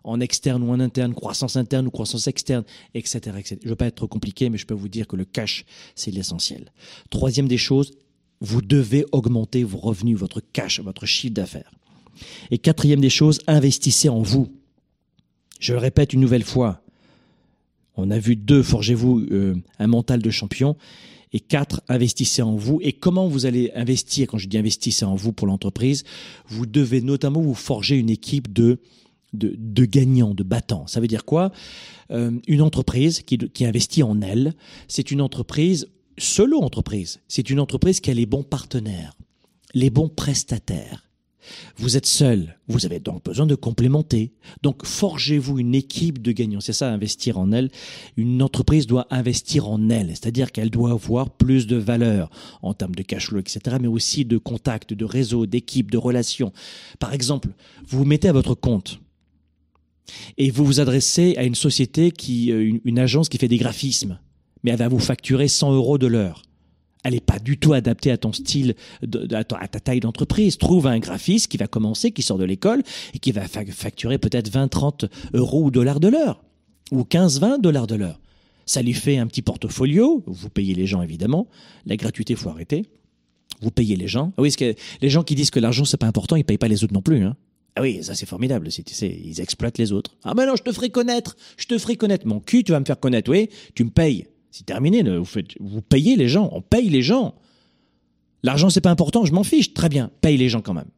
en 0.04 0.20
externe 0.20 0.64
ou 0.64 0.72
en 0.72 0.80
interne, 0.80 1.14
croissance 1.14 1.56
interne 1.56 1.88
ou 1.88 1.91
croissance 1.91 2.28
externe, 2.28 2.64
etc. 2.93 3.36
etc. 3.38 3.58
Je 3.62 3.68
ne 3.68 3.70
veux 3.70 3.76
pas 3.76 3.88
être 3.88 3.95
trop 3.95 4.08
compliqué, 4.08 4.50
mais 4.50 4.58
je 4.58 4.66
peux 4.66 4.74
vous 4.74 4.88
dire 4.88 5.08
que 5.08 5.16
le 5.16 5.26
cash, 5.26 5.66
c'est 5.95 6.12
l'essentiel. 6.12 6.72
Troisième 7.10 7.47
des 7.47 7.58
choses, 7.58 7.91
vous 8.41 8.62
devez 8.62 9.06
augmenter 9.12 9.64
vos 9.64 9.78
revenus, 9.78 10.18
votre 10.18 10.41
cash, 10.54 10.80
votre 10.80 11.06
chiffre 11.06 11.34
d'affaires. 11.34 11.72
Et 12.52 12.58
quatrième 12.58 13.02
des 13.02 13.10
choses, 13.10 13.39
investissez 13.47 14.10
en 14.10 14.22
vous. 14.22 14.47
Je 15.60 15.74
le 15.74 15.80
répète 15.80 16.14
une 16.14 16.22
nouvelle 16.22 16.43
fois. 16.43 16.82
On 18.00 18.12
a 18.12 18.20
vu 18.20 18.36
deux, 18.36 18.64
forgez-vous 18.64 19.28
euh, 19.32 19.56
un 19.80 19.88
mental 19.88 20.22
de 20.22 20.30
champion. 20.30 20.76
Et 21.32 21.39
quatre, 21.39 21.82
investissez 21.89 22.41
en 22.41 22.56
vous. 22.56 22.80
Et 22.82 22.93
comment 22.93 23.28
vous 23.28 23.45
allez 23.45 23.72
investir 23.76 24.28
Quand 24.28 24.38
je 24.38 24.47
dis 24.47 24.58
investissez 24.58 25.06
en 25.06 25.16
vous 25.16 25.32
pour 25.32 25.45
l'entreprise, 25.45 26.04
vous 26.47 26.66
devez 26.66 27.02
notamment 27.02 27.41
vous 27.41 27.54
forger 27.54 27.97
une 27.97 28.10
équipe 28.10 28.52
de, 28.52 28.80
gagnants, 29.34 30.34
de 30.34 30.43
battants. 30.43 30.88
Ça 30.88 31.00
veut 31.00 31.08
dire 31.08 31.26
quoi? 31.26 31.52
Euh, 32.12 32.32
Une 32.47 32.62
entreprise 32.64 33.22
qui, 33.22 33.38
qui 33.38 33.66
investit 33.66 34.02
en 34.02 34.22
elle, 34.22 34.56
c'est 34.88 35.12
une 35.12 35.22
entreprise, 35.22 35.88
solo 36.18 36.60
entreprise, 36.62 37.20
c'est 37.28 37.50
une 37.52 37.60
entreprise 37.60 38.00
qui 38.00 38.10
a 38.10 38.16
les 38.16 38.26
bons 38.26 38.43
partenaires, 38.43 39.16
les 39.76 39.91
bons 39.91 40.10
prestataires. 40.10 41.09
Vous 41.78 41.98
êtes 41.98 42.06
seul, 42.06 42.58
vous 42.68 42.86
avez 42.86 43.00
donc 43.00 43.24
besoin 43.24 43.46
de 43.46 43.56
complémenter. 43.56 44.34
Donc 44.62 44.86
forgez-vous 44.86 45.60
une 45.60 45.76
équipe 45.76 46.22
de 46.22 46.32
gagnants. 46.32 46.60
C'est 46.60 46.74
ça, 46.74 46.92
investir 46.92 47.38
en 47.38 47.52
elle. 47.52 47.70
Une 48.18 48.42
entreprise 48.42 48.88
doit 48.88 49.08
investir 49.10 49.70
en 49.70 49.90
elle, 49.90 50.10
c'est-à-dire 50.10 50.52
qu'elle 50.52 50.70
doit 50.70 50.92
avoir 50.92 51.30
plus 51.30 51.68
de 51.68 51.78
valeur 51.78 52.30
en 52.62 52.74
termes 52.74 52.96
de 52.96 53.04
cash 53.04 53.28
flow, 53.28 53.40
etc., 53.40 53.78
mais 53.82 53.88
aussi 53.88 54.26
de 54.26 54.38
contacts, 54.38 54.94
de 54.94 55.06
réseaux, 55.06 55.46
d'équipes, 55.46 55.92
de 55.92 55.98
relations. 55.98 56.52
Par 57.00 57.14
exemple, 57.14 57.50
vous 57.88 58.00
vous 58.00 58.06
mettez 58.06 58.28
à 58.28 58.34
votre 58.34 58.56
compte 58.56 59.00
et 60.38 60.52
vous 60.52 60.66
vous 60.66 60.80
adressez 60.80 61.36
à 61.38 61.44
une 61.44 61.56
société 61.56 62.12
qui, 62.12 62.52
euh, 62.52 62.66
une, 62.66 62.82
une 62.84 63.00
agence 63.00 63.30
qui 63.30 63.38
fait 63.38 63.48
des 63.48 63.58
graphismes, 63.58 64.20
mais 64.64 64.72
elle 64.72 64.78
va 64.78 64.88
vous 64.88 65.00
facturer 65.00 65.48
100 65.48 65.74
euros 65.74 65.98
de 65.98 66.08
l'heure. 66.08 66.44
Elle 67.04 67.14
n'est 67.14 67.22
pas 67.22 67.39
du 67.39 67.58
tout 67.58 67.72
adaptée 67.74 68.12
à 68.12 68.18
ton 68.18 68.34
style, 68.34 68.76
à 69.34 69.43
ta 69.45 69.80
taille 69.80 70.02
d'entreprise. 70.02 70.58
Trouve 70.58 70.86
un 70.88 71.00
graphiste 71.00 71.47
qui 71.50 71.56
va 71.58 71.68
commencer, 71.68 72.12
qui 72.12 72.22
sort 72.22 72.38
de 72.38 72.43
l'école 72.43 72.84
et 73.14 73.20
qui 73.20 73.32
va 73.32 73.47
fa- 73.47 73.66
facturer 73.66 74.18
peut-être 74.18 74.50
20, 74.50 74.68
30 74.68 75.06
euros 75.34 75.64
ou 75.64 75.72
dollars 75.72 76.00
de 76.02 76.10
l'heure. 76.10 76.43
Ou 76.91 77.04
15, 77.06 77.39
20 77.39 77.60
dollars 77.60 77.88
de 77.88 77.95
l'heure. 77.95 78.20
Ça 78.66 78.82
lui 78.82 78.93
fait 78.93 79.18
un 79.18 79.28
petit 79.28 79.41
portfolio. 79.41 80.24
Vous 80.28 80.50
payez 80.50 80.76
les 80.76 80.86
gens, 80.88 81.02
évidemment. 81.02 81.47
La 81.86 81.95
gratuité, 81.95 82.36
faut 82.36 82.50
arrêter. 82.50 82.86
Vous 83.62 83.72
payez 83.72 83.95
les 83.95 84.08
gens. 84.08 84.34
Ah 84.38 84.41
oui, 84.41 84.52
que 84.52 84.76
les 85.02 85.10
gens 85.10 85.24
qui 85.24 85.36
disent 85.36 85.52
que 85.52 85.60
l'argent, 85.60 85.86
c'est 85.86 85.97
pas 85.97 86.08
important, 86.08 86.36
ils 86.36 86.43
payent 86.43 86.58
pas 86.58 86.68
les 86.68 86.84
autres 86.84 86.93
non 86.93 87.02
plus. 87.02 87.24
Hein. 87.24 87.36
Ah 87.76 87.82
oui, 87.82 88.00
ça 88.04 88.14
c'est 88.14 88.26
formidable. 88.26 88.68
Tu 88.70 88.84
sais, 88.93 89.10
ils 89.24 89.39
exploitent 89.39 89.78
les 89.78 89.91
autres. 89.91 90.18
Ah 90.24 90.34
ben 90.34 90.45
non, 90.45 90.56
je 90.58 90.64
te 90.64 90.72
ferai 90.72 90.89
connaître. 90.89 91.36
Je 91.58 91.66
te 91.66 91.78
ferai 91.78 91.95
connaître. 91.95 92.28
Mon 92.28 92.39
cul, 92.41 92.64
tu 92.64 92.72
vas 92.74 92.80
me 92.80 92.86
faire 92.86 93.00
connaître. 93.00 93.32
Oui, 93.32 93.50
tu 93.74 93.84
me 93.86 93.89
payes. 93.89 94.28
C'est 94.52 94.66
terminé. 94.66 95.04
Vous, 95.04 95.82
payez 95.82 96.16
les 96.16 96.28
gens. 96.28 96.50
On 96.52 96.62
paye 96.62 96.89
les 96.89 97.02
gens. 97.02 97.36
L'argent, 98.43 98.70
c'est 98.70 98.82
pas 98.82 98.89
important. 98.89 99.26
Je 99.26 99.34
m'en 99.34 99.43
fiche. 99.43 99.74
Très 99.74 99.89
bien. 99.89 100.10
Paye 100.22 100.38
les 100.38 100.50
gens 100.50 100.62
quand 100.62 100.74
même. 100.74 100.89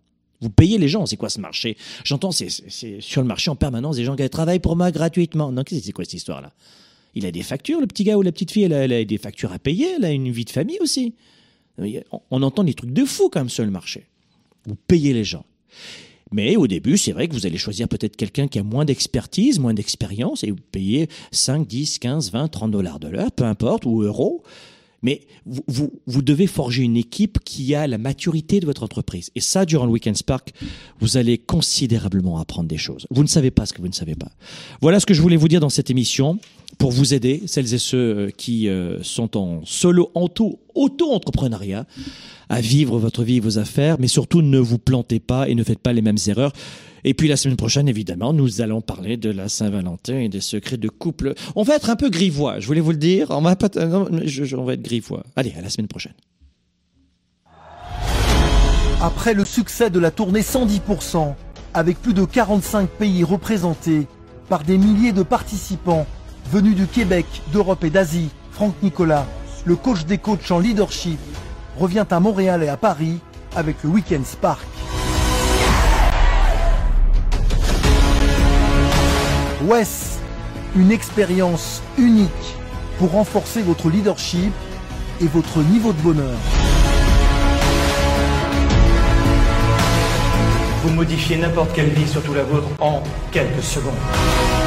Vous 0.42 0.50
payez 0.50 0.78
les 0.78 0.88
gens. 0.88 1.06
C'est 1.06 1.18
quoi 1.18 1.30
ce 1.30 1.40
marché? 1.40 1.78
J'entends, 2.04 2.32
c'est, 2.32 2.50
sur 3.00 3.22
le 3.22 3.28
marché 3.28 3.52
en 3.52 3.56
permanence 3.56 3.98
des 3.98 4.06
gens 4.06 4.16
qui 4.16 4.28
travaillent 4.30 4.60
pour 4.60 4.76
moi 4.76 4.92
gratuitement. 4.92 5.52
Non, 5.52 5.64
c'est 5.68 5.92
quoi 5.92 6.06
cette 6.06 6.14
histoire-là? 6.14 6.54
Il 7.14 7.26
a 7.26 7.32
des 7.32 7.44
factures, 7.44 7.82
le 7.82 7.88
petit 7.88 8.06
gars 8.06 8.18
ou 8.18 8.22
la 8.22 8.32
petite 8.32 8.52
fille. 8.52 8.64
Elle 8.64 8.94
a, 8.94 9.04
des 9.04 9.18
factures 9.18 9.52
à 9.52 9.60
payer. 9.60 9.88
Elle 9.98 10.06
a 10.06 10.12
une 10.12 10.32
vie 10.32 10.46
de 10.46 10.50
famille 10.50 10.80
aussi. 10.80 11.14
On, 11.78 12.22
on 12.32 12.42
entend 12.42 12.64
des 12.64 12.74
trucs 12.74 12.94
de 12.94 13.06
fou 13.06 13.30
quand 13.30 13.42
même 13.42 13.50
sur 13.50 13.66
le 13.66 13.72
marché. 13.72 14.06
Vous 14.66 14.76
payez 14.76 15.14
les 15.14 15.24
gens. 15.24 15.46
Mais 16.32 16.56
au 16.56 16.68
début, 16.68 16.98
c'est 16.98 17.12
vrai 17.12 17.28
que 17.28 17.34
vous 17.34 17.46
allez 17.46 17.58
choisir 17.58 17.88
peut-être 17.88 18.16
quelqu'un 18.16 18.48
qui 18.48 18.60
a 18.60 18.64
moins 18.64 18.86
d'expertise, 18.86 19.60
moins 19.60 19.74
d'expérience, 19.74 20.44
et 20.44 20.52
vous 20.52 20.58
payez 20.72 21.10
5, 21.32 21.68
10, 21.68 22.00
15, 22.00 22.32
20, 22.32 22.48
30 22.48 22.72
dollars 22.72 23.00
de 23.00 23.10
l'heure, 23.10 23.32
peu 23.32 23.44
importe, 23.44 23.86
ou 23.86 24.02
euros. 24.02 24.44
Mais 25.04 25.22
vous, 25.46 25.64
vous, 25.68 25.92
vous 26.06 26.22
devez 26.22 26.46
forger 26.48 26.84
une 26.84 26.96
équipe 26.96 27.40
qui 27.44 27.74
a 27.74 27.88
la 27.88 27.98
maturité 27.98 28.60
de 28.60 28.66
votre 28.66 28.84
entreprise. 28.84 29.32
Et 29.36 29.42
ça, 29.42 29.66
durant 29.66 29.86
le 29.86 29.92
Weekend 29.92 30.16
Spark, 30.16 30.54
vous 31.00 31.18
allez 31.18 31.40
considérablement 31.40 32.38
apprendre 32.38 32.70
des 32.70 32.78
choses. 32.78 33.08
Vous 33.10 33.24
ne 33.24 33.28
savez 33.28 33.50
pas 33.50 33.66
ce 33.66 33.74
que 33.74 33.82
vous 33.82 33.88
ne 33.88 33.94
savez 33.94 34.16
pas. 34.16 34.32
Voilà 34.82 35.00
ce 35.00 35.08
que 35.08 35.16
je 35.16 35.22
voulais 35.22 35.38
vous 35.38 35.48
dire 35.48 35.60
dans 35.60 35.70
cette 35.70 35.90
émission 35.90 36.40
pour 36.82 36.92
vous 36.92 37.14
aider, 37.14 37.44
celles 37.46 37.76
et 37.76 37.78
ceux 37.78 37.98
euh, 37.98 38.30
qui 38.36 38.68
euh, 38.68 39.04
sont 39.04 39.38
en 39.38 39.62
solo, 39.66 40.10
en 40.16 40.28
tout, 40.28 40.58
auto-entrepreneuriat, 40.74 41.86
à 42.50 42.60
vivre 42.60 42.98
votre 42.98 43.24
vie 43.24 43.36
et 43.36 43.40
vos 43.40 43.60
affaires, 43.60 43.98
mais 44.00 44.08
surtout 44.08 44.42
ne 44.42 44.58
vous 44.58 44.80
plantez 44.80 45.20
pas 45.20 45.48
et 45.48 45.54
ne 45.54 45.64
faites 45.64 45.78
pas 45.78 45.94
les 45.94 46.02
mêmes 46.02 46.18
erreurs. 46.26 46.52
Et 47.04 47.14
puis 47.14 47.28
la 47.28 47.38
semaine 47.38 47.56
prochaine, 47.56 47.88
évidemment, 47.88 48.34
nous 48.34 48.62
allons 48.62 48.82
parler 48.82 49.16
de 49.16 49.30
la 49.30 49.48
Saint-Valentin 49.48 50.22
et 50.22 50.28
des 50.28 50.42
secrets 50.42 50.78
de 50.78 50.90
couple. 50.90 51.36
On 51.56 51.62
va 51.62 51.76
être 51.76 51.92
un 51.92 51.96
peu 51.96 52.10
grivois, 52.10 52.60
je 52.60 52.66
voulais 52.66 52.82
vous 52.82 52.94
le 52.94 52.98
dire. 52.98 53.28
On 53.30 53.42
va, 53.42 53.56
pas, 53.56 53.70
non, 53.86 54.08
on 54.10 54.64
va 54.64 54.74
être 54.74 54.82
grivois. 54.82 55.24
Allez, 55.36 55.54
à 55.56 55.62
la 55.62 55.70
semaine 55.70 55.88
prochaine. 55.88 56.16
Après 59.00 59.36
le 59.36 59.46
succès 59.46 59.92
de 59.92 60.00
la 60.00 60.10
tournée 60.10 60.42
110%, 60.42 61.36
avec 61.76 62.02
plus 62.02 62.16
de 62.16 62.26
45 62.26 62.90
pays 62.90 63.24
représentés 63.24 64.08
par 64.50 64.64
des 64.64 64.80
milliers 64.80 65.12
de 65.12 65.22
participants 65.22 66.08
venus 66.52 66.76
du 66.76 66.86
Québec, 66.86 67.26
d'Europe 67.54 67.82
et 67.86 67.90
d'Asie, 67.90 68.30
Franck 68.52 68.76
Nicolas, 68.84 69.26
le 69.64 69.78
coach 69.78 70.04
des 70.04 70.18
coachs 70.18 70.52
en 70.52 70.60
leadership, 70.60 71.20
revient 71.78 72.06
à 72.10 72.20
Montréal 72.20 72.62
et 72.62 72.68
à 72.68 72.76
Paris 72.76 73.20
avec 73.56 73.78
le 73.84 73.90
Weekend 73.90 74.26
Spark. 74.26 74.60
WES, 79.64 80.20
une 80.76 80.92
expérience 80.92 81.82
unique 81.98 82.30
pour 83.00 83.12
renforcer 83.12 83.62
votre 83.62 83.90
leadership 83.90 84.52
et 85.22 85.28
votre 85.28 85.60
niveau 85.60 85.94
de 85.94 86.02
bonheur. 86.02 86.38
Vous 90.84 90.90
modifiez 90.90 91.38
n'importe 91.38 91.72
quelle 91.74 91.90
vie, 91.90 92.08
surtout 92.08 92.34
la 92.34 92.44
vôtre, 92.44 92.68
en 92.82 93.04
quelques 93.32 93.64
secondes. 93.64 94.61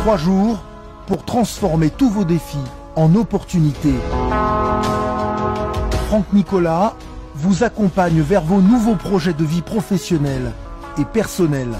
Trois 0.00 0.16
jours 0.16 0.62
pour 1.06 1.26
transformer 1.26 1.90
tous 1.90 2.08
vos 2.08 2.24
défis 2.24 2.56
en 2.96 3.14
opportunités. 3.16 3.96
Franck 6.08 6.24
Nicolas 6.32 6.94
vous 7.34 7.64
accompagne 7.64 8.22
vers 8.22 8.40
vos 8.40 8.62
nouveaux 8.62 8.94
projets 8.94 9.34
de 9.34 9.44
vie 9.44 9.60
professionnelle 9.60 10.52
et 10.96 11.04
personnelle. 11.04 11.74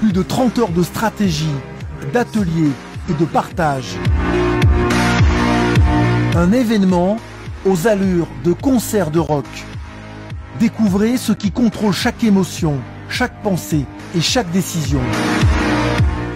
Plus 0.00 0.12
de 0.12 0.22
30 0.22 0.58
heures 0.58 0.68
de 0.70 0.82
stratégie, 0.82 1.54
d'ateliers 2.12 2.72
et 3.08 3.14
de 3.14 3.24
partage. 3.24 3.94
Un 6.34 6.50
événement 6.50 7.18
aux 7.64 7.86
allures 7.86 8.28
de 8.44 8.52
concert 8.52 9.10
de 9.10 9.18
rock. 9.18 9.46
Découvrez 10.58 11.16
ce 11.16 11.32
qui 11.32 11.50
contrôle 11.50 11.92
chaque 11.92 12.24
émotion, 12.24 12.78
chaque 13.08 13.42
pensée 13.42 13.84
et 14.16 14.20
chaque 14.20 14.50
décision. 14.50 15.00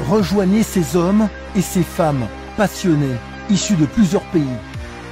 Rejoignez 0.08 0.62
ces 0.62 0.96
hommes 0.96 1.28
et 1.56 1.62
ces 1.62 1.82
femmes 1.82 2.26
passionnés, 2.56 3.16
issus 3.50 3.76
de 3.76 3.86
plusieurs 3.86 4.24
pays. 4.24 4.42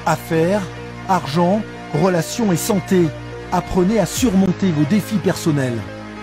Affaires, 0.06 0.62
argent, 1.08 1.62
relations 2.02 2.52
et 2.52 2.56
santé. 2.56 3.08
Apprenez 3.52 3.98
à 3.98 4.06
surmonter 4.06 4.70
vos 4.70 4.84
défis 4.84 5.16
personnels. 5.16 5.78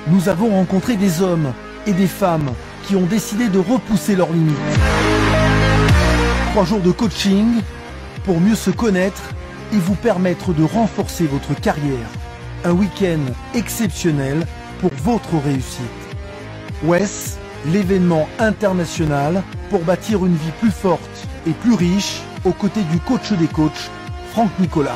Nous 0.07 0.29
avons 0.29 0.49
rencontré 0.51 0.95
des 0.95 1.21
hommes 1.21 1.51
et 1.85 1.93
des 1.93 2.07
femmes 2.07 2.51
qui 2.87 2.95
ont 2.95 3.05
décidé 3.05 3.49
de 3.49 3.59
repousser 3.59 4.15
leurs 4.15 4.31
limites. 4.31 4.55
Trois 6.51 6.63
jours 6.65 6.79
de 6.79 6.91
coaching 6.91 7.61
pour 8.23 8.39
mieux 8.39 8.55
se 8.55 8.69
connaître 8.69 9.21
et 9.73 9.77
vous 9.77 9.95
permettre 9.95 10.53
de 10.53 10.63
renforcer 10.63 11.25
votre 11.25 11.59
carrière. 11.59 12.09
Un 12.63 12.71
week-end 12.71 13.19
exceptionnel 13.53 14.45
pour 14.79 14.91
votre 15.03 15.37
réussite. 15.37 15.81
WES, 16.83 17.37
l'événement 17.65 18.27
international 18.39 19.43
pour 19.69 19.81
bâtir 19.81 20.25
une 20.25 20.35
vie 20.35 20.51
plus 20.59 20.71
forte 20.71 21.27
et 21.45 21.51
plus 21.51 21.73
riche 21.73 22.21
aux 22.45 22.53
côtés 22.53 22.83
du 22.83 22.99
coach 22.99 23.31
des 23.33 23.47
coachs, 23.47 23.89
Franck 24.31 24.51
Nicolas. 24.59 24.95